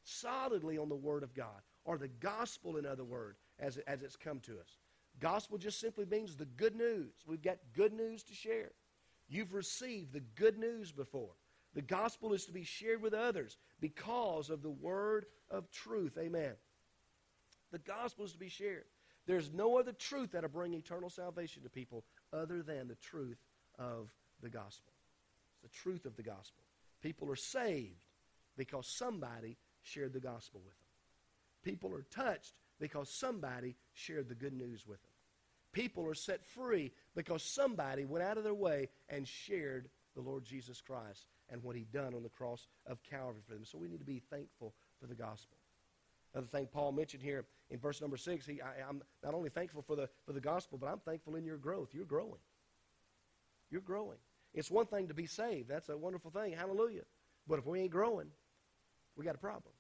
solidly 0.06 0.78
on 0.78 0.88
the 0.88 0.96
Word 0.96 1.24
of 1.24 1.34
God, 1.34 1.62
or 1.84 1.98
the 1.98 2.08
gospel, 2.08 2.78
in 2.78 2.86
other 2.86 3.04
words, 3.04 3.42
as, 3.60 3.80
as 3.80 4.02
it's 4.02 4.16
come 4.16 4.40
to 4.42 4.54
us. 4.54 4.79
Gospel 5.20 5.58
just 5.58 5.80
simply 5.80 6.06
means 6.06 6.36
the 6.36 6.46
good 6.46 6.76
news. 6.76 7.12
We've 7.28 7.42
got 7.42 7.58
good 7.76 7.94
news 7.94 8.24
to 8.24 8.34
share. 8.34 8.72
You've 9.28 9.54
received 9.54 10.14
the 10.14 10.24
good 10.36 10.58
news 10.58 10.92
before. 10.92 11.36
The 11.76 11.82
gospel 11.82 12.34
is 12.34 12.46
to 12.46 12.52
be 12.52 12.64
shared 12.64 13.02
with 13.02 13.14
others 13.14 13.58
because 13.80 14.50
of 14.50 14.62
the 14.62 14.72
word 14.72 15.26
of 15.52 15.70
truth. 15.72 16.18
Amen. 16.18 16.54
The 17.72 17.80
gospel 17.80 18.26
is 18.26 18.32
to 18.32 18.40
be 18.40 18.50
shared. 18.50 18.86
There's 19.28 19.52
no 19.54 19.78
other 19.78 19.92
truth 19.92 20.32
that'll 20.32 20.50
bring 20.50 20.74
eternal 20.74 21.10
salvation 21.10 21.62
to 21.64 21.70
people 21.70 22.04
other 22.34 22.64
than 22.64 22.88
the 22.88 22.96
truth 22.96 23.38
of 23.78 24.10
the 24.42 24.50
gospel. 24.50 24.94
It's 25.52 25.62
the 25.62 25.80
truth 25.80 26.06
of 26.06 26.16
the 26.16 26.24
gospel. 26.24 26.64
People 27.02 27.30
are 27.30 27.36
saved 27.36 28.06
because 28.58 28.88
somebody 28.88 29.58
shared 29.84 30.14
the 30.14 30.20
gospel 30.20 30.62
with 30.66 30.74
them. 30.74 30.86
People 31.64 31.94
are 31.94 32.06
touched 32.10 32.54
because 32.80 33.10
somebody 33.10 33.76
shared 33.94 34.30
the 34.30 34.36
good 34.36 34.54
news 34.54 34.88
with 34.88 35.02
them. 35.04 35.09
People 35.72 36.08
are 36.08 36.16
set 36.16 36.44
free 36.44 36.92
because 37.16 37.44
somebody 37.44 38.06
went 38.06 38.24
out 38.24 38.38
of 38.38 38.44
their 38.44 38.54
way 38.54 38.90
and 39.08 39.28
shared 39.28 39.90
the 40.16 40.22
Lord 40.22 40.44
Jesus 40.44 40.82
Christ 40.82 41.28
and 41.50 41.64
what 41.64 41.76
he 41.76 41.84
done 41.84 42.14
on 42.14 42.24
the 42.24 42.30
cross 42.30 42.68
of 42.88 43.04
Calvary 43.04 43.42
for 43.48 43.54
them. 43.54 43.66
So 43.66 43.78
we 43.78 43.88
need 43.88 44.00
to 44.00 44.06
be 44.06 44.22
thankful 44.30 44.74
for 45.00 45.08
the 45.08 45.16
gospel. 45.16 45.58
Another 46.34 46.48
thing 46.48 46.68
Paul 46.72 46.92
mentioned 46.92 47.24
here 47.24 47.46
in 47.70 47.80
verse 47.80 48.02
number 48.02 48.18
six, 48.18 48.46
he, 48.46 48.62
I, 48.62 48.88
am 48.88 49.02
not 49.24 49.34
only 49.34 49.50
thankful 49.50 49.82
for 49.82 49.96
the, 49.96 50.10
for 50.26 50.34
the 50.34 50.42
gospel, 50.42 50.78
but 50.78 50.88
I'm 50.88 51.00
thankful 51.00 51.36
in 51.36 51.44
your 51.44 51.58
growth. 51.58 51.90
You're 51.94 52.06
growing. 52.06 52.42
You're 53.72 53.82
growing. 53.82 54.18
It's 54.54 54.70
one 54.70 54.86
thing 54.86 55.08
to 55.08 55.14
be 55.14 55.28
saved. 55.28 55.70
That's 55.70 55.90
a 55.90 55.98
wonderful 55.98 56.32
thing. 56.32 56.54
Hallelujah. 56.54 57.04
But 57.48 57.60
if 57.60 57.66
we 57.66 57.82
ain't 57.82 57.92
growing, 57.92 58.28
we 59.16 59.26
got 59.26 59.36
a 59.36 59.40
problem. 59.40 59.74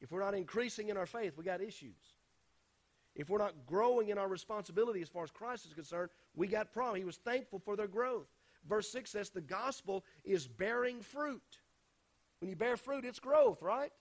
If 0.00 0.10
we're 0.10 0.20
not 0.20 0.34
increasing 0.34 0.88
in 0.88 0.96
our 0.96 1.06
faith, 1.06 1.34
we 1.36 1.44
got 1.44 1.60
issues. 1.60 1.94
If 3.14 3.28
we're 3.28 3.38
not 3.38 3.66
growing 3.66 4.08
in 4.08 4.18
our 4.18 4.28
responsibility 4.28 5.02
as 5.02 5.08
far 5.08 5.24
as 5.24 5.30
Christ 5.30 5.66
is 5.66 5.74
concerned, 5.74 6.10
we 6.34 6.46
got 6.46 6.72
problem. 6.72 6.96
He 6.96 7.04
was 7.04 7.18
thankful 7.18 7.58
for 7.58 7.76
their 7.76 7.88
growth. 7.88 8.26
Verse 8.68 8.90
6 8.90 9.10
says 9.10 9.30
the 9.30 9.40
gospel 9.40 10.04
is 10.24 10.46
bearing 10.46 11.00
fruit. 11.00 11.42
When 12.40 12.48
you 12.48 12.56
bear 12.56 12.76
fruit, 12.76 13.04
it's 13.04 13.18
growth, 13.18 13.60
right? 13.60 13.92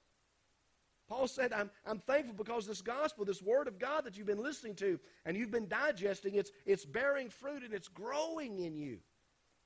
Paul 1.07 1.27
said, 1.27 1.51
I'm, 1.51 1.69
I'm 1.85 1.99
thankful 1.99 2.33
because 2.35 2.65
this 2.65 2.81
gospel, 2.81 3.25
this 3.25 3.41
word 3.41 3.67
of 3.67 3.77
God 3.77 4.05
that 4.05 4.17
you've 4.17 4.27
been 4.27 4.41
listening 4.41 4.75
to 4.75 4.97
and 5.25 5.35
you've 5.35 5.51
been 5.51 5.67
digesting, 5.67 6.35
it's, 6.35 6.51
it's 6.65 6.85
bearing 6.85 7.29
fruit 7.29 7.63
and 7.63 7.73
it's 7.73 7.89
growing 7.89 8.59
in 8.59 8.77
you. 8.77 8.99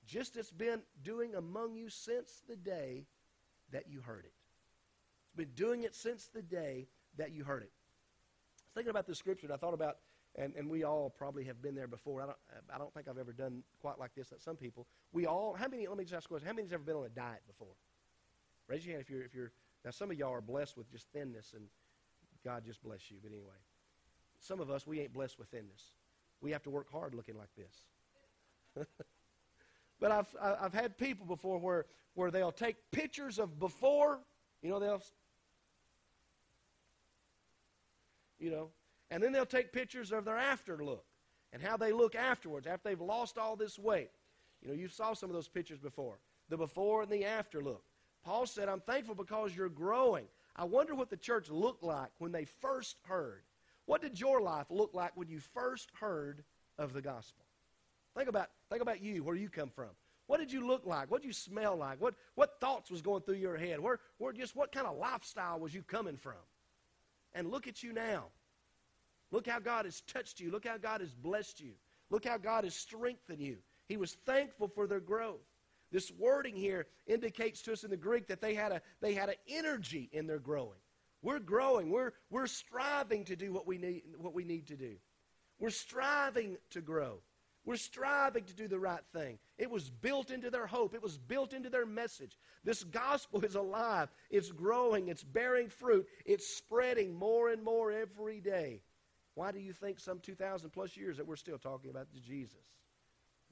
Just 0.07 0.37
it's 0.37 0.51
been 0.51 0.81
doing 1.03 1.35
among 1.35 1.75
you 1.75 1.89
since 1.89 2.41
the 2.49 2.55
day 2.55 3.05
that 3.71 3.87
you 3.87 4.01
heard 4.01 4.25
it. 4.25 4.33
It's 5.25 5.35
been 5.35 5.53
doing 5.55 5.83
it 5.83 5.93
since 5.93 6.29
the 6.33 6.41
day 6.41 6.87
that 7.17 7.31
you 7.31 7.43
heard 7.43 7.61
it. 7.61 7.71
Thinking 8.75 8.91
about 8.91 9.07
this 9.07 9.17
scripture 9.17 9.47
and 9.47 9.53
I 9.53 9.57
thought 9.57 9.73
about, 9.73 9.97
and, 10.35 10.53
and 10.55 10.69
we 10.69 10.83
all 10.83 11.09
probably 11.09 11.45
have 11.45 11.61
been 11.61 11.75
there 11.75 11.87
before. 11.87 12.21
I 12.21 12.25
don't, 12.25 12.37
I 12.73 12.77
don't 12.77 12.93
think 12.93 13.07
I've 13.07 13.17
ever 13.17 13.31
done 13.31 13.63
quite 13.79 13.97
like 13.97 14.13
this 14.15 14.29
That 14.29 14.41
some 14.41 14.57
people. 14.57 14.85
We 15.13 15.25
all, 15.25 15.55
how 15.57 15.69
many, 15.69 15.87
let 15.87 15.97
me 15.97 16.03
just 16.03 16.13
ask 16.13 16.25
a 16.25 16.27
question, 16.27 16.47
how 16.47 16.53
many 16.53 16.63
has 16.63 16.73
ever 16.73 16.83
been 16.83 16.97
on 16.97 17.05
a 17.05 17.09
diet 17.09 17.41
before? 17.47 17.75
Raise 18.67 18.85
your 18.85 18.93
hand 18.93 19.01
if 19.01 19.09
you're, 19.09 19.23
if 19.23 19.33
you're 19.33 19.51
Now, 19.85 19.91
some 19.91 20.11
of 20.11 20.17
y'all 20.17 20.33
are 20.33 20.41
blessed 20.41 20.75
with 20.77 20.91
just 20.91 21.07
thinness, 21.13 21.53
and 21.55 21.63
God 22.43 22.63
just 22.65 22.83
bless 22.83 23.09
you. 23.09 23.17
But 23.23 23.31
anyway, 23.31 23.55
some 24.39 24.59
of 24.59 24.69
us, 24.69 24.85
we 24.85 24.99
ain't 24.99 25.13
blessed 25.13 25.39
with 25.39 25.47
thinness. 25.47 25.93
We 26.41 26.51
have 26.51 26.63
to 26.63 26.69
work 26.69 26.91
hard 26.91 27.15
looking 27.15 27.37
like 27.37 27.49
this. 27.55 28.85
but 30.01 30.11
I've, 30.11 30.35
I've 30.41 30.73
had 30.73 30.97
people 30.97 31.25
before 31.25 31.59
where, 31.59 31.85
where 32.13 32.29
they'll 32.29 32.51
take 32.51 32.75
pictures 32.91 33.39
of 33.39 33.57
before, 33.57 34.19
you 34.61 34.69
know, 34.69 34.79
they'll, 34.79 35.01
you 38.45 38.51
know, 38.51 38.69
and 39.09 39.23
then 39.23 39.31
they'll 39.31 39.43
take 39.43 39.73
pictures 39.73 40.11
of 40.11 40.23
their 40.23 40.37
after 40.37 40.77
look 40.77 41.03
and 41.51 41.63
how 41.63 41.75
they 41.77 41.91
look 41.91 42.13
afterwards 42.13 42.67
after 42.67 42.89
they've 42.89 43.01
lost 43.01 43.39
all 43.39 43.55
this 43.55 43.79
weight. 43.79 44.11
You 44.61 44.67
know, 44.67 44.75
you 44.75 44.87
saw 44.87 45.13
some 45.13 45.31
of 45.31 45.33
those 45.33 45.47
pictures 45.47 45.79
before 45.79 46.19
the 46.47 46.57
before 46.57 47.01
and 47.01 47.11
the 47.11 47.25
after 47.25 47.59
look. 47.59 47.83
Paul 48.23 48.45
said, 48.45 48.69
I'm 48.69 48.81
thankful 48.81 49.15
because 49.15 49.55
you're 49.55 49.67
growing. 49.67 50.25
I 50.55 50.63
wonder 50.63 50.93
what 50.93 51.09
the 51.09 51.17
church 51.17 51.49
looked 51.49 51.83
like 51.83 52.09
when 52.19 52.31
they 52.31 52.45
first 52.45 52.97
heard. 53.01 53.41
What 53.87 54.03
did 54.03 54.19
your 54.19 54.41
life 54.41 54.67
look 54.69 54.91
like 54.93 55.17
when 55.17 55.27
you 55.27 55.39
first 55.39 55.89
heard 55.99 56.43
of 56.77 56.93
the 56.93 57.01
gospel? 57.01 57.45
Think 58.15 58.29
about, 58.29 58.49
think 58.69 58.83
about 58.83 59.01
you, 59.01 59.23
where 59.23 59.35
you 59.35 59.49
come 59.49 59.69
from. 59.69 59.89
What 60.27 60.39
did 60.39 60.51
you 60.51 60.67
look 60.67 60.85
like? 60.85 61.09
What 61.09 61.21
did 61.21 61.27
you 61.27 61.33
smell 61.33 61.75
like? 61.75 61.99
What, 61.99 62.13
what 62.35 62.59
thoughts 62.61 62.91
was 62.91 63.01
going 63.01 63.23
through 63.23 63.35
your 63.35 63.57
head? 63.57 63.79
Where, 63.79 63.99
where 64.19 64.33
just 64.33 64.55
what 64.55 64.71
kind 64.71 64.85
of 64.85 64.97
lifestyle 64.97 65.59
was 65.59 65.73
you 65.73 65.81
coming 65.81 66.17
from? 66.17 66.33
And 67.35 67.51
look 67.51 67.67
at 67.67 67.83
you 67.83 67.93
now. 67.93 68.25
Look 69.31 69.47
how 69.47 69.59
God 69.59 69.85
has 69.85 70.01
touched 70.01 70.39
you. 70.39 70.49
Look 70.49 70.65
how 70.65 70.77
God 70.77 71.01
has 71.01 71.13
blessed 71.13 71.59
you. 71.59 71.73
Look 72.09 72.25
how 72.25 72.37
God 72.37 72.63
has 72.63 72.73
strengthened 72.73 73.41
you. 73.41 73.57
He 73.87 73.97
was 73.97 74.13
thankful 74.25 74.67
for 74.67 74.87
their 74.87 74.99
growth. 74.99 75.41
This 75.91 76.11
wording 76.17 76.55
here 76.55 76.87
indicates 77.05 77.61
to 77.63 77.73
us 77.73 77.83
in 77.83 77.89
the 77.89 77.97
Greek 77.97 78.27
that 78.27 78.41
they 78.41 78.53
had 78.53 78.71
a 78.71 78.81
they 79.01 79.13
had 79.13 79.29
an 79.29 79.35
energy 79.47 80.09
in 80.11 80.25
their 80.25 80.39
growing. 80.39 80.79
We're 81.21 81.39
growing. 81.39 81.89
We're 81.89 82.13
we're 82.29 82.47
striving 82.47 83.23
to 83.25 83.35
do 83.35 83.51
what 83.51 83.67
we 83.67 83.77
need 83.77 84.03
what 84.17 84.33
we 84.33 84.43
need 84.43 84.67
to 84.67 84.75
do. 84.75 84.95
We're 85.59 85.69
striving 85.69 86.57
to 86.71 86.81
grow. 86.81 87.19
We're 87.65 87.77
striving 87.77 88.43
to 88.43 88.53
do 88.53 88.67
the 88.67 88.79
right 88.79 89.03
thing. 89.11 89.39
It 89.57 89.71
was 89.71 89.89
built 89.89 90.29
into 90.29 90.51
their 90.51 90.67
hope. 90.67 90.93
It 90.93 91.01
was 91.01 91.17
built 91.17 91.51
into 91.51 91.69
their 91.69 91.85
message. 91.85 92.37
This 92.63 92.83
gospel 92.83 93.43
is 93.43 93.55
alive. 93.55 94.09
It's 94.29 94.51
growing. 94.51 95.07
It's 95.07 95.23
bearing 95.23 95.69
fruit. 95.69 96.07
It's 96.25 96.45
spreading 96.45 97.15
more 97.15 97.49
and 97.49 97.63
more 97.63 97.91
every 97.91 98.39
day. 98.39 98.81
Why 99.33 99.51
do 99.51 99.59
you 99.59 99.73
think 99.73 99.99
some 99.99 100.19
2,000 100.19 100.69
plus 100.69 100.95
years 100.95 101.17
that 101.17 101.27
we're 101.27 101.35
still 101.35 101.57
talking 101.57 101.89
about 101.89 102.07
Jesus? 102.13 102.53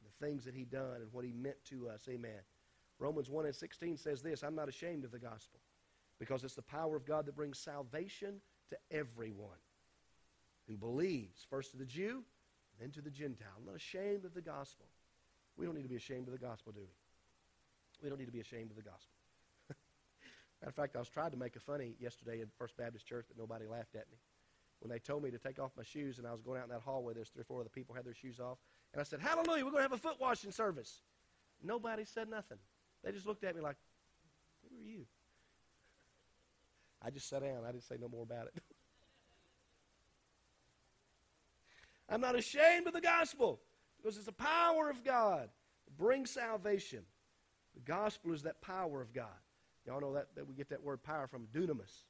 The 0.03 0.25
things 0.25 0.45
that 0.45 0.53
he 0.53 0.63
done 0.63 1.01
and 1.01 1.11
what 1.11 1.25
he 1.25 1.33
meant 1.33 1.63
to 1.69 1.89
us. 1.89 2.07
Amen. 2.07 2.39
Romans 2.99 3.29
1 3.29 3.45
and 3.45 3.55
16 3.55 3.97
says 3.97 4.21
this 4.21 4.43
I'm 4.43 4.55
not 4.55 4.69
ashamed 4.69 5.05
of 5.05 5.11
the 5.11 5.19
gospel 5.19 5.59
because 6.19 6.43
it's 6.43 6.55
the 6.55 6.61
power 6.61 6.95
of 6.95 7.05
God 7.05 7.25
that 7.25 7.35
brings 7.35 7.57
salvation 7.57 8.35
to 8.69 8.77
everyone 8.91 9.49
who 10.67 10.77
believes, 10.77 11.45
first 11.49 11.71
to 11.71 11.77
the 11.77 11.85
Jew, 11.85 12.23
then 12.79 12.91
to 12.91 13.01
the 13.01 13.09
Gentile. 13.09 13.47
I'm 13.57 13.65
not 13.65 13.75
ashamed 13.75 14.25
of 14.25 14.33
the 14.33 14.41
gospel. 14.41 14.85
We 15.57 15.65
don't 15.65 15.75
need 15.75 15.83
to 15.83 15.89
be 15.89 15.95
ashamed 15.95 16.27
of 16.27 16.33
the 16.33 16.39
gospel, 16.39 16.71
do 16.71 16.81
we? 16.81 16.93
We 18.01 18.09
don't 18.09 18.19
need 18.19 18.25
to 18.25 18.31
be 18.31 18.41
ashamed 18.41 18.71
of 18.71 18.75
the 18.75 18.83
gospel. 18.83 19.15
Matter 20.61 20.69
of 20.69 20.75
fact, 20.75 20.95
I 20.95 20.99
was 20.99 21.09
trying 21.09 21.31
to 21.31 21.37
make 21.37 21.55
a 21.55 21.59
funny 21.59 21.95
yesterday 21.99 22.41
in 22.41 22.47
First 22.57 22.75
Baptist 22.75 23.05
Church, 23.05 23.25
but 23.27 23.37
nobody 23.37 23.65
laughed 23.67 23.95
at 23.95 24.09
me 24.11 24.17
when 24.83 24.91
they 24.91 24.99
told 24.99 25.23
me 25.23 25.31
to 25.31 25.37
take 25.37 25.59
off 25.59 25.71
my 25.77 25.83
shoes 25.83 26.17
and 26.17 26.27
I 26.27 26.33
was 26.33 26.41
going 26.41 26.59
out 26.59 26.65
in 26.65 26.71
that 26.71 26.81
hallway, 26.81 27.13
there's 27.13 27.29
three 27.29 27.39
or 27.39 27.45
four 27.45 27.61
other 27.61 27.69
people 27.69 27.95
had 27.95 28.03
their 28.03 28.13
shoes 28.13 28.41
off. 28.41 28.57
And 28.91 28.99
I 28.99 29.03
said, 29.05 29.21
Hallelujah, 29.21 29.63
we're 29.63 29.71
going 29.71 29.81
to 29.81 29.89
have 29.89 29.93
a 29.93 29.97
foot 29.97 30.19
washing 30.19 30.51
service. 30.51 30.99
Nobody 31.63 32.03
said 32.03 32.29
nothing. 32.29 32.57
They 33.01 33.13
just 33.13 33.25
looked 33.25 33.45
at 33.45 33.55
me 33.55 33.61
like, 33.61 33.77
Who 34.61 34.75
are 34.75 34.85
you? 34.85 35.05
I 37.01 37.11
just 37.11 37.29
sat 37.29 37.43
down. 37.43 37.63
I 37.65 37.71
didn't 37.71 37.85
say 37.85 37.95
no 37.97 38.09
more 38.09 38.23
about 38.23 38.47
it. 38.47 38.61
I'm 42.09 42.21
not 42.21 42.35
ashamed 42.35 42.87
of 42.87 42.93
the 42.93 43.01
gospel 43.01 43.59
because 43.97 44.17
it's 44.17 44.25
the 44.25 44.31
power 44.31 44.89
of 44.89 45.03
God 45.03 45.49
that 45.85 45.97
brings 45.97 46.31
salvation. 46.31 47.03
The 47.75 47.81
gospel 47.81 48.33
is 48.33 48.43
that 48.43 48.61
power 48.61 49.01
of 49.01 49.13
God. 49.13 49.27
Y'all 49.85 50.01
know 50.01 50.13
that, 50.13 50.27
that 50.35 50.47
we 50.47 50.53
get 50.53 50.69
that 50.69 50.83
word 50.83 51.03
power 51.03 51.27
from 51.27 51.47
dunamis, 51.53 52.03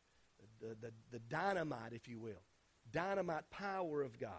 the, 0.61 0.75
the, 0.81 0.91
the 1.11 1.19
dynamite, 1.19 1.93
if 1.93 2.07
you 2.07 2.19
will 2.19 2.41
dynamite 2.91 3.49
power 3.49 4.01
of 4.01 4.17
God. 4.19 4.31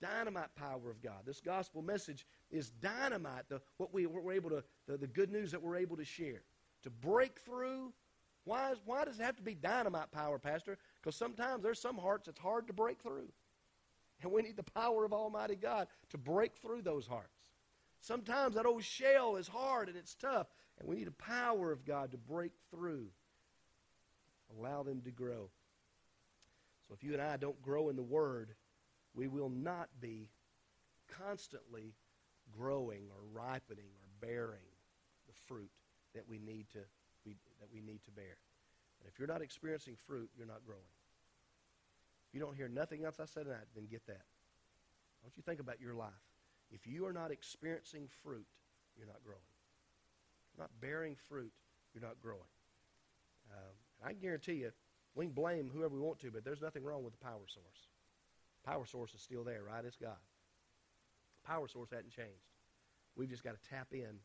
Dynamite 0.00 0.54
power 0.54 0.90
of 0.90 1.02
God. 1.02 1.22
This 1.26 1.40
gospel 1.40 1.82
message 1.82 2.26
is 2.50 2.70
dynamite, 2.70 3.48
the, 3.48 3.60
what, 3.78 3.92
we, 3.92 4.06
we're 4.06 4.32
able 4.32 4.50
to, 4.50 4.62
the, 4.86 4.96
the 4.96 5.06
good 5.06 5.32
news 5.32 5.50
that 5.52 5.62
we're 5.62 5.76
able 5.76 5.96
to 5.96 6.04
share. 6.04 6.42
To 6.84 6.90
break 6.90 7.40
through. 7.44 7.92
Why, 8.44 8.72
is, 8.72 8.78
why 8.84 9.04
does 9.04 9.18
it 9.18 9.22
have 9.24 9.36
to 9.36 9.42
be 9.42 9.54
dynamite 9.54 10.12
power, 10.12 10.38
Pastor? 10.38 10.78
Because 11.00 11.16
sometimes 11.16 11.62
there's 11.62 11.80
some 11.80 11.98
hearts 11.98 12.28
it's 12.28 12.38
hard 12.38 12.68
to 12.68 12.72
break 12.72 13.02
through. 13.02 13.28
And 14.22 14.32
we 14.32 14.42
need 14.42 14.56
the 14.56 14.62
power 14.62 15.04
of 15.04 15.12
Almighty 15.12 15.56
God 15.56 15.86
to 16.10 16.18
break 16.18 16.56
through 16.56 16.82
those 16.82 17.06
hearts. 17.06 17.52
Sometimes 18.00 18.54
that 18.54 18.66
old 18.66 18.84
shell 18.84 19.36
is 19.36 19.48
hard 19.48 19.88
and 19.88 19.96
it's 19.96 20.14
tough, 20.14 20.46
and 20.78 20.88
we 20.88 20.96
need 20.96 21.06
the 21.06 21.12
power 21.12 21.72
of 21.72 21.84
God 21.84 22.12
to 22.12 22.16
break 22.16 22.52
through. 22.70 23.06
Allow 24.58 24.82
them 24.82 25.02
to 25.02 25.10
grow. 25.10 25.50
So 26.86 26.94
if 26.94 27.04
you 27.04 27.12
and 27.12 27.22
I 27.22 27.36
don't 27.36 27.60
grow 27.60 27.90
in 27.90 27.96
the 27.96 28.02
Word, 28.02 28.54
we 29.14 29.28
will 29.28 29.50
not 29.50 29.88
be 30.00 30.28
constantly 31.08 31.94
growing 32.50 33.04
or 33.10 33.40
ripening 33.42 33.90
or 34.00 34.26
bearing 34.26 34.66
the 35.26 35.34
fruit 35.46 35.70
that 36.14 36.28
we 36.28 36.38
need 36.38 36.66
to 36.70 36.78
be, 37.24 37.36
that 37.60 37.68
we 37.72 37.80
need 37.80 38.02
to 38.04 38.10
bear. 38.10 38.38
And 39.00 39.08
if 39.08 39.18
you're 39.18 39.28
not 39.28 39.42
experiencing 39.42 39.96
fruit, 40.06 40.30
you're 40.36 40.46
not 40.46 40.64
growing. 40.64 40.82
If 42.28 42.34
you 42.34 42.40
don't 42.40 42.56
hear 42.56 42.68
nothing 42.68 43.04
else 43.04 43.16
I 43.20 43.24
said 43.24 43.44
tonight, 43.44 43.66
then 43.74 43.86
get 43.90 44.06
that. 44.06 44.22
Want 45.22 45.36
you 45.36 45.42
think 45.42 45.60
about 45.60 45.80
your 45.80 45.94
life. 45.94 46.12
If 46.70 46.86
you 46.86 47.06
are 47.06 47.12
not 47.12 47.30
experiencing 47.30 48.08
fruit, 48.22 48.46
you're 48.96 49.06
not 49.06 49.22
growing. 49.24 49.40
You're 50.52 50.64
not 50.64 50.70
bearing 50.80 51.16
fruit, 51.28 51.52
you're 51.94 52.02
not 52.02 52.20
growing. 52.20 52.40
Um, 53.50 53.74
I 54.04 54.12
guarantee 54.12 54.54
you, 54.54 54.70
we 55.14 55.24
can 55.26 55.34
blame 55.34 55.70
whoever 55.72 55.94
we 55.94 56.00
want 56.00 56.20
to, 56.20 56.30
but 56.30 56.44
there's 56.44 56.60
nothing 56.60 56.84
wrong 56.84 57.02
with 57.02 57.12
the 57.18 57.24
power 57.24 57.46
source. 57.46 57.88
Power 58.64 58.84
source 58.86 59.14
is 59.14 59.22
still 59.22 59.44
there, 59.44 59.62
right? 59.64 59.84
It's 59.84 59.96
God. 59.96 60.18
Power 61.46 61.66
source 61.68 61.90
hasn't 61.90 62.10
changed. 62.10 62.44
We've 63.16 63.30
just 63.30 63.42
got 63.42 63.54
to 63.60 63.70
tap 63.70 63.88
in, 63.92 64.20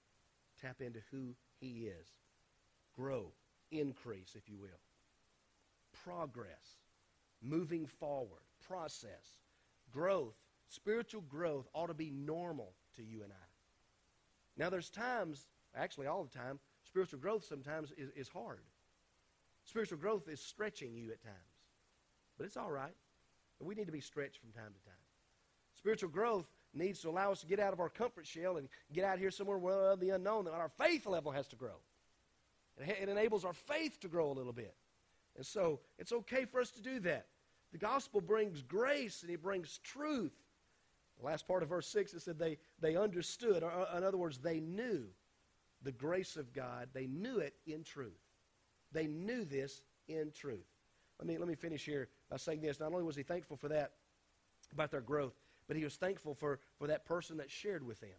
tap 0.62 0.82
into 0.82 1.00
who 1.12 1.36
He 1.60 1.88
is. 1.88 2.08
Grow, 2.96 3.32
increase, 3.72 4.36
if 4.36 4.50
you 4.50 4.58
will. 4.60 4.70
Progress, 6.04 6.83
moving 7.44 7.86
forward, 7.86 8.42
process, 8.66 9.40
growth. 9.92 10.36
Spiritual 10.70 11.22
growth 11.22 11.68
ought 11.74 11.88
to 11.88 11.94
be 11.94 12.10
normal 12.10 12.74
to 12.96 13.04
you 13.04 13.22
and 13.24 13.32
I. 13.32 13.46
Now, 14.58 14.70
there's 14.70 14.90
times, 14.90 15.46
actually 15.76 16.08
all 16.08 16.24
the 16.24 16.36
time, 16.36 16.60
spiritual 16.84 17.20
growth 17.20 17.46
sometimes 17.46 17.92
is, 17.98 18.10
is 18.16 18.28
hard. 18.28 18.62
Spiritual 19.66 19.98
growth 19.98 20.28
is 20.28 20.40
stretching 20.40 20.96
you 20.96 21.12
at 21.12 21.22
times. 21.22 21.36
But 22.38 22.46
it's 22.46 22.58
all 22.58 22.72
right. 22.72 22.96
We 23.60 23.76
need 23.76 23.86
to 23.86 23.92
be 23.92 24.02
stretched 24.02 24.40
from 24.40 24.52
time 24.52 24.74
to 24.74 24.86
time. 24.86 24.98
Spiritual 25.76 26.10
growth 26.10 26.48
needs 26.74 27.00
to 27.02 27.10
allow 27.10 27.32
us 27.32 27.42
to 27.42 27.48
get 27.48 27.60
out 27.60 27.74
of 27.74 27.80
our 27.80 27.90
comfort 27.90 28.26
shell 28.26 28.58
and 28.58 28.68
get 28.92 29.06
out 29.06 29.20
here 29.20 29.32
somewhere 29.32 29.58
where 29.58 29.96
the 29.96 30.10
unknown. 30.10 30.46
That 30.46 30.54
our 30.54 30.70
faith 30.70 31.06
level 31.06 31.32
has 31.32 31.48
to 31.50 31.56
grow. 31.56 31.76
It 32.78 33.08
enables 33.08 33.46
our 33.46 33.54
faith 33.54 34.00
to 34.02 34.08
grow 34.08 34.32
a 34.32 34.34
little 34.34 34.54
bit. 34.54 34.76
And 35.36 35.46
so 35.46 35.80
it's 35.98 36.12
okay 36.12 36.46
for 36.46 36.60
us 36.60 36.72
to 36.72 36.82
do 36.82 37.00
that. 37.02 37.28
The 37.74 37.80
gospel 37.80 38.22
brings 38.22 38.62
grace 38.62 39.24
and 39.24 39.32
it 39.32 39.42
brings 39.42 39.80
truth. 39.80 40.32
The 41.20 41.26
last 41.26 41.48
part 41.48 41.64
of 41.64 41.70
verse 41.70 41.88
6, 41.88 42.14
it 42.14 42.22
said 42.22 42.40
they, 42.40 42.58
they 42.80 42.96
understood. 42.96 43.64
Or, 43.64 43.88
in 43.98 44.04
other 44.04 44.18
words, 44.18 44.38
they 44.38 44.60
knew 44.60 45.06
the 45.82 45.92
grace 45.92 46.38
of 46.38 46.54
God. 46.54 46.90
They 46.94 47.08
knew 47.08 47.40
it 47.40 47.56
in 47.66 47.84
truth. 47.84 48.22
They 48.92 49.08
knew 49.08 49.44
this 49.44 49.82
in 50.08 50.32
truth. 50.32 50.68
Let 51.20 51.28
me, 51.28 51.38
let 51.38 51.48
me 51.48 51.56
finish 51.56 51.84
here 51.84 52.10
by 52.30 52.38
saying 52.38 52.62
this. 52.62 52.80
Not 52.80 52.92
only 52.92 53.04
was 53.04 53.16
he 53.16 53.24
thankful 53.24 53.58
for 53.58 53.70
that, 53.70 53.92
about 54.72 54.92
their 54.92 55.02
growth, 55.02 55.34
but 55.68 55.78
he 55.78 55.84
was 55.84 55.96
thankful 55.96 56.34
for, 56.34 56.60
for 56.78 56.88
that 56.88 57.06
person 57.06 57.38
that 57.38 57.50
shared 57.50 57.86
with 57.86 58.00
them. 58.02 58.10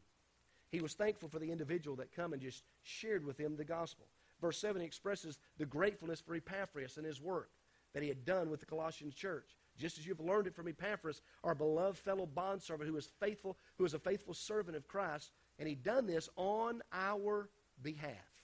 He 0.71 0.81
was 0.81 0.95
thankful 0.95 1.29
for 1.29 1.39
the 1.39 1.51
individual 1.51 1.97
that 1.97 2.15
come 2.15 2.33
and 2.33 2.43
just 2.43 2.65
shared 2.83 3.25
with 3.25 3.39
him 3.39 3.57
the 3.57 3.65
gospel. 3.65 4.07
Verse 4.41 4.59
7 4.59 4.83
expresses 4.83 5.39
the 5.59 5.67
gratefulness 5.67 6.21
for 6.21 6.35
Epaphras 6.35 6.97
and 6.97 7.07
his 7.07 7.21
work 7.21 7.51
that 7.95 8.03
he 8.03 8.09
had 8.09 8.25
done 8.25 8.51
with 8.51 8.61
the 8.61 8.67
Colossian 8.67 9.11
church. 9.11 9.57
Just 9.79 9.99
as 9.99 10.07
you've 10.07 10.21
learned 10.21 10.47
it 10.47 10.55
from 10.55 10.69
Epaphras, 10.69 11.23
our 11.43 11.55
beloved 11.55 11.99
fellow 11.99 12.27
bondservant 12.27 12.89
who 12.89 12.97
is 12.97 13.09
faithful, 13.19 13.57
who 13.79 13.85
is 13.85 13.95
a 13.95 13.99
faithful 13.99 14.35
servant 14.35 14.77
of 14.77 14.87
Christ, 14.87 15.31
and 15.59 15.69
he 15.69 15.75
done 15.75 16.07
this 16.07 16.29
on 16.37 16.83
our 16.93 17.49
behalf 17.83 18.35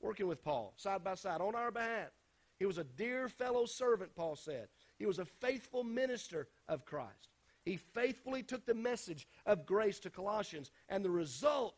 working 0.00 0.28
with 0.28 0.44
Paul 0.44 0.72
side 0.76 1.02
by 1.02 1.14
side 1.14 1.40
on 1.40 1.54
our 1.54 1.70
behalf. 1.70 2.10
He 2.58 2.66
was 2.66 2.78
a 2.78 2.84
dear 2.84 3.28
fellow 3.28 3.66
servant, 3.66 4.14
Paul 4.14 4.36
said. 4.36 4.68
He 4.98 5.06
was 5.06 5.18
a 5.18 5.24
faithful 5.24 5.84
minister 5.84 6.48
of 6.68 6.86
Christ. 6.86 7.28
He 7.64 7.76
faithfully 7.76 8.42
took 8.42 8.64
the 8.64 8.74
message 8.74 9.26
of 9.44 9.66
grace 9.66 9.98
to 10.00 10.10
Colossians, 10.10 10.70
and 10.88 11.04
the 11.04 11.10
result, 11.10 11.76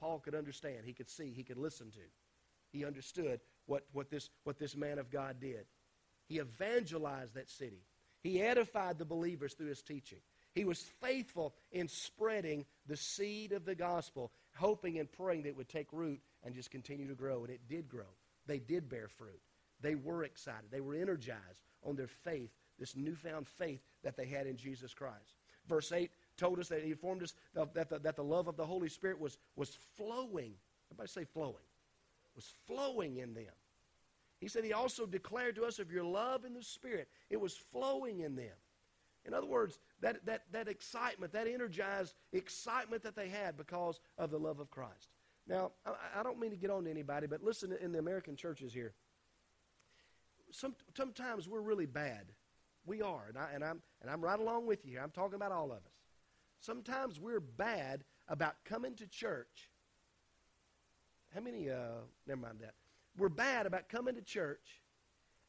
Paul 0.00 0.18
could 0.18 0.34
understand, 0.34 0.78
he 0.84 0.92
could 0.92 1.10
see, 1.10 1.30
he 1.30 1.44
could 1.44 1.58
listen 1.58 1.90
to. 1.90 2.00
He 2.72 2.84
understood 2.84 3.40
what, 3.66 3.84
what, 3.92 4.10
this, 4.10 4.30
what 4.44 4.58
this 4.58 4.76
man 4.76 4.98
of 4.98 5.10
God 5.10 5.36
did. 5.40 5.66
He 6.28 6.38
evangelized 6.38 7.34
that 7.34 7.50
city. 7.50 7.82
He 8.22 8.42
edified 8.42 8.98
the 8.98 9.04
believers 9.04 9.54
through 9.54 9.68
his 9.68 9.82
teaching. 9.82 10.18
He 10.54 10.64
was 10.64 10.80
faithful 11.02 11.54
in 11.70 11.86
spreading 11.86 12.64
the 12.86 12.96
seed 12.96 13.52
of 13.52 13.64
the 13.64 13.74
gospel, 13.74 14.32
hoping 14.56 14.98
and 14.98 15.10
praying 15.10 15.42
that 15.42 15.50
it 15.50 15.56
would 15.56 15.68
take 15.68 15.92
root 15.92 16.20
and 16.42 16.54
just 16.54 16.70
continue 16.70 17.06
to 17.08 17.14
grow. 17.14 17.44
And 17.44 17.50
it 17.50 17.60
did 17.68 17.88
grow. 17.88 18.06
They 18.46 18.58
did 18.58 18.88
bear 18.88 19.08
fruit. 19.08 19.40
They 19.82 19.94
were 19.94 20.24
excited. 20.24 20.70
They 20.70 20.80
were 20.80 20.94
energized 20.94 21.62
on 21.84 21.96
their 21.96 22.06
faith, 22.06 22.50
this 22.78 22.96
newfound 22.96 23.46
faith 23.46 23.80
that 24.02 24.16
they 24.16 24.26
had 24.26 24.46
in 24.46 24.56
Jesus 24.56 24.94
Christ. 24.94 25.36
Verse 25.68 25.92
8 25.92 26.10
told 26.36 26.58
us 26.58 26.68
that 26.68 26.82
he 26.82 26.90
informed 26.90 27.22
us 27.22 27.34
that 27.54 27.88
the, 27.88 27.98
that 27.98 28.16
the 28.16 28.24
love 28.24 28.48
of 28.48 28.56
the 28.56 28.66
Holy 28.66 28.88
Spirit 28.88 29.20
was, 29.20 29.36
was 29.56 29.76
flowing. 29.96 30.54
Everybody 30.90 31.08
say 31.08 31.24
flowing. 31.24 31.54
Was 32.36 32.52
flowing 32.66 33.16
in 33.16 33.34
them. 33.34 33.52
He 34.40 34.48
said 34.48 34.62
he 34.62 34.74
also 34.74 35.06
declared 35.06 35.56
to 35.56 35.64
us 35.64 35.78
of 35.78 35.90
your 35.90 36.04
love 36.04 36.44
in 36.44 36.52
the 36.52 36.62
Spirit. 36.62 37.08
It 37.30 37.40
was 37.40 37.56
flowing 37.56 38.20
in 38.20 38.36
them. 38.36 38.52
In 39.24 39.34
other 39.34 39.46
words, 39.46 39.80
that, 40.02 40.24
that, 40.26 40.42
that 40.52 40.68
excitement, 40.68 41.32
that 41.32 41.48
energized 41.48 42.14
excitement 42.32 43.02
that 43.02 43.16
they 43.16 43.28
had 43.28 43.56
because 43.56 44.00
of 44.18 44.30
the 44.30 44.38
love 44.38 44.60
of 44.60 44.70
Christ. 44.70 45.08
Now, 45.48 45.72
I, 45.86 46.20
I 46.20 46.22
don't 46.22 46.38
mean 46.38 46.50
to 46.50 46.56
get 46.56 46.70
on 46.70 46.84
to 46.84 46.90
anybody, 46.90 47.26
but 47.26 47.42
listen 47.42 47.72
in 47.80 47.92
the 47.92 47.98
American 47.98 48.36
churches 48.36 48.72
here. 48.72 48.92
Some, 50.52 50.74
sometimes 50.96 51.48
we're 51.48 51.60
really 51.60 51.86
bad. 51.86 52.26
We 52.84 53.02
are, 53.02 53.26
and, 53.28 53.38
I, 53.38 53.48
and, 53.54 53.64
I'm, 53.64 53.82
and 54.02 54.10
I'm 54.10 54.22
right 54.22 54.38
along 54.38 54.66
with 54.66 54.84
you 54.84 54.92
here. 54.92 55.00
I'm 55.02 55.10
talking 55.10 55.34
about 55.34 55.52
all 55.52 55.72
of 55.72 55.78
us. 55.78 55.92
Sometimes 56.60 57.18
we're 57.18 57.40
bad 57.40 58.04
about 58.28 58.56
coming 58.64 58.94
to 58.96 59.06
church. 59.06 59.70
How 61.36 61.42
many, 61.42 61.68
uh, 61.68 62.00
never 62.26 62.40
mind 62.40 62.60
that. 62.62 62.72
We're 63.18 63.28
bad 63.28 63.66
about 63.66 63.90
coming 63.90 64.14
to 64.14 64.22
church 64.22 64.80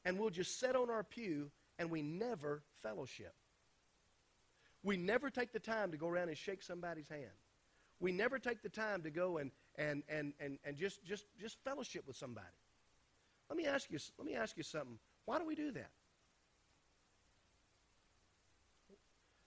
and 0.03 0.19
we'll 0.19 0.29
just 0.29 0.59
sit 0.59 0.75
on 0.75 0.89
our 0.89 1.01
pew 1.01 1.49
and 1.79 1.89
we 1.89 2.01
never 2.01 2.61
fellowship. 2.83 3.33
We 4.83 4.97
never 4.97 5.29
take 5.29 5.53
the 5.53 5.61
time 5.61 5.91
to 5.91 5.97
go 5.97 6.09
around 6.09 6.27
and 6.27 6.37
shake 6.37 6.61
somebody's 6.61 7.07
hand. 7.07 7.31
We 8.01 8.11
never 8.11 8.37
take 8.37 8.61
the 8.61 8.69
time 8.69 9.01
to 9.03 9.09
go 9.09 9.37
and, 9.37 9.49
and, 9.77 10.03
and, 10.09 10.33
and, 10.41 10.59
and 10.65 10.75
just, 10.75 11.05
just, 11.05 11.23
just 11.39 11.57
fellowship 11.63 12.05
with 12.05 12.17
somebody. 12.17 12.47
Let 13.49 13.57
me 13.57 13.65
ask 13.65 13.89
you, 13.89 13.97
let 14.17 14.27
me 14.27 14.35
ask 14.35 14.57
you 14.57 14.63
something. 14.63 14.99
Why 15.23 15.39
do 15.39 15.45
we 15.45 15.55
do 15.55 15.71
that? 15.71 15.91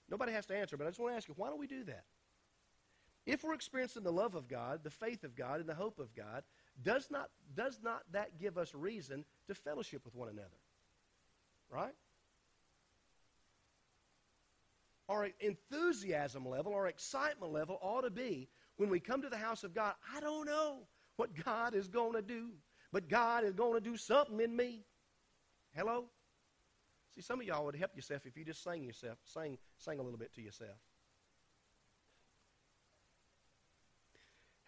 Nobody 0.08 0.32
has 0.32 0.46
to 0.46 0.56
answer, 0.56 0.78
but 0.78 0.86
I 0.86 0.90
just 0.90 1.00
want 1.00 1.12
to 1.12 1.16
ask 1.18 1.28
you, 1.28 1.34
why 1.36 1.50
do 1.50 1.56
we 1.56 1.66
do 1.66 1.84
that? 1.84 2.04
If 3.26 3.44
we're 3.44 3.54
experiencing 3.54 4.02
the 4.02 4.12
love 4.12 4.34
of 4.34 4.48
God, 4.48 4.80
the 4.82 4.90
faith 4.90 5.24
of 5.24 5.36
God, 5.36 5.60
and 5.60 5.68
the 5.68 5.74
hope 5.74 5.98
of 5.98 6.14
God, 6.14 6.42
does 6.82 7.08
not, 7.10 7.28
does 7.54 7.78
not 7.82 8.02
that 8.12 8.38
give 8.38 8.56
us 8.56 8.74
reason 8.74 9.24
to 9.46 9.54
fellowship 9.54 10.04
with 10.04 10.14
one 10.14 10.28
another? 10.28 10.48
Right? 11.68 11.94
Our 15.08 15.28
enthusiasm 15.40 16.48
level, 16.48 16.72
our 16.72 16.86
excitement 16.86 17.52
level 17.52 17.78
ought 17.82 18.02
to 18.02 18.10
be 18.10 18.48
when 18.76 18.88
we 18.88 19.00
come 19.00 19.20
to 19.22 19.28
the 19.28 19.36
house 19.36 19.64
of 19.64 19.74
God, 19.74 19.94
I 20.16 20.20
don't 20.20 20.46
know 20.46 20.86
what 21.16 21.44
God 21.44 21.74
is 21.74 21.88
going 21.88 22.14
to 22.14 22.22
do, 22.22 22.50
but 22.92 23.08
God 23.08 23.44
is 23.44 23.52
going 23.52 23.74
to 23.74 23.80
do 23.80 23.96
something 23.96 24.40
in 24.40 24.56
me. 24.56 24.84
Hello? 25.74 26.06
See, 27.14 27.20
some 27.20 27.40
of 27.40 27.46
y'all 27.46 27.64
would 27.66 27.76
help 27.76 27.94
yourself 27.94 28.24
if 28.24 28.36
you 28.36 28.44
just 28.44 28.62
sang 28.62 28.82
yourself, 28.82 29.18
sing, 29.24 29.58
sing 29.76 29.98
a 29.98 30.02
little 30.02 30.18
bit 30.18 30.32
to 30.34 30.40
yourself. 30.40 30.78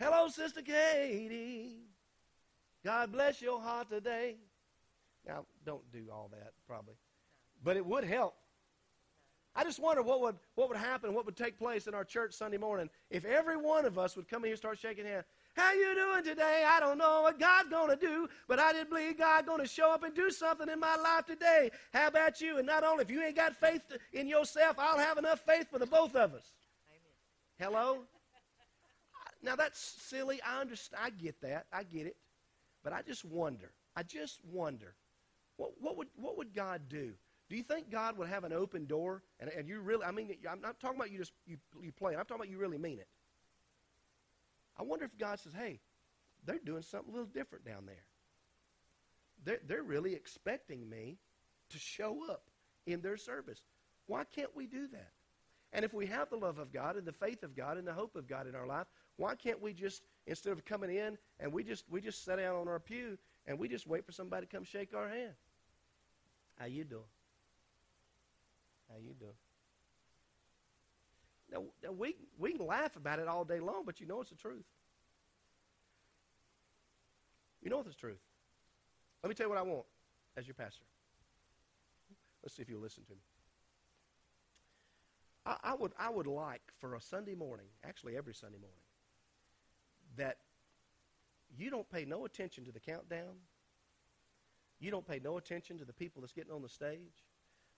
Hello, 0.03 0.27
Sister 0.27 0.63
Katie. 0.63 1.77
God 2.85 3.13
bless 3.13 3.41
your 3.41 3.61
heart 3.61 3.89
today. 3.89 4.35
Now, 5.25 5.47
don't 5.65 5.89
do 5.93 6.09
all 6.13 6.29
that, 6.33 6.55
probably. 6.67 6.95
But 7.63 7.77
it 7.77 7.87
would 7.87 8.03
help. 8.03 8.35
I 9.55 9.63
just 9.63 9.79
wonder 9.79 10.03
what 10.03 10.21
would, 10.21 10.35
what 10.57 10.69
would 10.71 10.79
happen, 10.79 11.15
what 11.15 11.25
would 11.25 11.37
take 11.37 11.57
place 11.57 11.87
in 11.87 11.95
our 11.95 12.05
church 12.05 12.35
Sunday 12.35 12.57
morning 12.57 12.91
if 13.11 13.25
every 13.25 13.57
one 13.57 13.85
of 13.85 13.97
us 13.97 14.17
would 14.17 14.27
come 14.27 14.43
in 14.43 14.47
here 14.47 14.55
and 14.55 14.59
start 14.59 14.77
shaking 14.81 15.05
hands. 15.05 15.25
How 15.55 15.73
you 15.73 15.95
doing 15.95 16.25
today? 16.25 16.65
I 16.67 16.81
don't 16.81 16.99
know 16.99 17.23
what 17.23 17.39
God's 17.39 17.69
going 17.69 17.91
to 17.91 17.97
do, 17.97 18.29
but 18.49 18.59
I 18.59 18.73
did 18.73 18.89
believe 18.89 19.19
God 19.19 19.47
going 19.47 19.61
to 19.61 19.69
show 19.69 19.93
up 19.93 20.03
and 20.03 20.13
do 20.13 20.31
something 20.31 20.69
in 20.69 20.81
my 20.81 20.97
life 20.97 21.27
today. 21.27 21.71
How 21.93 22.09
about 22.09 22.41
you? 22.41 22.59
And 22.59 22.67
not 22.67 22.83
only 22.83 23.05
if 23.05 23.11
you 23.11 23.23
ain't 23.23 23.37
got 23.37 23.55
faith 23.55 23.83
in 24.13 24.27
yourself, 24.27 24.81
I'll 24.81 24.99
have 24.99 25.19
enough 25.19 25.43
faith 25.47 25.71
for 25.71 25.79
the 25.79 25.87
both 25.87 26.17
of 26.17 26.35
us. 26.35 26.55
Amen. 26.91 27.71
Hello? 27.71 27.99
Now 29.43 29.57
that's 29.57 29.79
silly. 29.81 30.41
I 30.43 30.61
understand. 30.61 31.03
I 31.05 31.11
get 31.11 31.41
that. 31.43 31.67
I 31.73 31.83
get 31.83 32.07
it. 32.07 32.17
But 32.83 32.93
I 32.93 33.03
just 33.03 33.25
wonder. 33.25 33.73
I 33.97 34.03
just 34.03 34.41
wonder. 34.45 34.95
What, 35.57 35.73
what, 35.81 35.97
would, 35.97 36.09
what 36.17 36.37
would 36.39 36.55
God 36.55 36.83
do? 36.89 37.13
Do 37.49 37.57
you 37.57 37.63
think 37.63 37.91
God 37.91 38.17
would 38.17 38.29
have 38.29 38.45
an 38.45 38.53
open 38.53 38.87
door? 38.87 39.23
And, 39.39 39.51
and 39.51 39.69
you 39.69 39.81
really, 39.81 40.05
I 40.05 40.11
mean, 40.11 40.35
I'm 40.51 40.61
not 40.61 40.81
talking 40.81 40.97
about 40.97 41.11
you 41.11 41.19
just 41.19 41.33
you, 41.47 41.59
you 41.83 41.93
playing. 41.93 42.19
I'm 42.19 42.25
talking 42.25 42.43
about 42.43 42.51
you 42.51 42.59
really 42.59 42.79
mean 42.79 42.99
it. 42.99 43.09
I 44.79 44.83
wonder 44.85 45.05
if 45.05 45.17
God 45.19 45.39
says, 45.39 45.53
hey, 45.53 45.81
they're 46.47 46.59
doing 46.65 46.83
something 46.83 47.11
a 47.11 47.13
little 47.13 47.31
different 47.33 47.65
down 47.65 47.85
there. 47.87 48.05
They're, 49.45 49.61
they're 49.67 49.83
really 49.83 50.15
expecting 50.15 50.89
me 50.89 51.19
to 51.71 51.79
show 51.79 52.21
up 52.31 52.45
in 52.87 53.01
their 53.03 53.17
service. 53.17 53.61
Why 54.07 54.25
can't 54.25 54.55
we 54.57 54.67
do 54.67 54.87
that? 54.89 55.11
And 55.73 55.85
if 55.85 55.95
we 55.95 56.07
have 56.07 56.31
the 56.31 56.37
love 56.37 56.59
of 56.59 56.73
God 56.73 56.97
and 56.97 57.07
the 57.07 57.13
faith 57.13 57.43
of 57.43 57.57
God 57.57 57.77
and 57.77 57.87
the 57.87 57.93
hope 57.93 58.17
of 58.17 58.27
God 58.27 58.47
in 58.47 58.55
our 58.55 58.67
life, 58.67 58.87
why 59.17 59.35
can't 59.35 59.61
we 59.61 59.73
just 59.73 60.03
instead 60.27 60.53
of 60.53 60.65
coming 60.65 60.95
in 60.95 61.19
and 61.41 61.53
we 61.53 61.65
just 61.65 61.85
we 61.91 62.01
just 62.01 62.25
sit 62.25 62.37
down 62.37 62.57
on 62.57 62.69
our 62.69 62.81
pew 62.81 63.19
and 63.47 63.59
we 63.59 63.69
just 63.69 63.87
wait 63.87 64.07
for 64.07 64.13
somebody 64.13 64.47
to 64.47 64.53
come 64.55 64.65
shake 64.65 64.95
our 64.95 65.09
hand? 65.09 65.33
How 66.59 66.67
you 66.67 66.85
doing? 66.85 67.03
How 68.89 68.99
you 68.99 69.15
doing? 69.15 69.33
Now, 71.51 71.63
now 71.83 71.93
we, 71.93 72.17
we 72.39 72.53
can 72.53 72.67
laugh 72.67 72.97
about 72.97 73.19
it 73.19 73.29
all 73.29 73.45
day 73.45 73.61
long, 73.61 73.83
but 73.85 74.01
you 74.01 74.07
know 74.07 74.21
it's 74.21 74.31
the 74.31 74.37
truth. 74.37 74.65
You 77.63 77.71
know 77.71 77.81
it's 77.81 77.89
the 77.89 77.95
truth. 77.95 78.21
Let 79.23 79.29
me 79.29 79.35
tell 79.35 79.47
you 79.47 79.51
what 79.51 79.59
I 79.59 79.63
want 79.63 79.85
as 80.37 80.47
your 80.47 80.55
pastor. 80.55 80.85
Let's 82.43 82.57
see 82.57 82.63
if 82.63 82.69
you'll 82.69 82.81
listen 82.81 83.05
to 83.05 83.13
me. 83.13 83.21
I, 85.47 85.57
I, 85.63 85.75
would, 85.75 85.93
I 85.99 86.11
would 86.11 86.27
like 86.27 86.63
for 86.81 86.95
a 86.95 87.01
Sunday 87.01 87.35
morning, 87.35 87.67
actually 87.85 88.17
every 88.17 88.35
Sunday 88.35 88.59
morning, 88.59 88.79
that 90.17 90.39
you 91.57 91.71
don't 91.71 91.89
pay 91.91 92.05
no 92.05 92.25
attention 92.25 92.65
to 92.65 92.73
the 92.73 92.81
countdown. 92.81 93.37
You 94.81 94.91
don't 94.91 95.07
pay 95.07 95.21
no 95.23 95.37
attention 95.37 95.79
to 95.79 95.85
the 95.85 95.93
people 95.93 96.23
that's 96.23 96.33
getting 96.33 96.53
on 96.53 96.63
the 96.63 96.69
stage. 96.69 97.25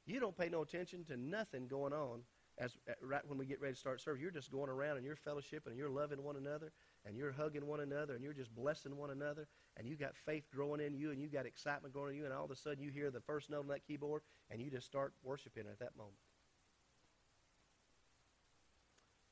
You 0.07 0.21
don't 0.21 0.37
pay 0.37 0.49
no 0.49 0.63
attention 0.63 1.05
to 1.05 1.17
nothing 1.17 1.67
going 1.67 1.93
on 1.93 2.21
as 2.59 2.77
uh, 2.89 2.93
right 3.03 3.23
when 3.27 3.39
we 3.39 3.47
get 3.47 3.61
ready 3.61 3.75
to 3.75 3.79
start 3.79 4.01
service. 4.01 4.21
You're 4.23 4.31
just 4.31 4.51
going 4.51 4.71
around 4.71 4.97
and 4.97 5.05
you're 5.05 5.17
fellowshipping 5.17 5.69
and 5.69 5.77
you're 5.77 5.91
loving 5.91 6.23
one 6.23 6.37
another 6.37 6.73
and 7.05 7.17
you're 7.17 7.33
hugging 7.33 7.67
one 7.67 7.81
another 7.81 8.15
and 8.15 8.23
you're 8.23 8.35
just 8.35 8.55
blessing 8.55 8.97
one 8.97 9.11
another 9.11 9.47
and 9.77 9.87
you 9.87 9.97
got 9.97 10.17
faith 10.17 10.45
growing 10.55 10.81
in 10.81 10.95
you 10.95 11.11
and 11.11 11.21
you 11.21 11.29
got 11.29 11.47
excitement 11.47 11.93
growing 11.93 12.15
in 12.15 12.19
you 12.19 12.25
and 12.25 12.33
all 12.33 12.45
of 12.45 12.51
a 12.51 12.57
sudden 12.57 12.83
you 12.83 12.91
hear 12.91 13.11
the 13.11 13.21
first 13.21 13.51
note 13.51 13.61
on 13.61 13.69
that 13.69 13.87
keyboard 13.87 14.23
and 14.51 14.61
you 14.61 14.71
just 14.71 14.87
start 14.87 15.13
worshiping 15.23 15.65
at 15.71 15.79
that 15.81 15.97
moment. 15.97 16.17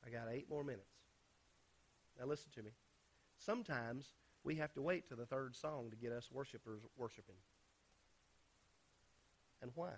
I 0.04 0.10
got 0.10 0.32
eight 0.32 0.48
more 0.50 0.64
minutes. 0.64 0.90
Now 2.18 2.26
listen 2.26 2.50
to 2.56 2.62
me. 2.62 2.70
Sometimes 3.44 4.12
we 4.44 4.56
have 4.56 4.72
to 4.74 4.82
wait 4.82 5.08
to 5.08 5.16
the 5.16 5.26
third 5.26 5.56
song 5.56 5.90
to 5.90 5.96
get 5.96 6.12
us 6.12 6.30
worshipers 6.30 6.82
worshiping. 6.96 7.34
And 9.60 9.70
why? 9.74 9.90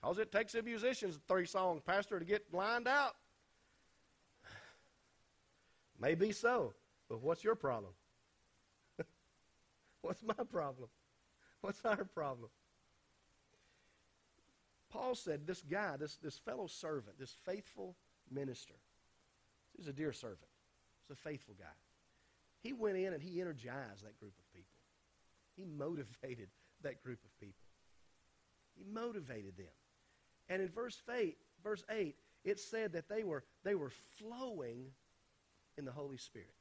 Because 0.00 0.18
it 0.18 0.32
takes 0.32 0.52
the 0.52 0.62
musicians 0.62 1.18
three 1.28 1.46
songs, 1.46 1.82
Pastor, 1.84 2.18
to 2.18 2.24
get 2.24 2.42
lined 2.52 2.88
out. 2.88 3.14
Maybe 6.00 6.32
so, 6.32 6.74
but 7.08 7.20
what's 7.20 7.44
your 7.44 7.54
problem? 7.54 7.92
what's 10.02 10.22
my 10.22 10.44
problem? 10.50 10.88
What's 11.60 11.84
our 11.84 12.04
problem? 12.04 12.50
Paul 14.90 15.14
said 15.14 15.46
this 15.46 15.62
guy, 15.62 15.96
this, 15.96 16.16
this 16.16 16.38
fellow 16.38 16.66
servant, 16.66 17.18
this 17.18 17.34
faithful 17.44 17.96
minister, 18.32 18.74
he's 19.76 19.88
a 19.88 19.92
dear 19.92 20.12
servant, 20.12 20.50
he's 21.02 21.16
a 21.16 21.20
faithful 21.20 21.54
guy. 21.58 21.66
He 22.62 22.72
went 22.72 22.96
in 22.96 23.12
and 23.12 23.22
he 23.22 23.40
energized 23.40 24.04
that 24.04 24.18
group 24.18 24.34
of 24.38 24.52
people. 24.52 24.68
He 25.56 25.64
motivated 25.64 26.48
that 26.82 27.02
group 27.02 27.18
of 27.24 27.40
people. 27.40 27.66
He 28.76 28.84
motivated 28.92 29.56
them. 29.56 29.66
And 30.48 30.62
in 30.62 30.68
verse 30.68 31.02
8, 31.12 31.36
verse 31.62 31.84
8, 31.90 32.14
it 32.44 32.60
said 32.60 32.92
that 32.92 33.08
they 33.08 33.24
were, 33.24 33.44
they 33.64 33.74
were 33.74 33.92
flowing 34.18 34.86
in 35.76 35.84
the 35.84 35.92
Holy 35.92 36.16
Spirit. 36.16 36.54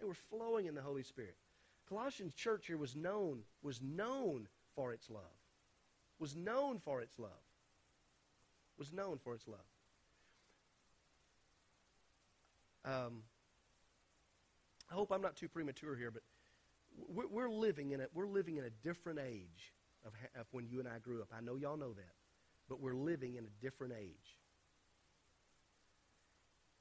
They 0.00 0.06
were 0.06 0.14
flowing 0.14 0.66
in 0.66 0.74
the 0.74 0.82
Holy 0.82 1.02
Spirit. 1.02 1.36
Colossians 1.88 2.34
church 2.34 2.66
here 2.66 2.78
was 2.78 2.96
known, 2.96 3.40
was 3.62 3.80
known 3.82 4.48
for 4.74 4.92
its 4.92 5.10
love. 5.10 5.22
Was 6.18 6.36
known 6.36 6.78
for 6.78 7.00
its 7.00 7.18
love. 7.18 7.30
Was 8.78 8.92
known 8.92 9.18
for 9.22 9.34
its 9.34 9.46
love. 9.46 9.58
Um, 12.84 13.22
I 14.90 14.94
hope 14.94 15.10
I'm 15.10 15.22
not 15.22 15.36
too 15.36 15.48
premature 15.48 15.96
here, 15.96 16.10
but 16.10 16.22
we're, 17.08 17.50
living 17.50 17.92
in 17.92 18.00
a, 18.00 18.06
we're 18.14 18.26
living 18.26 18.56
in 18.56 18.64
a 18.64 18.70
different 18.70 19.18
age 19.18 19.72
of, 20.04 20.12
of 20.38 20.46
when 20.52 20.68
you 20.68 20.80
and 20.80 20.88
I 20.88 20.98
grew 20.98 21.22
up. 21.22 21.28
I 21.36 21.40
know 21.40 21.56
y'all 21.56 21.76
know 21.76 21.92
that, 21.94 22.14
but 22.68 22.80
we're 22.80 22.94
living 22.94 23.36
in 23.36 23.44
a 23.44 23.62
different 23.62 23.94
age. 23.98 24.38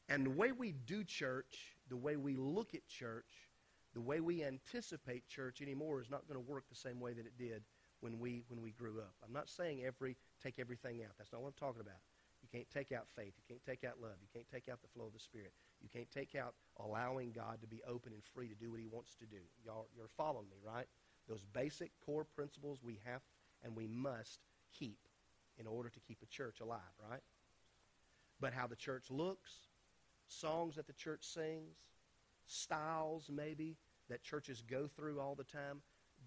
And 0.10 0.26
the 0.26 0.30
way 0.30 0.52
we 0.52 0.74
do 0.74 1.04
church, 1.04 1.76
the 1.90 1.98
way 1.98 2.18
we 2.18 2.36
look 2.36 2.76
at 2.76 2.86
church, 2.88 3.50
the 3.94 4.02
way 4.02 4.20
we 4.20 4.44
anticipate 4.44 5.28
church 5.28 5.62
anymore 5.62 6.02
is 6.02 6.10
not 6.10 6.28
going 6.28 6.44
to 6.44 6.52
work 6.52 6.66
the 6.70 6.76
same 6.76 7.00
way 7.00 7.14
that 7.14 7.26
it 7.26 7.38
did 7.38 7.64
when 8.02 8.20
we 8.20 8.44
when 8.50 8.62
we 8.62 8.72
grew 8.72 9.00
up. 9.00 9.14
I'm 9.26 9.34
not 9.34 9.50
saying 9.50 9.84
every 9.86 10.18
take 10.44 10.60
everything 10.60 11.02
out. 11.04 11.12
That's 11.18 11.32
not 11.32 11.42
what 11.42 11.48
I'm 11.50 11.68
talking 11.68 11.82
about. 11.82 12.02
You 12.54 12.60
can't 12.60 12.70
take 12.70 12.92
out 12.92 13.08
faith. 13.16 13.34
You 13.36 13.44
can't 13.48 13.66
take 13.66 13.84
out 13.84 13.96
love. 14.00 14.16
You 14.22 14.28
can't 14.32 14.48
take 14.50 14.72
out 14.72 14.82
the 14.82 14.88
flow 14.88 15.08
of 15.08 15.14
the 15.14 15.20
Spirit. 15.20 15.54
You 15.82 15.90
can't 15.90 16.10
take 16.12 16.36
out 16.36 16.54
allowing 16.80 17.32
God 17.32 17.60
to 17.62 17.68
be 17.68 17.82
open 17.88 18.14
and 18.14 18.22
free 18.24 18.48
to 18.48 18.54
do 18.54 18.70
what 18.70 18.80
He 18.80 18.86
wants 18.86 19.16
to 19.16 19.26
do. 19.26 19.42
Y'all, 19.66 19.88
you're 19.96 20.08
following 20.18 20.50
me, 20.50 20.58
right? 20.64 20.86
Those 21.28 21.46
basic 21.52 21.92
core 22.06 22.26
principles 22.36 22.80
we 22.84 23.00
have 23.06 23.22
and 23.64 23.76
we 23.76 23.88
must 23.88 24.40
keep 24.78 25.00
in 25.58 25.66
order 25.66 25.90
to 25.90 26.00
keep 26.00 26.20
a 26.22 26.28
church 26.28 26.60
alive, 26.60 26.80
right? 27.10 27.22
But 28.40 28.54
how 28.54 28.68
the 28.68 28.76
church 28.76 29.06
looks, 29.10 29.52
songs 30.28 30.76
that 30.76 30.86
the 30.86 30.94
church 30.94 31.24
sings, 31.24 31.78
styles 32.46 33.30
maybe 33.32 33.78
that 34.10 34.22
churches 34.22 34.62
go 34.62 34.88
through 34.88 35.20
all 35.20 35.34
the 35.34 35.44
time, 35.44 35.82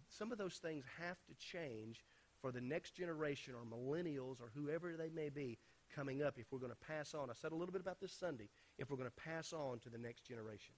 some 0.09 0.33
of 0.33 0.39
those 0.39 0.57
things 0.57 0.85
have 1.01 1.19
to 1.29 1.35
change 1.35 2.05
for 2.41 2.51
the 2.51 2.61
next 2.61 2.97
generation 2.97 3.55
or 3.55 3.65
millennials 3.65 4.41
or 4.41 4.51
whoever 4.55 4.97
they 4.97 5.11
may 5.11 5.29
be 5.29 5.59
coming 5.95 6.23
up 6.23 6.39
if 6.39 6.47
we're 6.51 6.59
going 6.59 6.73
to 6.73 6.87
pass 6.87 7.15
on. 7.15 7.31
I 7.31 7.35
said 7.35 7.53
a 7.53 7.55
little 7.55 7.73
bit 7.73 7.81
about 7.81 8.01
this 8.01 8.13
Sunday. 8.13 8.49
If 8.79 8.91
we're 8.91 8.97
going 8.97 9.09
to 9.09 9.23
pass 9.23 9.53
on 9.53 9.79
to 9.81 9.89
the 9.89 9.99
next 9.99 10.27
generation. 10.27 10.75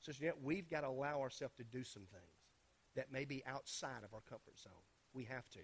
So 0.00 0.12
yet 0.20 0.34
we've 0.42 0.68
got 0.68 0.80
to 0.80 0.88
allow 0.88 1.20
ourselves 1.20 1.54
to 1.56 1.64
do 1.64 1.84
some 1.84 2.02
things 2.02 2.42
that 2.96 3.12
may 3.12 3.24
be 3.24 3.42
outside 3.46 4.04
of 4.04 4.12
our 4.12 4.20
comfort 4.28 4.58
zone. 4.58 4.72
We 5.14 5.24
have 5.24 5.48
to. 5.50 5.60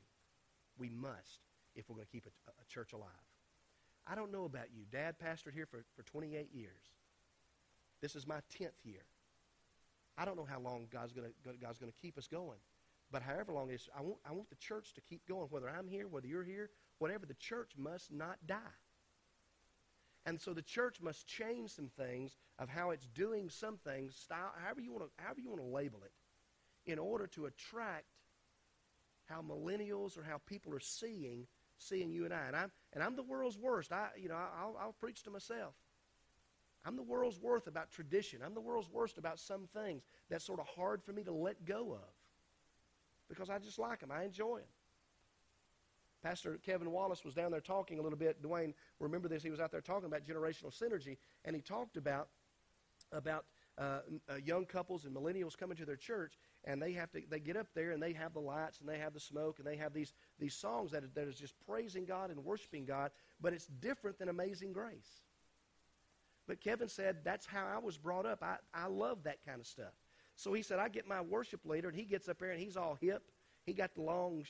We 0.78 0.88
must 0.88 1.40
if 1.74 1.88
we're 1.88 1.96
going 1.96 2.06
to 2.06 2.12
keep 2.12 2.26
a, 2.26 2.50
a 2.50 2.66
church 2.68 2.92
alive. 2.92 3.10
I 4.06 4.14
don't 4.14 4.32
know 4.32 4.44
about 4.44 4.72
you. 4.72 4.84
Dad 4.90 5.16
pastored 5.18 5.54
here 5.54 5.66
for, 5.66 5.84
for 5.96 6.02
28 6.04 6.48
years. 6.52 6.92
This 8.00 8.14
is 8.14 8.26
my 8.26 8.40
10th 8.58 8.84
year. 8.84 9.04
I 10.16 10.24
don't 10.24 10.36
know 10.36 10.46
how 10.48 10.60
long 10.60 10.86
God's 10.90 11.12
going 11.12 11.28
God's 11.60 11.78
to 11.78 11.86
keep 12.00 12.16
us 12.16 12.26
going. 12.26 12.58
But 13.10 13.22
however 13.22 13.52
long 13.52 13.70
it 13.70 13.74
is, 13.74 13.88
I 13.96 14.02
want, 14.02 14.18
I 14.28 14.32
want 14.32 14.50
the 14.50 14.56
church 14.56 14.92
to 14.94 15.00
keep 15.00 15.26
going, 15.26 15.46
whether 15.50 15.68
I'm 15.68 15.88
here, 15.88 16.06
whether 16.08 16.26
you're 16.26 16.44
here, 16.44 16.70
whatever. 16.98 17.26
The 17.26 17.34
church 17.34 17.72
must 17.76 18.12
not 18.12 18.38
die. 18.46 18.76
And 20.26 20.40
so 20.40 20.52
the 20.52 20.62
church 20.62 21.00
must 21.00 21.26
change 21.26 21.70
some 21.70 21.88
things 21.96 22.36
of 22.58 22.68
how 22.68 22.90
it's 22.90 23.06
doing 23.06 23.48
some 23.48 23.78
things, 23.78 24.14
style, 24.14 24.52
however 24.62 24.80
you 24.80 24.92
want 24.92 25.04
to, 25.04 25.22
however 25.22 25.40
you 25.40 25.48
want 25.48 25.62
to 25.62 25.68
label 25.68 26.02
it, 26.04 26.90
in 26.90 26.98
order 26.98 27.26
to 27.28 27.46
attract 27.46 28.04
how 29.26 29.42
millennials 29.42 30.18
or 30.18 30.22
how 30.22 30.38
people 30.46 30.74
are 30.74 30.80
seeing 30.80 31.46
seeing 31.78 32.10
you 32.10 32.24
and 32.24 32.34
I. 32.34 32.46
And 32.46 32.56
I'm, 32.56 32.70
and 32.92 33.02
I'm 33.02 33.16
the 33.16 33.22
world's 33.22 33.56
worst. 33.56 33.92
I, 33.92 34.08
you 34.16 34.28
know, 34.28 34.34
I'll, 34.34 34.76
I'll 34.80 34.94
preach 35.00 35.22
to 35.24 35.30
myself. 35.30 35.74
I'm 36.84 36.96
the 36.96 37.02
world's 37.02 37.38
worst 37.40 37.66
about 37.66 37.90
tradition. 37.90 38.40
I'm 38.44 38.54
the 38.54 38.60
world's 38.60 38.90
worst 38.90 39.18
about 39.18 39.38
some 39.38 39.68
things 39.74 40.02
that's 40.30 40.44
sort 40.44 40.60
of 40.60 40.66
hard 40.66 41.02
for 41.02 41.12
me 41.12 41.22
to 41.24 41.32
let 41.32 41.64
go 41.64 41.92
of 41.92 42.08
because 43.28 43.50
I 43.50 43.58
just 43.58 43.78
like 43.78 44.00
them. 44.00 44.10
I 44.10 44.24
enjoy 44.24 44.58
them. 44.58 44.68
Pastor 46.22 46.58
Kevin 46.64 46.90
Wallace 46.90 47.24
was 47.24 47.34
down 47.34 47.50
there 47.50 47.60
talking 47.60 47.98
a 47.98 48.02
little 48.02 48.18
bit. 48.18 48.42
Dwayne, 48.42 48.74
remember 48.98 49.28
this? 49.28 49.42
He 49.42 49.50
was 49.50 49.60
out 49.60 49.70
there 49.70 49.80
talking 49.80 50.06
about 50.06 50.26
generational 50.26 50.76
synergy, 50.76 51.16
and 51.44 51.54
he 51.54 51.62
talked 51.62 51.96
about 51.96 52.28
about 53.12 53.44
uh, 53.78 54.00
uh, 54.28 54.34
young 54.44 54.64
couples 54.64 55.04
and 55.04 55.14
millennials 55.14 55.56
coming 55.56 55.76
to 55.76 55.84
their 55.84 55.96
church, 55.96 56.34
and 56.64 56.82
they 56.82 56.92
have 56.92 57.10
to 57.12 57.22
they 57.30 57.38
get 57.38 57.56
up 57.56 57.68
there 57.74 57.92
and 57.92 58.02
they 58.02 58.12
have 58.12 58.34
the 58.34 58.40
lights 58.40 58.80
and 58.80 58.88
they 58.88 58.98
have 58.98 59.14
the 59.14 59.20
smoke 59.20 59.58
and 59.58 59.66
they 59.66 59.76
have 59.76 59.92
these 59.92 60.12
these 60.38 60.54
songs 60.54 60.90
that 60.90 61.14
that 61.14 61.28
is 61.28 61.36
just 61.36 61.54
praising 61.66 62.04
God 62.04 62.30
and 62.30 62.44
worshiping 62.44 62.84
God, 62.84 63.12
but 63.40 63.52
it's 63.52 63.66
different 63.66 64.18
than 64.18 64.28
Amazing 64.28 64.72
Grace. 64.72 65.22
But 66.48 66.60
Kevin 66.60 66.88
said 66.88 67.18
that's 67.24 67.46
how 67.46 67.66
I 67.66 67.78
was 67.78 67.98
brought 67.98 68.26
up. 68.26 68.42
I, 68.42 68.56
I 68.74 68.86
love 68.88 69.22
that 69.24 69.44
kind 69.46 69.60
of 69.60 69.66
stuff. 69.66 69.92
So 70.34 70.52
he 70.52 70.62
said, 70.62 70.78
I 70.78 70.88
get 70.88 71.06
my 71.06 71.20
worship 71.20 71.66
leader, 71.66 71.88
and 71.88 71.96
he 71.96 72.04
gets 72.04 72.28
up 72.28 72.38
there 72.38 72.50
and 72.50 72.60
he's 72.60 72.76
all 72.76 72.96
hip. 73.00 73.22
He 73.66 73.74
got 73.74 73.94
the 73.94 74.02
long, 74.02 74.44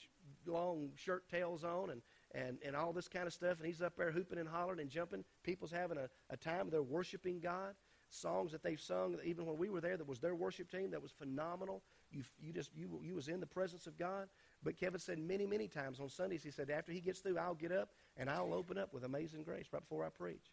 long 0.46 0.90
shirt 0.96 1.28
tails 1.28 1.64
on 1.64 1.90
and, 1.90 2.02
and, 2.34 2.58
and 2.64 2.76
all 2.76 2.92
this 2.92 3.08
kind 3.08 3.26
of 3.26 3.32
stuff, 3.32 3.58
and 3.58 3.66
he's 3.66 3.82
up 3.82 3.96
there 3.96 4.10
hooping 4.10 4.38
and 4.38 4.48
hollering 4.48 4.80
and 4.80 4.90
jumping. 4.90 5.24
People's 5.42 5.70
having 5.70 5.98
a, 5.98 6.08
a 6.30 6.36
time. 6.36 6.68
They're 6.70 6.82
worshiping 6.82 7.40
God. 7.40 7.74
Songs 8.10 8.52
that 8.52 8.62
they've 8.62 8.80
sung, 8.80 9.16
even 9.22 9.44
when 9.44 9.58
we 9.58 9.68
were 9.68 9.82
there, 9.82 9.98
that 9.98 10.08
was 10.08 10.18
their 10.18 10.34
worship 10.34 10.70
team, 10.70 10.92
that 10.92 11.02
was 11.02 11.12
phenomenal. 11.12 11.82
You, 12.10 12.22
you 12.40 12.54
just 12.54 12.74
you, 12.74 12.98
you 13.02 13.14
was 13.14 13.28
in 13.28 13.38
the 13.38 13.46
presence 13.46 13.86
of 13.86 13.98
God. 13.98 14.28
But 14.62 14.78
Kevin 14.78 14.98
said 14.98 15.18
many, 15.18 15.46
many 15.46 15.68
times 15.68 16.00
on 16.00 16.08
Sundays, 16.08 16.42
he 16.42 16.50
said, 16.50 16.70
after 16.70 16.90
he 16.90 17.00
gets 17.02 17.20
through, 17.20 17.36
I'll 17.36 17.54
get 17.54 17.70
up 17.70 17.90
and 18.16 18.30
I'll 18.30 18.54
open 18.54 18.78
up 18.78 18.94
with 18.94 19.04
Amazing 19.04 19.42
Grace 19.42 19.66
right 19.72 19.82
before 19.82 20.06
I 20.06 20.08
preach 20.08 20.46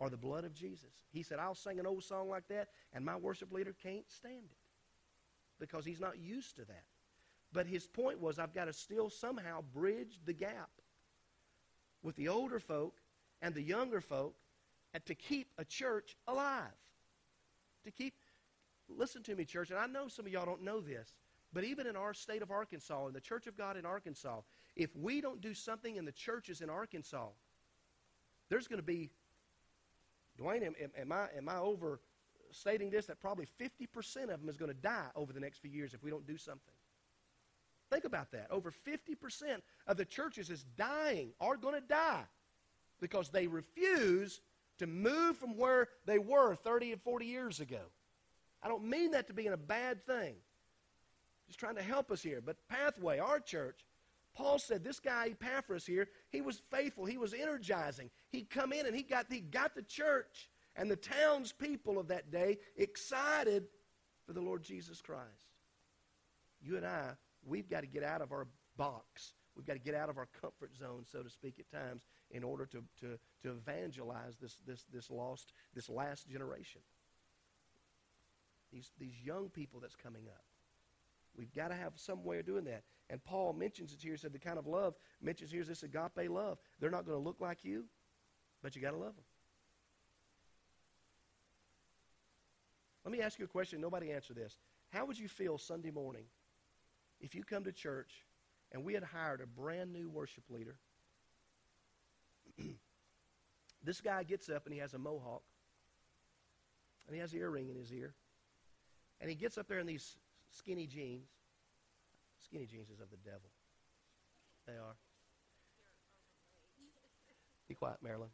or 0.00 0.08
the 0.08 0.16
blood 0.16 0.44
of 0.44 0.54
Jesus. 0.54 0.90
He 1.12 1.22
said, 1.22 1.38
I'll 1.38 1.54
sing 1.54 1.78
an 1.78 1.86
old 1.86 2.02
song 2.02 2.28
like 2.28 2.48
that, 2.48 2.68
and 2.92 3.04
my 3.04 3.16
worship 3.16 3.52
leader 3.52 3.74
can't 3.82 4.10
stand 4.10 4.44
it 4.50 4.56
because 5.60 5.84
he's 5.84 6.00
not 6.00 6.18
used 6.18 6.56
to 6.56 6.64
that. 6.64 6.84
But 7.52 7.66
his 7.66 7.86
point 7.86 8.20
was, 8.20 8.38
I've 8.38 8.54
got 8.54 8.66
to 8.66 8.72
still 8.72 9.10
somehow 9.10 9.62
bridge 9.74 10.20
the 10.24 10.32
gap 10.32 10.70
with 12.02 12.16
the 12.16 12.28
older 12.28 12.60
folk 12.60 12.96
and 13.42 13.54
the 13.54 13.62
younger 13.62 14.00
folk 14.00 14.34
and 14.94 15.04
to 15.06 15.14
keep 15.14 15.48
a 15.58 15.64
church 15.64 16.16
alive. 16.26 16.72
To 17.84 17.90
keep, 17.90 18.14
listen 18.88 19.22
to 19.24 19.34
me, 19.34 19.44
church, 19.44 19.70
and 19.70 19.78
I 19.78 19.86
know 19.86 20.08
some 20.08 20.26
of 20.26 20.32
y'all 20.32 20.46
don't 20.46 20.62
know 20.62 20.80
this, 20.80 21.14
but 21.52 21.64
even 21.64 21.86
in 21.86 21.96
our 21.96 22.14
state 22.14 22.42
of 22.42 22.50
Arkansas, 22.50 23.06
in 23.06 23.12
the 23.12 23.20
Church 23.20 23.46
of 23.46 23.56
God 23.56 23.76
in 23.76 23.84
Arkansas, 23.84 24.40
if 24.76 24.94
we 24.94 25.20
don't 25.20 25.40
do 25.40 25.54
something 25.54 25.96
in 25.96 26.04
the 26.04 26.12
churches 26.12 26.60
in 26.60 26.70
Arkansas, 26.70 27.28
there's 28.48 28.68
going 28.68 28.78
to 28.78 28.84
be, 28.84 29.10
Dwayne, 30.38 30.64
am, 30.64 30.74
am, 30.96 31.12
I, 31.12 31.26
am 31.36 31.48
I 31.48 31.56
over 31.56 32.00
stating 32.52 32.90
this 32.90 33.06
that 33.06 33.20
probably 33.20 33.46
50% 33.60 34.24
of 34.24 34.40
them 34.40 34.48
is 34.48 34.56
going 34.56 34.70
to 34.70 34.80
die 34.80 35.08
over 35.16 35.32
the 35.32 35.40
next 35.40 35.58
few 35.58 35.70
years 35.70 35.94
if 35.94 36.02
we 36.02 36.10
don't 36.10 36.26
do 36.26 36.36
something. 36.36 36.74
Think 37.90 38.04
about 38.04 38.30
that. 38.32 38.46
Over 38.50 38.70
50% 38.70 39.60
of 39.86 39.96
the 39.96 40.04
churches 40.04 40.48
is 40.48 40.64
dying, 40.76 41.30
are 41.40 41.56
going 41.56 41.74
to 41.74 41.86
die 41.86 42.24
because 43.00 43.30
they 43.30 43.46
refuse 43.46 44.40
to 44.78 44.86
move 44.86 45.36
from 45.36 45.56
where 45.56 45.88
they 46.06 46.18
were 46.18 46.54
30 46.54 46.92
and 46.92 47.02
40 47.02 47.26
years 47.26 47.60
ago. 47.60 47.82
I 48.62 48.68
don't 48.68 48.84
mean 48.84 49.10
that 49.12 49.26
to 49.26 49.32
be 49.34 49.46
in 49.46 49.52
a 49.52 49.58
bad 49.58 50.04
thing. 50.06 50.34
Just 51.46 51.58
trying 51.58 51.76
to 51.76 51.82
help 51.82 52.10
us 52.10 52.22
here. 52.22 52.40
But 52.44 52.56
Pathway, 52.68 53.18
our 53.18 53.40
church, 53.40 53.84
Paul 54.34 54.58
said 54.58 54.84
this 54.84 55.00
guy 55.00 55.30
Epaphras 55.30 55.84
here, 55.84 56.08
he 56.30 56.40
was 56.40 56.62
faithful, 56.70 57.04
he 57.04 57.18
was 57.18 57.34
energizing. 57.34 58.10
He'd 58.30 58.50
come 58.50 58.72
in 58.72 58.86
and 58.86 58.94
he 58.94 59.02
got 59.02 59.26
he 59.28 59.40
got 59.40 59.74
the 59.74 59.82
church 59.82 60.48
and 60.76 60.90
the 60.90 60.96
townspeople 60.96 61.98
of 61.98 62.08
that 62.08 62.30
day 62.30 62.58
excited 62.76 63.66
for 64.26 64.32
the 64.32 64.40
Lord 64.40 64.62
Jesus 64.62 65.02
Christ. 65.02 65.50
You 66.62 66.76
and 66.76 66.86
I, 66.86 67.10
we've 67.44 67.68
got 67.68 67.80
to 67.80 67.86
get 67.86 68.02
out 68.02 68.22
of 68.22 68.32
our 68.32 68.46
box. 68.76 69.34
We've 69.56 69.66
got 69.66 69.74
to 69.74 69.80
get 69.80 69.94
out 69.94 70.08
of 70.08 70.18
our 70.18 70.28
comfort 70.40 70.74
zone, 70.76 71.04
so 71.10 71.22
to 71.22 71.30
speak, 71.30 71.56
at 71.58 71.70
times, 71.70 72.06
in 72.30 72.44
order 72.44 72.66
to, 72.66 72.82
to, 73.00 73.18
to 73.42 73.50
evangelize 73.50 74.36
this, 74.40 74.56
this, 74.66 74.84
this 74.92 75.10
lost, 75.10 75.52
this 75.74 75.88
last 75.88 76.28
generation. 76.28 76.80
These, 78.72 78.92
these 78.98 79.14
young 79.24 79.48
people 79.48 79.80
that's 79.80 79.96
coming 79.96 80.22
up. 80.28 80.44
We've 81.36 81.52
got 81.52 81.68
to 81.68 81.74
have 81.74 81.92
some 81.96 82.24
way 82.24 82.38
of 82.38 82.46
doing 82.46 82.64
that. 82.64 82.82
And 83.08 83.22
Paul 83.22 83.52
mentions 83.52 83.92
it 83.92 84.00
here, 84.00 84.12
He 84.12 84.18
said 84.18 84.32
the 84.32 84.38
kind 84.38 84.58
of 84.58 84.66
love, 84.66 84.94
mentions 85.20 85.50
here 85.50 85.62
is 85.62 85.68
this 85.68 85.82
agape 85.82 86.28
love. 86.28 86.58
They're 86.78 86.90
not 86.90 87.06
going 87.06 87.18
to 87.18 87.22
look 87.22 87.40
like 87.40 87.64
you, 87.64 87.84
but 88.62 88.76
you 88.76 88.82
got 88.82 88.92
to 88.92 88.96
love 88.96 89.16
them. 89.16 89.24
Let 93.04 93.12
me 93.12 93.20
ask 93.20 93.38
you 93.38 93.44
a 93.46 93.48
question. 93.48 93.80
Nobody 93.80 94.12
answer 94.12 94.34
this. 94.34 94.56
How 94.90 95.06
would 95.06 95.18
you 95.18 95.28
feel 95.28 95.58
Sunday 95.58 95.90
morning 95.90 96.24
if 97.20 97.34
you 97.34 97.44
come 97.44 97.64
to 97.64 97.72
church 97.72 98.24
and 98.72 98.84
we 98.84 98.94
had 98.94 99.02
hired 99.02 99.40
a 99.40 99.46
brand 99.46 99.92
new 99.92 100.08
worship 100.08 100.44
leader? 100.48 100.76
this 103.84 104.00
guy 104.00 104.22
gets 104.22 104.48
up 104.48 104.66
and 104.66 104.74
he 104.74 104.80
has 104.80 104.94
a 104.94 104.98
mohawk 104.98 105.42
and 107.06 107.14
he 107.14 107.20
has 107.20 107.32
an 107.32 107.40
earring 107.40 107.68
in 107.68 107.76
his 107.76 107.92
ear. 107.92 108.14
And 109.20 109.28
he 109.28 109.36
gets 109.36 109.58
up 109.58 109.68
there 109.68 109.78
in 109.78 109.86
these 109.86 110.16
skinny 110.50 110.86
jeans. 110.86 111.28
Skinny 112.44 112.66
jeans 112.66 112.88
is 112.88 113.00
of 113.00 113.10
the 113.10 113.18
devil. 113.18 113.50
They 114.66 114.72
are. 114.72 114.96
Be 117.68 117.74
quiet, 117.74 117.98
Marilyn. 118.02 118.30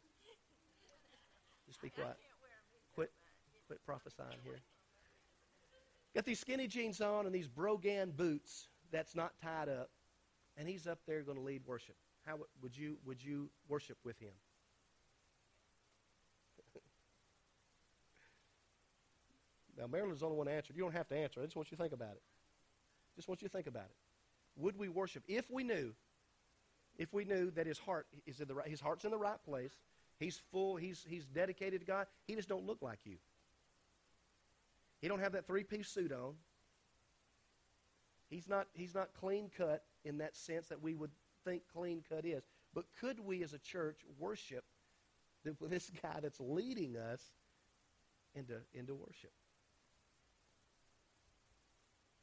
Just 1.67 1.81
be 1.81 1.89
quiet. 1.89 2.15
Quit 2.95 3.11
Quit 3.67 3.85
prophesying 3.85 4.39
here. 4.43 4.59
Got 6.15 6.25
these 6.25 6.39
skinny 6.39 6.67
jeans 6.67 7.01
on 7.01 7.25
and 7.25 7.35
these 7.35 7.47
Brogan 7.47 8.11
boots 8.11 8.69
that's 8.91 9.15
not 9.15 9.33
tied 9.41 9.69
up, 9.69 9.89
and 10.57 10.67
he's 10.67 10.87
up 10.87 10.99
there 11.07 11.21
going 11.21 11.37
to 11.37 11.43
lead 11.43 11.61
worship. 11.65 11.95
How 12.25 12.39
would 12.61 12.75
you 12.77 12.97
would 13.05 13.23
you 13.23 13.49
worship 13.67 13.97
with 14.03 14.19
him? 14.19 14.33
Now, 19.77 19.85
Marilyn's 19.85 20.21
the 20.21 20.25
only 20.25 20.39
one 20.39 20.47
answered. 20.47 20.75
You 20.75 20.81
don't 20.81 20.93
have 20.93 21.07
to 21.09 21.15
answer. 21.15 21.39
I 21.39 21.43
just 21.43 21.55
want 21.55 21.69
you 21.69 21.77
to 21.77 21.83
think 21.83 21.93
about 21.93 22.13
it. 22.13 22.21
Just 23.15 23.27
want 23.27 23.43
you 23.43 23.47
to 23.47 23.51
think 23.51 23.67
about 23.67 23.85
it. 23.85 23.95
Would 24.55 24.75
we 24.75 24.89
worship 24.89 25.23
if 25.27 25.51
we 25.51 25.63
knew, 25.63 25.93
if 26.97 27.13
we 27.13 27.25
knew 27.25 27.51
that 27.51 27.67
his 27.67 27.77
heart 27.77 28.07
is 28.25 28.39
in 28.39 28.47
the 28.47 28.55
right, 28.55 28.67
his 28.67 28.81
heart's 28.81 29.05
in 29.05 29.11
the 29.11 29.17
right 29.17 29.37
place, 29.45 29.77
he's 30.19 30.41
full, 30.51 30.77
he's 30.77 31.05
he's 31.07 31.25
dedicated 31.25 31.81
to 31.81 31.85
God. 31.85 32.07
He 32.25 32.35
just 32.35 32.49
don't 32.49 32.65
look 32.65 32.81
like 32.81 32.99
you. 33.05 33.17
He 34.99 35.07
don't 35.07 35.19
have 35.19 35.33
that 35.33 35.45
three-piece 35.45 35.89
suit 35.89 36.11
on. 36.11 36.33
He's 38.29 38.49
not 38.49 38.67
he's 38.73 38.93
not 38.93 39.09
clean 39.13 39.49
cut 39.55 39.83
in 40.03 40.17
that 40.17 40.35
sense 40.35 40.67
that 40.67 40.81
we 40.81 40.93
would 40.93 41.11
think 41.45 41.63
clean 41.73 42.03
cut 42.07 42.25
is. 42.25 42.43
But 42.73 42.85
could 42.99 43.19
we 43.19 43.43
as 43.43 43.53
a 43.53 43.59
church 43.59 43.99
worship 44.19 44.65
this 45.61 45.89
guy 46.01 46.19
that's 46.21 46.39
leading 46.39 46.97
us 46.97 47.21
into 48.35 48.55
into 48.73 48.95
worship? 48.95 49.31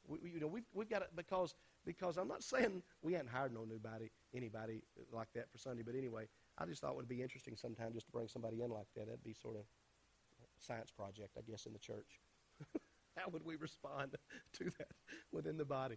We, 0.06 0.18
you 0.34 0.40
know, 0.40 0.46
we've, 0.46 0.66
we've 0.74 0.90
got 0.90 1.00
it 1.00 1.08
because 1.16 1.54
because 1.86 2.18
I'm 2.18 2.28
not 2.28 2.42
saying 2.42 2.82
we 3.02 3.14
hadn't 3.14 3.30
hired 3.30 3.54
no 3.54 3.64
nobody 3.64 4.10
anybody 4.34 4.82
like 5.12 5.32
that 5.34 5.50
for 5.50 5.56
Sunday, 5.56 5.82
but 5.84 5.94
anyway, 5.94 6.28
I 6.58 6.66
just 6.66 6.82
thought 6.82 6.90
it 6.90 6.96
would 6.96 7.08
be 7.08 7.22
interesting 7.22 7.56
sometime 7.56 7.92
just 7.94 8.06
to 8.06 8.12
bring 8.12 8.28
somebody 8.28 8.62
in 8.62 8.70
like 8.70 8.88
that. 8.96 9.06
That'd 9.06 9.24
be 9.24 9.32
sort 9.32 9.56
of 9.56 9.62
a 9.62 10.62
science 10.62 10.90
project, 10.90 11.36
I 11.38 11.50
guess, 11.50 11.64
in 11.64 11.72
the 11.72 11.78
church. 11.78 12.20
How 13.16 13.30
would 13.30 13.44
we 13.44 13.56
respond 13.56 14.16
to 14.54 14.64
that 14.78 14.88
within 15.32 15.56
the 15.56 15.64
body? 15.64 15.96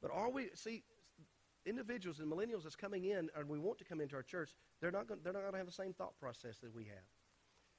But 0.00 0.10
are 0.12 0.30
we 0.30 0.50
see 0.54 0.84
individuals 1.66 2.20
and 2.20 2.30
millennials 2.30 2.62
that's 2.62 2.76
coming 2.76 3.04
in 3.04 3.28
and 3.36 3.48
we 3.48 3.58
want 3.58 3.78
to 3.78 3.84
come 3.84 4.00
into 4.00 4.16
our 4.16 4.22
church? 4.22 4.50
They're 4.80 4.90
not 4.90 5.06
going. 5.08 5.20
They're 5.22 5.32
not 5.32 5.40
going 5.42 5.52
to 5.52 5.58
have 5.58 5.66
the 5.66 5.72
same 5.72 5.92
thought 5.92 6.18
process 6.20 6.58
that 6.58 6.74
we 6.74 6.84
have. 6.84 7.04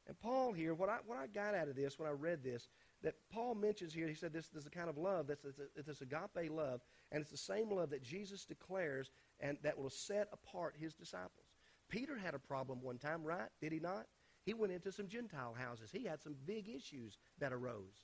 And 0.08 0.20
Paul 0.20 0.54
here, 0.54 0.74
what 0.74 0.90
I 0.90 0.98
what 1.06 1.18
I 1.18 1.28
got 1.28 1.56
out 1.56 1.68
of 1.68 1.76
this 1.76 2.00
when 2.00 2.10
I 2.10 2.12
read 2.12 2.44
this 2.44 2.68
that 3.02 3.14
Paul 3.32 3.56
mentions 3.56 3.94
here, 3.94 4.08
he 4.08 4.14
said 4.14 4.34
this, 4.34 4.48
this 4.48 4.64
is 4.64 4.68
a 4.68 4.72
kind 4.72 4.90
of 4.90 4.98
love 4.98 5.28
that's 5.28 5.46
this 5.86 6.02
agape 6.02 6.52
love, 6.52 6.82
and 7.12 7.22
it's 7.22 7.32
the 7.32 7.38
same 7.38 7.72
love 7.72 7.90
that 7.92 8.04
Jesus 8.04 8.44
declares 8.44 9.12
and 9.40 9.58
that 9.64 9.78
will 9.78 9.90
set 9.90 10.28
apart 10.34 10.76
his 10.78 10.94
disciples. 10.94 11.46
Peter 11.90 12.18
had 12.18 12.34
a 12.34 12.40
problem 12.40 12.82
one 12.82 12.98
time, 12.98 13.24
right? 13.24 13.50
Did 13.62 13.72
he 13.72 13.80
not? 13.80 14.06
He 14.50 14.56
went 14.56 14.74
into 14.74 14.92
some 14.92 15.08
Gentile 15.08 15.56
houses. 15.56 15.92
He 15.94 16.06
had 16.06 16.24
some 16.24 16.36
big 16.48 16.68
issues 16.68 17.20
that 17.38 17.54
arose. 17.54 18.02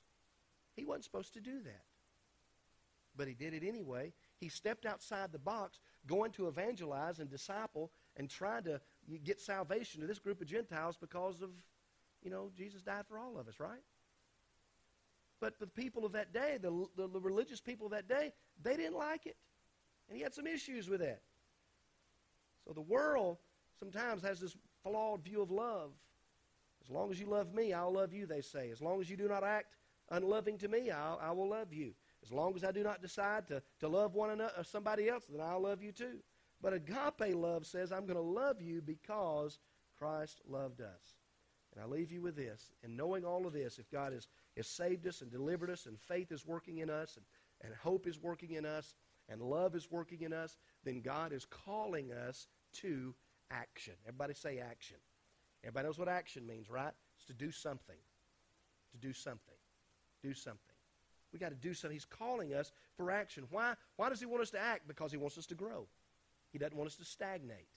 He 0.76 0.84
wasn't 0.84 1.02
supposed 1.02 1.34
to 1.34 1.40
do 1.40 1.60
that. 1.64 1.82
But 3.16 3.26
he 3.26 3.34
did 3.34 3.52
it 3.52 3.64
anyway. 3.66 4.12
He 4.38 4.48
stepped 4.48 4.86
outside 4.86 5.32
the 5.32 5.40
box, 5.40 5.80
going 6.06 6.30
to 6.34 6.46
evangelize 6.46 7.18
and 7.18 7.28
disciple 7.28 7.90
and 8.16 8.30
trying 8.30 8.62
to 8.62 8.80
get 9.24 9.40
salvation 9.40 10.02
to 10.02 10.06
this 10.06 10.20
group 10.20 10.40
of 10.40 10.46
Gentiles 10.46 10.96
because 10.96 11.42
of, 11.42 11.50
you 12.22 12.30
know, 12.30 12.52
Jesus 12.56 12.80
died 12.80 13.06
for 13.08 13.18
all 13.18 13.36
of 13.38 13.48
us, 13.48 13.58
right? 13.58 13.82
But 15.40 15.58
the 15.58 15.66
people 15.66 16.04
of 16.04 16.12
that 16.12 16.32
day, 16.32 16.58
the, 16.62 16.86
the, 16.96 17.08
the 17.08 17.20
religious 17.20 17.60
people 17.60 17.86
of 17.86 17.92
that 17.92 18.08
day, 18.08 18.32
they 18.62 18.76
didn't 18.76 18.96
like 18.96 19.26
it. 19.26 19.36
And 20.08 20.16
he 20.16 20.22
had 20.22 20.32
some 20.32 20.46
issues 20.46 20.88
with 20.88 21.00
that. 21.00 21.22
So 22.64 22.72
the 22.72 22.82
world 22.82 23.38
sometimes 23.80 24.22
has 24.22 24.38
this 24.38 24.54
flawed 24.84 25.24
view 25.24 25.42
of 25.42 25.50
love. 25.50 25.90
As 26.86 26.90
long 26.90 27.10
as 27.10 27.18
you 27.18 27.26
love 27.26 27.52
me, 27.52 27.72
I'll 27.72 27.92
love 27.92 28.12
you, 28.12 28.26
they 28.26 28.40
say. 28.40 28.70
As 28.70 28.80
long 28.80 29.00
as 29.00 29.10
you 29.10 29.16
do 29.16 29.26
not 29.26 29.42
act 29.42 29.74
unloving 30.10 30.56
to 30.58 30.68
me, 30.68 30.90
I'll, 30.90 31.18
I 31.20 31.32
will 31.32 31.48
love 31.48 31.72
you. 31.72 31.94
As 32.22 32.30
long 32.30 32.54
as 32.54 32.62
I 32.62 32.70
do 32.70 32.84
not 32.84 33.02
decide 33.02 33.48
to, 33.48 33.62
to 33.80 33.88
love 33.88 34.14
one 34.14 34.30
another 34.30 34.52
uh, 34.56 34.60
or 34.60 34.64
somebody 34.64 35.08
else, 35.08 35.24
then 35.28 35.40
I'll 35.40 35.60
love 35.60 35.82
you 35.82 35.90
too. 35.90 36.18
But 36.62 36.72
agape 36.72 37.34
love 37.34 37.66
says, 37.66 37.90
I'm 37.90 38.06
going 38.06 38.16
to 38.16 38.20
love 38.20 38.62
you 38.62 38.80
because 38.80 39.58
Christ 39.98 40.40
loved 40.48 40.80
us. 40.80 41.18
And 41.74 41.84
I 41.84 41.88
leave 41.88 42.12
you 42.12 42.22
with 42.22 42.36
this. 42.36 42.70
And 42.82 42.96
knowing 42.96 43.24
all 43.24 43.46
of 43.46 43.52
this, 43.52 43.78
if 43.78 43.90
God 43.90 44.12
has, 44.12 44.28
has 44.56 44.66
saved 44.66 45.06
us 45.06 45.22
and 45.22 45.30
delivered 45.30 45.70
us, 45.70 45.86
and 45.86 45.98
faith 46.00 46.32
is 46.32 46.46
working 46.46 46.78
in 46.78 46.88
us, 46.88 47.16
and, 47.16 47.26
and 47.62 47.74
hope 47.74 48.06
is 48.06 48.22
working 48.22 48.52
in 48.52 48.64
us, 48.64 48.94
and 49.28 49.42
love 49.42 49.74
is 49.74 49.90
working 49.90 50.22
in 50.22 50.32
us, 50.32 50.56
then 50.84 51.00
God 51.00 51.32
is 51.32 51.44
calling 51.44 52.12
us 52.12 52.46
to 52.74 53.14
action. 53.50 53.94
Everybody 54.06 54.34
say 54.34 54.58
action. 54.58 54.96
Everybody 55.66 55.86
knows 55.86 55.98
what 55.98 56.08
action 56.08 56.46
means, 56.46 56.70
right? 56.70 56.92
It's 57.16 57.26
to 57.26 57.34
do 57.34 57.50
something. 57.50 57.96
To 58.92 58.98
do 58.98 59.12
something. 59.12 59.56
Do 60.22 60.32
something. 60.32 60.60
We 61.32 61.40
got 61.40 61.48
to 61.48 61.56
do 61.56 61.74
something. 61.74 61.94
He's 61.94 62.04
calling 62.04 62.54
us 62.54 62.72
for 62.96 63.10
action. 63.10 63.44
Why? 63.50 63.74
Why 63.96 64.08
does 64.08 64.20
he 64.20 64.26
want 64.26 64.42
us 64.42 64.50
to 64.50 64.60
act? 64.60 64.86
Because 64.86 65.10
he 65.10 65.18
wants 65.18 65.36
us 65.36 65.46
to 65.46 65.54
grow. 65.54 65.88
He 66.52 66.58
doesn't 66.58 66.76
want 66.76 66.88
us 66.88 66.96
to 66.96 67.04
stagnate. 67.04 67.68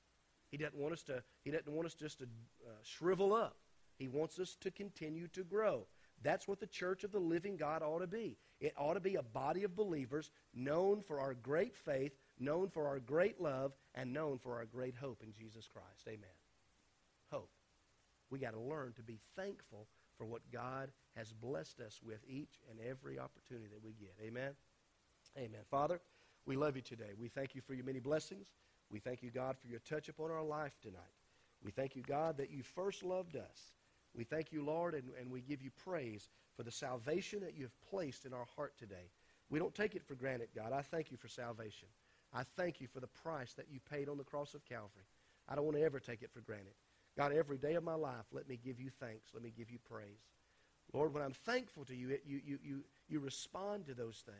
He 0.51 0.57
doesn't 0.57 0.77
want 0.77 0.93
us 0.93 1.03
to. 1.03 1.23
He 1.43 1.51
doesn't 1.51 1.71
want 1.71 1.87
us 1.87 1.95
just 1.95 2.19
to 2.19 2.25
uh, 2.25 2.71
shrivel 2.83 3.33
up. 3.33 3.57
He 3.97 4.07
wants 4.07 4.39
us 4.39 4.55
to 4.61 4.71
continue 4.71 5.27
to 5.29 5.43
grow. 5.43 5.87
That's 6.21 6.47
what 6.47 6.59
the 6.59 6.67
church 6.67 7.03
of 7.03 7.11
the 7.11 7.19
living 7.19 7.57
God 7.57 7.81
ought 7.81 7.99
to 7.99 8.07
be. 8.07 8.37
It 8.59 8.73
ought 8.77 8.93
to 8.93 8.99
be 8.99 9.15
a 9.15 9.23
body 9.23 9.63
of 9.63 9.75
believers 9.75 10.31
known 10.53 11.01
for 11.01 11.19
our 11.19 11.33
great 11.33 11.75
faith, 11.75 12.13
known 12.39 12.69
for 12.69 12.87
our 12.87 12.99
great 12.99 13.41
love, 13.41 13.73
and 13.95 14.13
known 14.13 14.37
for 14.37 14.57
our 14.57 14.65
great 14.65 14.95
hope 14.95 15.23
in 15.23 15.33
Jesus 15.33 15.67
Christ. 15.67 16.07
Amen. 16.07 16.29
Hope. 17.31 17.49
We 18.30 18.39
got 18.39 18.53
to 18.53 18.59
learn 18.59 18.93
to 18.93 19.03
be 19.03 19.19
thankful 19.36 19.88
for 20.17 20.25
what 20.25 20.41
God 20.51 20.91
has 21.15 21.32
blessed 21.32 21.80
us 21.80 21.99
with 22.03 22.19
each 22.27 22.59
and 22.69 22.80
every 22.88 23.17
opportunity 23.17 23.67
that 23.71 23.84
we 23.84 23.93
get. 23.93 24.13
Amen. 24.21 24.51
Amen. 25.38 25.61
Father, 25.69 26.01
we 26.45 26.55
love 26.55 26.75
you 26.75 26.82
today. 26.82 27.11
We 27.17 27.30
thank 27.30 27.55
you 27.55 27.61
for 27.61 27.73
your 27.73 27.86
many 27.86 27.99
blessings. 27.99 28.47
We 28.91 28.99
thank 28.99 29.23
you, 29.23 29.32
God, 29.32 29.55
for 29.57 29.67
your 29.67 29.80
touch 29.80 30.09
upon 30.09 30.32
our 30.32 30.43
life 30.43 30.73
tonight. 30.82 30.99
We 31.63 31.71
thank 31.71 31.95
you, 31.95 32.03
God, 32.03 32.38
that 32.38 32.51
you 32.51 32.63
first 32.63 33.03
loved 33.03 33.36
us. 33.36 33.73
We 34.15 34.23
thank 34.23 34.51
you, 34.51 34.63
Lord, 34.63 34.95
and, 34.95 35.11
and 35.19 35.30
we 35.30 35.41
give 35.41 35.61
you 35.61 35.69
praise 35.84 36.30
for 36.55 36.63
the 36.63 36.71
salvation 36.71 37.41
that 37.41 37.55
you 37.55 37.63
have 37.63 37.89
placed 37.89 38.25
in 38.25 38.34
our 38.34 38.47
heart 38.55 38.73
today. 38.77 39.11
We 39.49 39.59
don't 39.59 39.73
take 39.73 39.95
it 39.95 40.03
for 40.03 40.15
granted, 40.15 40.49
God. 40.55 40.73
I 40.73 40.82
thank 40.82 41.11
you 41.11 41.17
for 41.17 41.27
salvation. 41.27 41.88
I 42.34 42.43
thank 42.57 42.82
you 42.82 42.88
for 42.88 42.99
the 42.99 43.07
price 43.07 43.53
that 43.53 43.67
you 43.71 43.80
paid 43.91 44.09
on 44.09 44.17
the 44.17 44.23
cross 44.23 44.53
of 44.53 44.65
Calvary. 44.65 45.05
I 45.47 45.55
don't 45.55 45.65
want 45.65 45.77
to 45.77 45.84
ever 45.84 45.99
take 45.99 46.21
it 46.21 46.32
for 46.32 46.41
granted. 46.41 46.73
God, 47.20 47.34
every 47.34 47.57
day 47.57 47.74
of 47.76 47.84
my 47.84 47.95
life, 47.95 48.24
let 48.32 48.47
me 48.47 48.57
give 48.63 48.80
you 48.80 48.89
thanks. 48.97 49.32
Let 49.34 49.43
me 49.43 49.51
give 49.55 49.70
you 49.70 49.78
praise. 49.91 50.24
Lord, 50.93 51.13
when 51.13 51.22
I'm 51.22 51.34
thankful 51.34 51.84
to 51.84 51.93
you, 51.93 52.11
it, 52.11 52.24
you, 52.26 52.39
you, 52.45 52.59
you, 52.63 52.84
you 53.09 53.20
respond 53.20 53.88
to 53.88 53.93
those 53.93 54.24
things. 54.26 54.38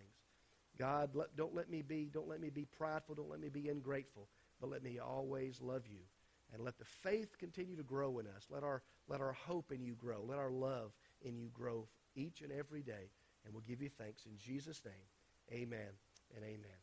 God, 0.78 1.10
let, 1.14 1.36
don't 1.36 1.54
let 1.54 1.70
me 1.70 1.82
be 1.82 2.10
don't 2.12 2.30
let 2.30 2.40
me 2.40 2.50
be 2.50 2.64
prideful. 2.64 3.16
Don't 3.16 3.30
let 3.30 3.42
me 3.42 3.50
be 3.50 3.68
ungrateful. 3.68 4.30
But 4.62 4.70
let 4.70 4.82
me 4.82 4.98
always 4.98 5.60
love 5.62 5.88
you, 5.88 6.00
and 6.54 6.64
let 6.64 6.78
the 6.78 6.86
faith 6.86 7.38
continue 7.38 7.76
to 7.76 7.84
grow 7.84 8.18
in 8.20 8.28
us. 8.28 8.48
Let 8.50 8.64
our 8.64 8.82
let 9.10 9.20
our 9.20 9.34
hope 9.34 9.74
in 9.74 9.84
you 9.84 9.96
grow. 9.96 10.24
Let 10.26 10.40
our 10.40 10.52
love 10.52 10.94
in 11.22 11.38
you 11.38 11.50
grow 11.54 11.86
each 12.16 12.40
and 12.40 12.52
every 12.54 12.82
day. 12.82 13.12
And 13.44 13.54
we'll 13.54 13.64
give 13.68 13.82
you 13.82 13.90
thanks 13.90 14.26
in 14.26 14.38
Jesus' 14.38 14.82
name. 14.86 15.62
Amen 15.62 15.90
and 16.34 16.46
amen. 16.46 16.80